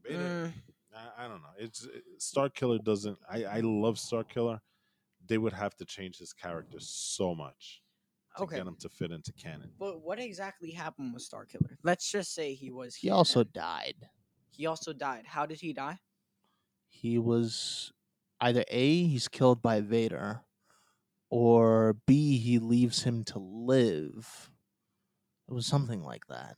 Vader, 0.05 0.19
Mm, 0.19 0.53
I, 0.95 1.25
I 1.25 1.29
don't 1.29 1.43
know. 1.43 1.49
It's 1.59 1.85
it, 1.85 2.03
Star 2.19 2.49
Killer 2.49 2.79
doesn't. 2.79 3.19
I 3.31 3.45
I 3.45 3.61
love 3.61 3.99
Star 3.99 4.25
Killer. 4.25 4.61
They 5.27 5.39
would 5.39 5.53
have 5.53 5.77
to 5.77 5.85
change 5.85 6.19
his 6.19 6.33
character 6.33 6.79
so 6.81 7.35
much 7.35 7.83
to 8.37 8.43
okay, 8.45 8.57
get 8.57 8.67
him 8.67 8.77
to 8.81 8.89
fit 8.89 9.13
into 9.13 9.33
canon. 9.35 9.71
but 9.79 10.01
what 10.03 10.19
exactly 10.19 10.71
happened 10.73 11.15
with 11.15 11.23
Star 11.23 11.45
Killer? 11.45 11.79
Let's 11.83 12.11
just 12.11 12.35
say 12.35 12.55
he 12.55 12.71
was. 12.71 12.97
He 12.97 13.09
here 13.09 13.15
also 13.15 13.45
died. 13.45 14.09
he 14.51 14.67
also 14.67 14.93
died. 14.93 15.25
How 15.27 15.47
did 15.47 15.61
he 15.61 15.73
die? 15.73 15.99
He 16.89 17.19
was 17.19 17.93
either 18.41 18.65
A, 18.69 19.05
he's 19.05 19.29
killed 19.29 19.63
by 19.63 19.81
Vader, 19.81 20.43
or 21.31 21.95
B, 22.07 22.37
he 22.39 22.59
leaves 22.59 23.05
him 23.05 23.25
to 23.25 23.39
live. 23.39 24.51
It 25.49 25.55
was 25.55 25.67
something 25.67 26.03
like 26.03 26.27
that. 26.29 26.57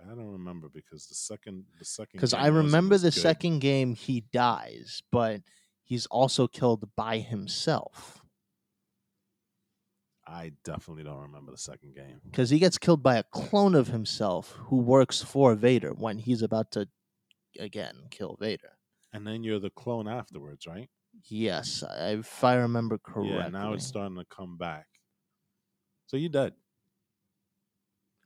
I 0.00 0.08
don't 0.14 0.30
remember 0.32 0.68
because 0.68 1.06
the 1.06 1.14
second 1.14 1.64
the 1.78 1.84
second 1.84 2.18
Because 2.18 2.32
I 2.34 2.46
remember 2.48 2.96
the 2.98 3.08
good. 3.10 3.14
second 3.20 3.58
game 3.60 3.94
he 3.94 4.20
dies, 4.32 5.02
but 5.10 5.42
he's 5.82 6.06
also 6.06 6.46
killed 6.46 6.88
by 6.96 7.18
himself. 7.18 8.22
I 10.26 10.52
definitely 10.62 11.04
don't 11.04 11.22
remember 11.22 11.52
the 11.52 11.58
second 11.58 11.94
game. 11.94 12.20
Because 12.24 12.50
he 12.50 12.58
gets 12.58 12.76
killed 12.76 13.02
by 13.02 13.16
a 13.16 13.22
clone 13.22 13.74
of 13.74 13.88
himself 13.88 14.52
who 14.66 14.76
works 14.76 15.22
for 15.22 15.54
Vader 15.54 15.90
when 15.94 16.18
he's 16.18 16.42
about 16.42 16.70
to 16.72 16.88
again 17.58 17.94
kill 18.10 18.36
Vader. 18.38 18.72
And 19.12 19.26
then 19.26 19.42
you're 19.42 19.58
the 19.58 19.70
clone 19.70 20.06
afterwards, 20.06 20.66
right? 20.66 20.90
Yes, 21.30 21.82
I- 21.82 22.10
if 22.18 22.44
I 22.44 22.54
remember 22.56 22.98
correctly. 22.98 23.36
Yeah, 23.38 23.48
now 23.48 23.72
it's 23.72 23.86
starting 23.86 24.16
to 24.18 24.24
come 24.26 24.58
back. 24.58 24.86
So 26.06 26.16
you're 26.18 26.28
dead. 26.30 26.54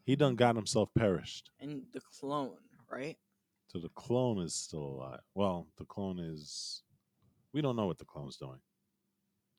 He 0.04 0.16
done 0.16 0.34
got 0.34 0.56
himself 0.56 0.90
perished. 0.96 1.50
And 1.60 1.82
the 1.92 2.00
clone, 2.00 2.56
right? 2.90 3.16
So 3.68 3.78
the 3.78 3.90
clone 3.90 4.40
is 4.40 4.54
still 4.54 4.82
alive. 4.82 5.20
Well, 5.34 5.68
the 5.78 5.84
clone 5.84 6.18
is. 6.18 6.82
We 7.52 7.62
don't 7.62 7.76
know 7.76 7.86
what 7.86 7.98
the 7.98 8.04
clone's 8.04 8.36
doing. 8.36 8.60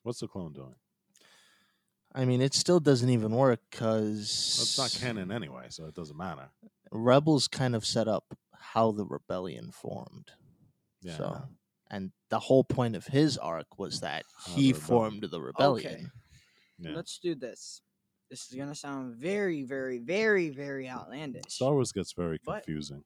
What's 0.03 0.19
the 0.19 0.27
clone 0.27 0.53
doing? 0.53 0.75
I 2.15 2.25
mean, 2.25 2.41
it 2.41 2.53
still 2.53 2.79
doesn't 2.79 3.09
even 3.09 3.31
work 3.31 3.59
because 3.71 4.59
It's 4.61 4.77
not 4.77 4.95
canon 4.99 5.31
anyway, 5.31 5.67
so 5.69 5.85
it 5.85 5.95
doesn't 5.95 6.17
matter. 6.17 6.49
Rebels 6.91 7.47
kind 7.47 7.75
of 7.75 7.85
set 7.85 8.07
up 8.07 8.37
how 8.53 8.91
the 8.91 9.05
rebellion 9.05 9.71
formed. 9.71 10.29
Yeah. 11.01 11.17
So, 11.17 11.41
and 11.89 12.11
the 12.29 12.39
whole 12.39 12.63
point 12.63 12.95
of 12.95 13.07
his 13.07 13.37
arc 13.37 13.79
was 13.79 14.01
that 14.01 14.25
How 14.45 14.53
he 14.53 14.71
the 14.71 14.79
formed 14.79 15.23
the 15.23 15.41
rebellion. 15.41 16.11
Yeah. 16.77 16.91
Let's 16.95 17.17
do 17.17 17.33
this. 17.33 17.81
This 18.33 18.49
is 18.49 18.57
gonna 18.57 18.73
sound 18.73 19.15
very, 19.15 19.61
very, 19.61 19.99
very, 19.99 20.49
very 20.49 20.89
outlandish. 20.89 21.43
Star 21.49 21.71
Wars 21.73 21.91
gets 21.91 22.13
very 22.13 22.39
But- 22.43 22.63
confusing. 22.65 23.03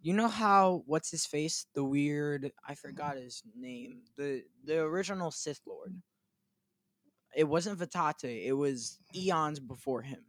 You 0.00 0.12
know 0.12 0.26
how 0.26 0.82
what's 0.86 1.12
his 1.12 1.24
face? 1.24 1.66
The 1.74 1.84
weird 1.84 2.50
I 2.66 2.74
forgot 2.74 3.16
his 3.16 3.44
name. 3.54 4.02
The 4.16 4.42
the 4.64 4.80
original 4.80 5.30
Sith 5.30 5.60
Lord. 5.64 6.02
It 7.36 7.44
wasn't 7.44 7.78
Vitate, 7.78 8.44
it 8.44 8.54
was 8.54 8.98
eons 9.14 9.60
before 9.60 10.02
him. 10.02 10.24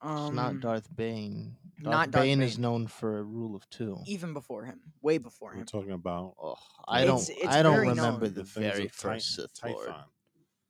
Um 0.00 0.26
it's 0.26 0.36
not 0.36 0.60
Darth 0.60 0.94
Bane. 0.94 1.56
Darth 1.82 1.92
not 1.92 2.10
Darth 2.12 2.22
Bane, 2.22 2.42
is 2.42 2.60
known 2.60 2.86
for 2.86 3.18
a 3.18 3.24
rule 3.24 3.56
of 3.56 3.68
two. 3.70 3.98
even 4.06 4.32
before 4.34 4.66
him. 4.66 4.80
Way 5.02 5.18
before 5.18 5.50
him. 5.50 5.58
We're 5.62 5.64
talking 5.64 5.90
about 5.90 6.36
Oh, 6.40 6.54
I 6.86 7.04
don't. 7.04 7.18
it's 7.28 7.44
I 7.48 7.60
don't 7.64 7.80
remember 7.80 8.26
known. 8.26 8.34
the 8.34 8.44
things 8.44 8.52
very 8.72 8.84
of 8.86 8.92
Ti- 8.92 8.98
first 8.98 9.34
Sith 9.34 9.50
Lord. 9.64 9.88
Typhon, 9.88 10.04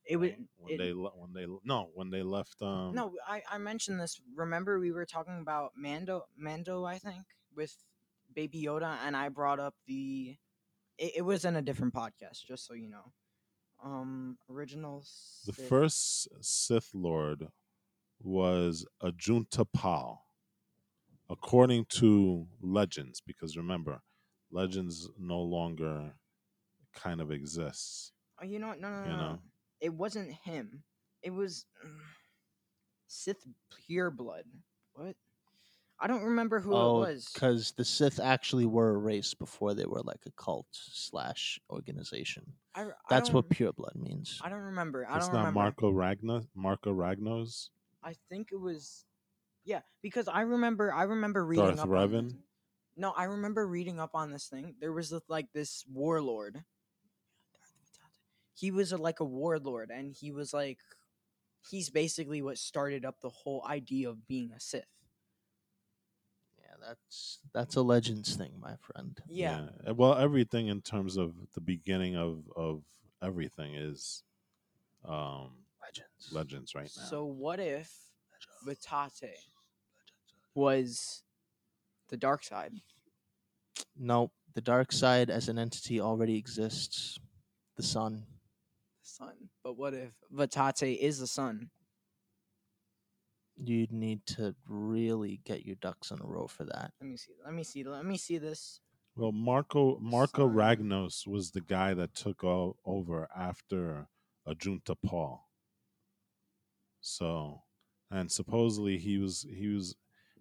It 0.07 0.17
was 0.17 0.31
when 0.57 0.73
it- 0.73 0.77
they 0.77 0.91
when 0.91 1.33
they 1.33 1.45
no 1.63 1.89
when 1.93 2.09
they 2.11 2.21
left 2.23 2.61
um 2.61 2.93
No, 2.93 3.13
I, 3.27 3.41
I 3.49 3.57
mentioned 3.57 3.99
this. 3.99 4.19
Remember 4.35 4.79
we 4.79 4.91
were 4.91 5.05
talking 5.05 5.39
about 5.41 5.71
Mando 5.75 6.25
Mando, 6.37 6.83
I 6.85 6.97
think, 6.99 7.23
with 7.55 7.75
Baby 8.33 8.63
Yoda, 8.63 8.97
and 9.05 9.15
I 9.17 9.29
brought 9.29 9.59
up 9.59 9.75
the 9.87 10.37
it, 10.97 11.11
it 11.17 11.21
was 11.23 11.43
in 11.45 11.55
a 11.55 11.61
different 11.61 11.93
podcast, 11.93 12.45
just 12.47 12.65
so 12.67 12.73
you 12.73 12.89
know. 12.89 13.13
Um 13.83 14.37
original 14.49 14.99
the 15.45 15.53
Sith- 15.53 15.67
first 15.67 16.27
Sith 16.41 16.91
Lord 16.93 17.47
was 18.21 18.85
Ajunta 19.03 19.65
Pall, 19.73 20.25
according 21.29 21.85
to 21.85 22.47
legends. 22.61 23.21
Because 23.21 23.57
remember, 23.57 24.01
legends 24.51 25.09
no 25.19 25.41
longer 25.41 26.13
kind 26.93 27.19
of 27.21 27.31
exists. 27.31 28.11
Oh, 28.41 28.45
you 28.45 28.59
know 28.59 28.67
what? 28.69 28.79
No, 28.79 28.89
no, 28.89 29.03
no, 29.03 29.11
you 29.11 29.17
no. 29.17 29.39
Know. 29.85 29.93
It 29.93 29.93
wasn't 29.93 30.31
him. 30.31 30.83
It 31.21 31.33
was 31.33 31.65
mm, 31.85 31.89
Sith 33.07 33.45
Pureblood. 33.89 34.43
What? 34.93 35.15
I 35.99 36.07
don't 36.07 36.23
remember 36.23 36.59
who 36.59 36.75
oh, 36.75 36.97
it 37.03 37.07
was. 37.07 37.29
because 37.33 37.71
the 37.77 37.85
Sith 37.85 38.19
actually 38.19 38.65
were 38.65 38.89
a 38.89 38.97
race 38.97 39.33
before 39.33 39.73
they 39.73 39.85
were 39.85 40.01
like 40.03 40.19
a 40.25 40.31
cult 40.31 40.67
slash 40.71 41.59
organization. 41.69 42.43
I, 42.75 42.81
I 42.83 42.85
That's 43.09 43.31
what 43.31 43.49
don't- 43.49 43.57
pure 43.57 43.73
blood 43.73 43.95
means. 43.95 44.41
I 44.43 44.49
don't 44.49 44.59
remember. 44.59 45.07
I 45.09 45.17
It's 45.17 45.27
don't 45.27 45.35
not 45.35 45.45
remember. 45.47 45.71
Marka 45.71 45.93
Ragna 45.93 46.45
Marka 46.57 46.93
Ragnos. 46.93 47.69
I 48.03 48.15
think 48.29 48.49
it 48.51 48.59
was 48.59 49.05
yeah, 49.63 49.81
because 50.01 50.27
I 50.27 50.41
remember 50.41 50.93
I 50.93 51.03
remember 51.03 51.45
reading 51.45 51.65
Darth 51.65 51.79
up 51.79 51.87
Revan? 51.87 52.29
this. 52.29 52.37
No, 52.97 53.11
I 53.11 53.25
remember 53.25 53.65
reading 53.67 53.99
up 53.99 54.11
on 54.13 54.31
this 54.31 54.47
thing. 54.47 54.75
There 54.79 54.93
was 54.93 55.09
this, 55.09 55.21
like 55.27 55.47
this 55.53 55.83
warlord. 55.91 56.63
He 58.55 58.71
was 58.71 58.91
a, 58.91 58.97
like 58.97 59.19
a 59.19 59.25
warlord 59.25 59.91
and 59.91 60.13
he 60.13 60.31
was 60.31 60.53
like 60.53 60.79
he's 61.69 61.89
basically 61.89 62.41
what 62.41 62.57
started 62.57 63.05
up 63.05 63.19
the 63.21 63.29
whole 63.29 63.65
idea 63.67 64.09
of 64.09 64.27
being 64.27 64.51
a 64.55 64.59
Sith. 64.59 64.85
Yeah, 66.59 66.75
that's 66.87 67.39
that's 67.53 67.75
a 67.75 67.81
legends 67.81 68.35
thing, 68.35 68.53
my 68.59 68.75
friend. 68.77 69.19
Yeah. 69.27 69.67
Uh, 69.87 69.93
Well, 69.93 70.15
everything 70.15 70.67
in 70.67 70.81
terms 70.81 71.17
of 71.17 71.33
the 71.53 71.61
beginning 71.61 72.15
of 72.15 72.43
of 72.55 72.83
everything 73.21 73.75
is 73.75 74.23
um 75.03 75.51
Legends. 75.81 76.31
legends 76.31 76.75
right 76.75 76.91
now. 76.97 77.03
So 77.03 77.25
what 77.25 77.59
if 77.59 77.91
Vitate 78.65 79.37
was 80.55 81.23
the 82.09 82.17
dark 82.17 82.43
side? 82.43 82.73
Nope. 83.97 84.31
The 84.53 84.61
dark 84.61 84.91
side 84.91 85.29
as 85.29 85.49
an 85.49 85.59
entity 85.59 85.99
already 86.01 86.37
exists. 86.37 87.19
The 87.75 87.83
sun. 87.83 88.23
The 89.05 89.09
sun. 89.09 89.33
But 89.63 89.77
what 89.77 89.93
if 89.93 90.11
Vatate 90.33 90.97
is 90.97 91.19
the 91.19 91.27
son? 91.27 91.69
You'd 93.55 93.91
need 93.91 94.25
to 94.27 94.55
really 94.67 95.39
get 95.45 95.65
your 95.65 95.75
ducks 95.75 96.11
in 96.11 96.19
a 96.19 96.25
row 96.25 96.47
for 96.47 96.65
that. 96.65 96.91
Let 96.99 97.09
me 97.09 97.15
see. 97.17 97.31
Let 97.45 97.53
me 97.53 97.63
see. 97.63 97.83
Let 97.83 98.05
me 98.05 98.17
see 98.17 98.37
this. 98.37 98.81
Well, 99.15 99.31
Marka 99.31 100.01
Marka 100.01 100.37
Sun. 100.37 100.53
Ragnos 100.53 101.25
was 101.25 101.51
the 101.51 101.61
guy 101.61 101.93
that 101.93 102.15
took 102.15 102.43
o- 102.43 102.75
over 102.85 103.29
after 103.35 104.07
Ajunta 104.47 104.95
Pall. 105.05 105.47
So, 106.99 107.61
and 108.11 108.31
supposedly 108.31 108.97
he 108.97 109.17
was 109.19 109.45
he 109.49 109.67
was 109.67 109.95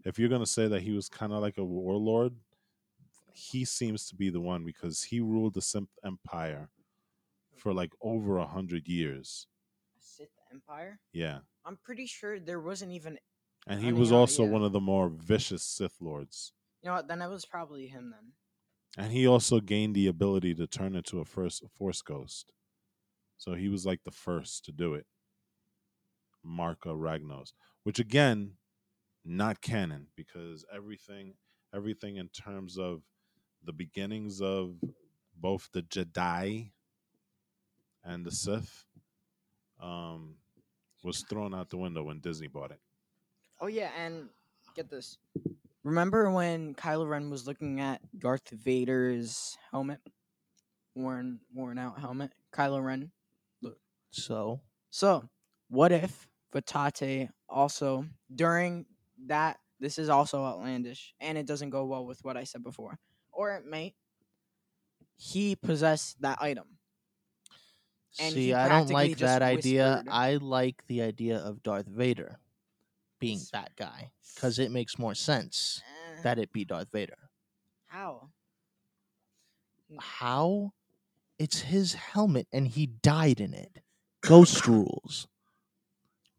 if 0.04 0.18
you're 0.18 0.28
going 0.30 0.40
to 0.42 0.46
say 0.46 0.66
that 0.68 0.82
he 0.82 0.90
was 0.92 1.08
kind 1.08 1.32
of 1.32 1.40
like 1.40 1.58
a 1.58 1.64
warlord, 1.64 2.34
he 3.32 3.64
seems 3.64 4.06
to 4.08 4.16
be 4.16 4.30
the 4.30 4.40
one 4.40 4.64
because 4.64 5.04
he 5.04 5.20
ruled 5.20 5.54
the 5.54 5.62
Simp 5.62 5.90
Empire 6.04 6.68
for 7.56 7.72
like 7.72 7.92
over 8.00 8.38
a 8.38 8.46
hundred 8.46 8.88
years. 8.88 9.46
Sith 9.98 10.28
Empire. 10.52 11.00
Yeah, 11.12 11.38
I'm 11.64 11.78
pretty 11.82 12.06
sure 12.06 12.38
there 12.38 12.60
wasn't 12.60 12.92
even. 12.92 13.18
and 13.66 13.82
he 13.82 13.92
was 13.92 14.12
also 14.12 14.44
yeah. 14.44 14.50
one 14.50 14.62
of 14.62 14.72
the 14.72 14.80
more 14.80 15.08
vicious 15.08 15.62
Sith 15.62 15.96
lords. 16.00 16.52
You 16.82 16.90
know 16.90 16.96
what? 16.96 17.08
Then 17.08 17.22
it 17.22 17.28
was 17.28 17.46
probably 17.46 17.86
him 17.86 18.12
then. 18.12 18.32
And 18.96 19.12
he 19.12 19.26
also 19.26 19.60
gained 19.60 19.94
the 19.94 20.06
ability 20.06 20.54
to 20.54 20.66
turn 20.66 20.94
into 20.94 21.18
a 21.18 21.24
first 21.24 21.64
force 21.76 22.02
ghost. 22.02 22.52
So 23.36 23.54
he 23.54 23.68
was 23.68 23.84
like 23.84 24.04
the 24.04 24.10
first 24.10 24.64
to 24.66 24.72
do 24.72 24.94
it. 24.94 25.06
Marka 26.46 26.94
Ragnos, 26.94 27.52
which 27.82 27.98
again, 27.98 28.52
not 29.24 29.62
canon 29.62 30.08
because 30.14 30.64
everything 30.72 31.34
everything 31.74 32.16
in 32.16 32.28
terms 32.28 32.78
of 32.78 33.02
the 33.64 33.72
beginnings 33.72 34.40
of 34.40 34.76
both 35.36 35.68
the 35.72 35.82
Jedi 35.82 36.70
and 38.04 38.24
the 38.24 38.30
Sith 38.30 38.84
um 39.80 40.36
was 41.02 41.24
thrown 41.28 41.54
out 41.54 41.70
the 41.70 41.76
window 41.76 42.02
when 42.02 42.20
Disney 42.20 42.48
bought 42.48 42.70
it. 42.70 42.80
Oh 43.60 43.66
yeah, 43.66 43.90
and 43.98 44.28
get 44.74 44.90
this. 44.90 45.18
Remember 45.82 46.30
when 46.30 46.74
Kylo 46.74 47.08
Ren 47.08 47.28
was 47.28 47.46
looking 47.46 47.80
at 47.80 48.00
Darth 48.18 48.48
Vader's 48.50 49.56
helmet, 49.70 50.00
worn 50.94 51.40
worn 51.52 51.78
out 51.78 52.00
helmet? 52.00 52.32
Kylo 52.52 52.82
Ren. 52.82 53.10
So 54.10 54.60
So, 54.90 55.28
what 55.68 55.92
if 55.92 56.28
Vatate 56.54 57.28
also 57.48 58.06
during 58.34 58.86
that? 59.26 59.58
This 59.80 59.98
is 59.98 60.08
also 60.08 60.44
outlandish, 60.44 61.14
and 61.20 61.36
it 61.36 61.46
doesn't 61.46 61.70
go 61.70 61.84
well 61.84 62.06
with 62.06 62.24
what 62.24 62.36
I 62.36 62.44
said 62.44 62.62
before, 62.62 62.98
or 63.32 63.56
it 63.56 63.66
may. 63.66 63.94
He 65.16 65.56
possessed 65.56 66.22
that 66.22 66.38
item. 66.40 66.73
And 68.20 68.32
see, 68.34 68.52
I 68.54 68.68
don't 68.68 68.90
like 68.90 69.10
just 69.12 69.20
that 69.20 69.42
idea. 69.42 69.94
whispered. 70.04 70.12
I 70.12 70.34
like 70.36 70.86
the 70.86 71.02
idea 71.02 71.36
of 71.38 71.62
Darth 71.62 71.86
Vader 71.86 72.38
being 73.18 73.40
that 73.52 73.74
guy 73.76 74.10
because 74.34 74.58
it 74.58 74.70
makes 74.70 74.98
more 74.98 75.14
sense 75.14 75.82
Eh, 76.16 76.22
that 76.22 76.38
it 76.38 76.52
be 76.52 76.64
Darth 76.64 76.88
Vader. 76.92 77.18
how? 77.86 78.28
How? 79.98 80.72
It's 81.38 81.60
his 81.62 81.94
helmet 81.94 82.46
and 82.52 82.68
he 82.68 82.86
died 82.86 83.40
in 83.40 83.52
it. 83.54 83.80
Ghost 84.20 84.66
rules. 84.66 85.26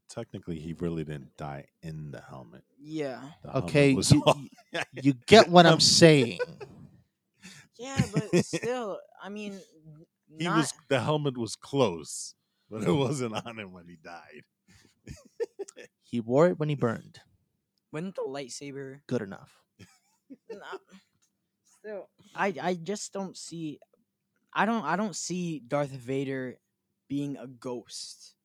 Technically, 0.10 0.60
he 0.60 0.74
really 0.74 1.04
didn't 1.04 1.36
die 1.36 1.66
in 1.82 2.12
the 2.12 2.22
helmet. 2.22 2.64
Yeah. 2.80 3.22
The 3.44 3.52
helmet 3.52 3.70
Okay, 3.70 3.94
was 3.94 4.12
you- 4.12 4.24
all- 4.26 4.40
You 4.94 5.14
get 5.26 5.50
what 5.50 5.66
I'm 5.66 5.80
saying. 5.82 6.40
Yeah, 7.78 8.02
but 8.14 8.46
still, 8.46 9.00
I 9.22 9.30
mean, 9.30 9.54
n- 9.54 10.06
he 10.40 10.46
not, 10.46 10.58
was 10.58 10.74
the 10.90 11.00
helmet 11.00 11.38
was 11.38 11.56
close, 11.56 12.36
but 12.70 12.84
it 12.84 12.92
wasn't 12.92 13.36
on 13.36 13.60
him 13.60 13.72
when 13.72 13.88
he 13.88 13.98
died. 14.02 14.44
He 16.04 16.20
wore 16.22 16.48
it 16.48 16.60
when 16.60 16.70
he 16.70 16.76
burned. 16.76 17.20
wouldn't 17.92 18.16
the 18.16 18.22
lightsaber 18.22 19.00
Good 19.08 19.22
enough. 19.22 19.62
no, 20.50 20.58
still 21.64 22.10
I 22.36 22.54
I 22.62 22.74
just 22.76 23.14
don't 23.14 23.38
see 23.38 23.80
I 24.54 24.66
don't 24.66 24.84
I 24.84 24.96
don't 24.96 25.16
see 25.16 25.62
Darth 25.68 25.90
Vader 25.92 26.58
being 27.10 27.38
a 27.38 27.48
ghost. 27.48 28.36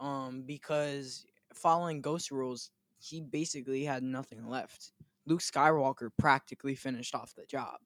Um 0.00 0.42
because 0.46 1.24
following 1.54 2.00
ghost 2.00 2.30
rules, 2.30 2.70
he 2.98 3.20
basically 3.20 3.84
had 3.84 4.02
nothing 4.02 4.48
left. 4.48 4.92
Luke 5.26 5.40
Skywalker 5.40 6.10
practically 6.18 6.74
finished 6.74 7.14
off 7.14 7.34
the 7.34 7.46
job. 7.46 7.78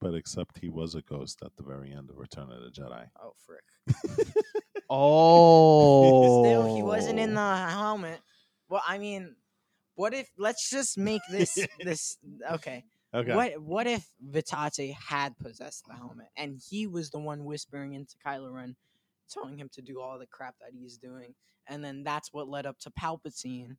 But 0.00 0.14
except 0.14 0.58
he 0.58 0.68
was 0.68 0.94
a 0.94 1.02
ghost 1.02 1.42
at 1.44 1.54
the 1.56 1.62
very 1.62 1.92
end 1.92 2.08
of 2.10 2.16
Return 2.16 2.50
of 2.50 2.62
the 2.62 2.70
Jedi. 2.70 3.06
Oh 3.22 3.32
frick. 3.46 3.64
Oh. 4.88 6.42
Still 6.44 6.74
he 6.74 6.82
wasn't 6.82 7.18
in 7.18 7.34
the 7.34 7.40
oh. 7.40 7.68
helmet. 7.68 8.20
Well, 8.68 8.82
I 8.86 8.98
mean, 8.98 9.36
what 9.94 10.14
if 10.14 10.30
let's 10.38 10.70
just 10.70 10.96
make 10.96 11.22
this 11.30 11.58
this 11.80 12.16
okay. 12.52 12.84
Okay. 13.12 13.34
What 13.34 13.60
what 13.60 13.86
if 13.88 14.06
Vitate 14.20 14.94
had 15.08 15.36
possessed 15.36 15.84
the 15.88 15.96
helmet 15.96 16.28
and 16.36 16.60
he 16.70 16.86
was 16.86 17.10
the 17.10 17.18
one 17.18 17.44
whispering 17.44 17.94
into 17.94 18.14
Kylo 18.24 18.52
Ren, 18.54 18.76
telling 19.28 19.58
him 19.58 19.68
to 19.72 19.82
do 19.82 20.00
all 20.00 20.16
the 20.16 20.28
crap 20.28 20.54
that 20.60 20.70
he's 20.72 20.96
doing, 20.96 21.34
and 21.66 21.84
then 21.84 22.04
that's 22.04 22.32
what 22.32 22.48
led 22.48 22.66
up 22.66 22.78
to 22.78 22.90
Palpatine, 22.92 23.78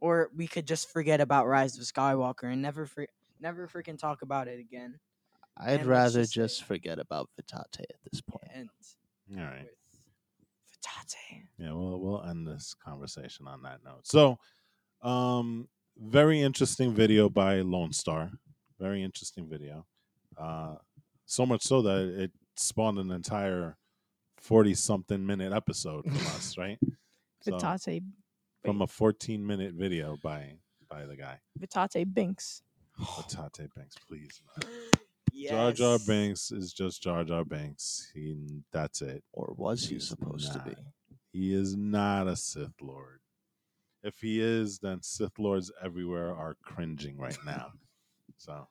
or 0.00 0.30
we 0.34 0.48
could 0.48 0.66
just 0.66 0.90
forget 0.92 1.20
about 1.20 1.46
Rise 1.46 1.78
of 1.78 1.84
Skywalker 1.84 2.52
and 2.52 2.60
never 2.60 2.86
fr- 2.86 3.04
never 3.38 3.68
freaking 3.68 3.96
talk 3.96 4.22
about 4.22 4.48
it 4.48 4.58
again. 4.58 4.98
I'd 5.56 5.86
rather 5.86 6.20
just 6.20 6.32
just 6.32 6.64
forget 6.64 6.98
about 6.98 7.28
Vitate 7.36 7.86
at 7.88 8.02
this 8.10 8.20
point. 8.20 8.50
And 8.54 8.68
All 9.38 9.44
right. 9.44 9.68
Vitate, 10.70 11.46
Yeah, 11.58 11.72
we'll 11.72 12.00
we'll 12.00 12.22
end 12.22 12.46
this 12.46 12.74
conversation 12.84 13.46
on 13.46 13.62
that 13.62 13.80
note. 13.84 14.06
So, 14.06 14.38
um, 15.02 15.68
very 15.98 16.40
interesting 16.40 16.94
video 16.94 17.28
by 17.28 17.60
Lone 17.60 17.92
Star. 17.92 18.30
Very 18.80 19.02
interesting 19.02 19.48
video. 19.48 19.86
Uh, 20.36 20.76
so 21.26 21.46
much 21.46 21.62
so 21.62 21.82
that 21.82 22.22
it 22.22 22.32
spawned 22.56 22.98
an 22.98 23.10
entire 23.10 23.76
forty 24.38 24.74
something 24.74 25.24
minute 25.24 25.52
episode 25.52 26.04
from 26.04 26.16
us, 26.16 26.56
right? 26.58 26.78
So, 27.42 27.58
Vitate 27.58 28.02
from 28.64 28.82
a 28.82 28.86
fourteen 28.86 29.46
minute 29.46 29.74
video 29.74 30.16
by 30.22 30.54
by 30.88 31.04
the 31.06 31.16
guy. 31.16 31.38
Vitate 31.56 32.12
Binks. 32.12 32.62
Vitate 32.98 33.74
Banks, 33.74 33.96
please. 34.08 34.42
Jar 35.50 35.72
Jar 35.72 35.98
Banks 36.06 36.50
is 36.50 36.72
just 36.72 37.02
Jar 37.02 37.24
Jar 37.24 37.44
Banks. 37.44 38.10
He 38.14 38.62
that's 38.72 39.02
it. 39.02 39.22
Or 39.32 39.54
was 39.56 39.86
he 39.86 39.94
He's 39.94 40.08
supposed 40.08 40.52
to 40.52 40.58
be? 40.60 40.74
He 41.32 41.52
is 41.54 41.76
not 41.76 42.28
a 42.28 42.36
Sith 42.36 42.80
Lord. 42.80 43.20
If 44.02 44.18
he 44.20 44.40
is, 44.40 44.78
then 44.80 45.02
Sith 45.02 45.38
Lords 45.38 45.70
everywhere 45.82 46.34
are 46.34 46.56
cringing 46.62 47.16
right 47.18 47.38
now. 47.46 47.72
so 48.36 48.66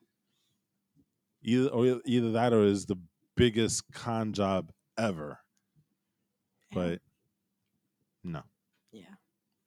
either 1.43 1.69
or 1.69 2.01
either 2.05 2.31
that 2.33 2.53
or 2.53 2.63
is 2.63 2.85
the 2.85 2.97
biggest 3.35 3.83
con 3.93 4.33
job 4.33 4.71
ever. 4.97 5.39
But 6.73 6.99
no. 8.23 8.43
Yeah, 8.91 9.05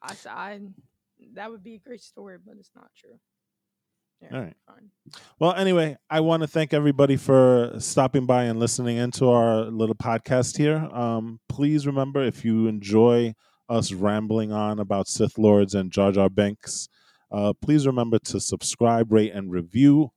I, 0.02 0.11
s- 0.12 0.26
I- 0.26 0.61
that 1.34 1.50
would 1.50 1.62
be 1.64 1.74
a 1.74 1.78
great 1.78 2.02
story, 2.02 2.36
but 2.44 2.57
it's 2.59 2.70
not 2.76 2.90
true. 2.94 3.18
Yeah, 4.20 4.28
All 4.32 4.40
right. 4.42 4.56
fine. 4.66 4.90
Well, 5.38 5.54
anyway, 5.54 5.96
I 6.08 6.20
want 6.20 6.42
to 6.42 6.46
thank 6.46 6.72
everybody 6.72 7.16
for 7.16 7.74
stopping 7.78 8.26
by 8.26 8.44
and 8.44 8.58
listening 8.58 8.96
into 8.96 9.28
our 9.28 9.64
little 9.64 9.94
podcast 9.94 10.56
here. 10.56 10.76
Um, 10.92 11.40
please 11.48 11.86
remember 11.86 12.22
if 12.22 12.44
you 12.44 12.66
enjoy 12.66 13.34
us 13.68 13.92
rambling 13.92 14.52
on 14.52 14.78
about 14.78 15.08
Sith 15.08 15.36
Lords 15.38 15.74
and 15.74 15.90
Jar 15.92 16.12
Jar 16.12 16.28
Banks, 16.30 16.88
uh, 17.30 17.52
please 17.60 17.86
remember 17.86 18.18
to 18.20 18.40
subscribe, 18.40 19.12
rate, 19.12 19.32
and 19.32 19.50
review 19.50 20.10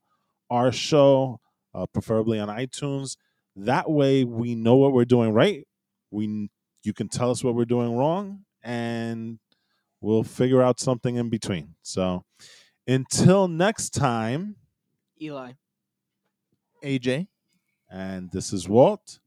our 0.50 0.72
show, 0.72 1.40
uh, 1.74 1.86
preferably 1.94 2.40
on 2.40 2.48
iTunes. 2.48 3.18
That 3.56 3.90
way, 3.90 4.24
we 4.24 4.56
know 4.56 4.76
what 4.76 4.94
we're 4.94 5.06
doing 5.06 5.34
right. 5.34 5.66
We 6.12 6.50
you 6.84 6.94
can 6.94 7.10
tell 7.10 7.32
us 7.32 7.44
what 7.44 7.56
we're 7.56 7.66
doing 7.66 7.98
wrong, 7.98 8.46
and 8.64 9.40
we'll 10.00 10.24
figure 10.24 10.62
out 10.62 10.80
something 10.80 11.16
in 11.16 11.30
between. 11.30 11.76
So, 11.82 12.24
until 12.88 13.48
next 13.48 13.92
time. 13.92 14.56
Eli. 15.22 15.54
AJ. 16.84 17.28
And 17.90 18.30
this 18.32 18.54
is 18.54 18.68
Walt. 18.70 19.20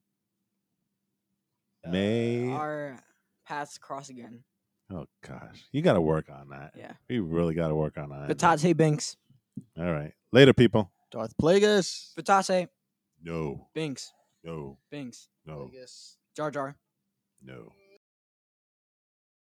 uh, 1.85 1.91
May 1.91 2.51
our 2.51 2.99
paths 3.47 3.79
cross 3.79 4.09
again. 4.11 4.45
oh 4.93 5.07
gosh, 5.27 5.65
you 5.73 5.83
got 5.83 5.95
to 5.95 6.01
work 6.01 6.29
on 6.31 6.51
that. 6.51 6.73
Yeah. 6.77 6.93
You 7.09 7.25
really 7.25 7.55
got 7.55 7.69
to 7.69 7.75
work 7.75 7.97
on 7.99 8.11
that. 8.11 8.29
Vitate 8.29 8.77
Binks. 8.77 9.17
All 9.79 9.91
right, 9.93 10.13
later, 10.33 10.53
people. 10.53 10.91
Darth 11.11 11.35
Plagueis. 11.41 12.13
No, 13.23 13.67
Binks. 13.75 14.13
no, 14.45 14.79
Binks. 14.91 15.29
no, 15.47 15.71
Jar 16.37 16.51
Jar. 16.51 16.77
no. 17.43 17.73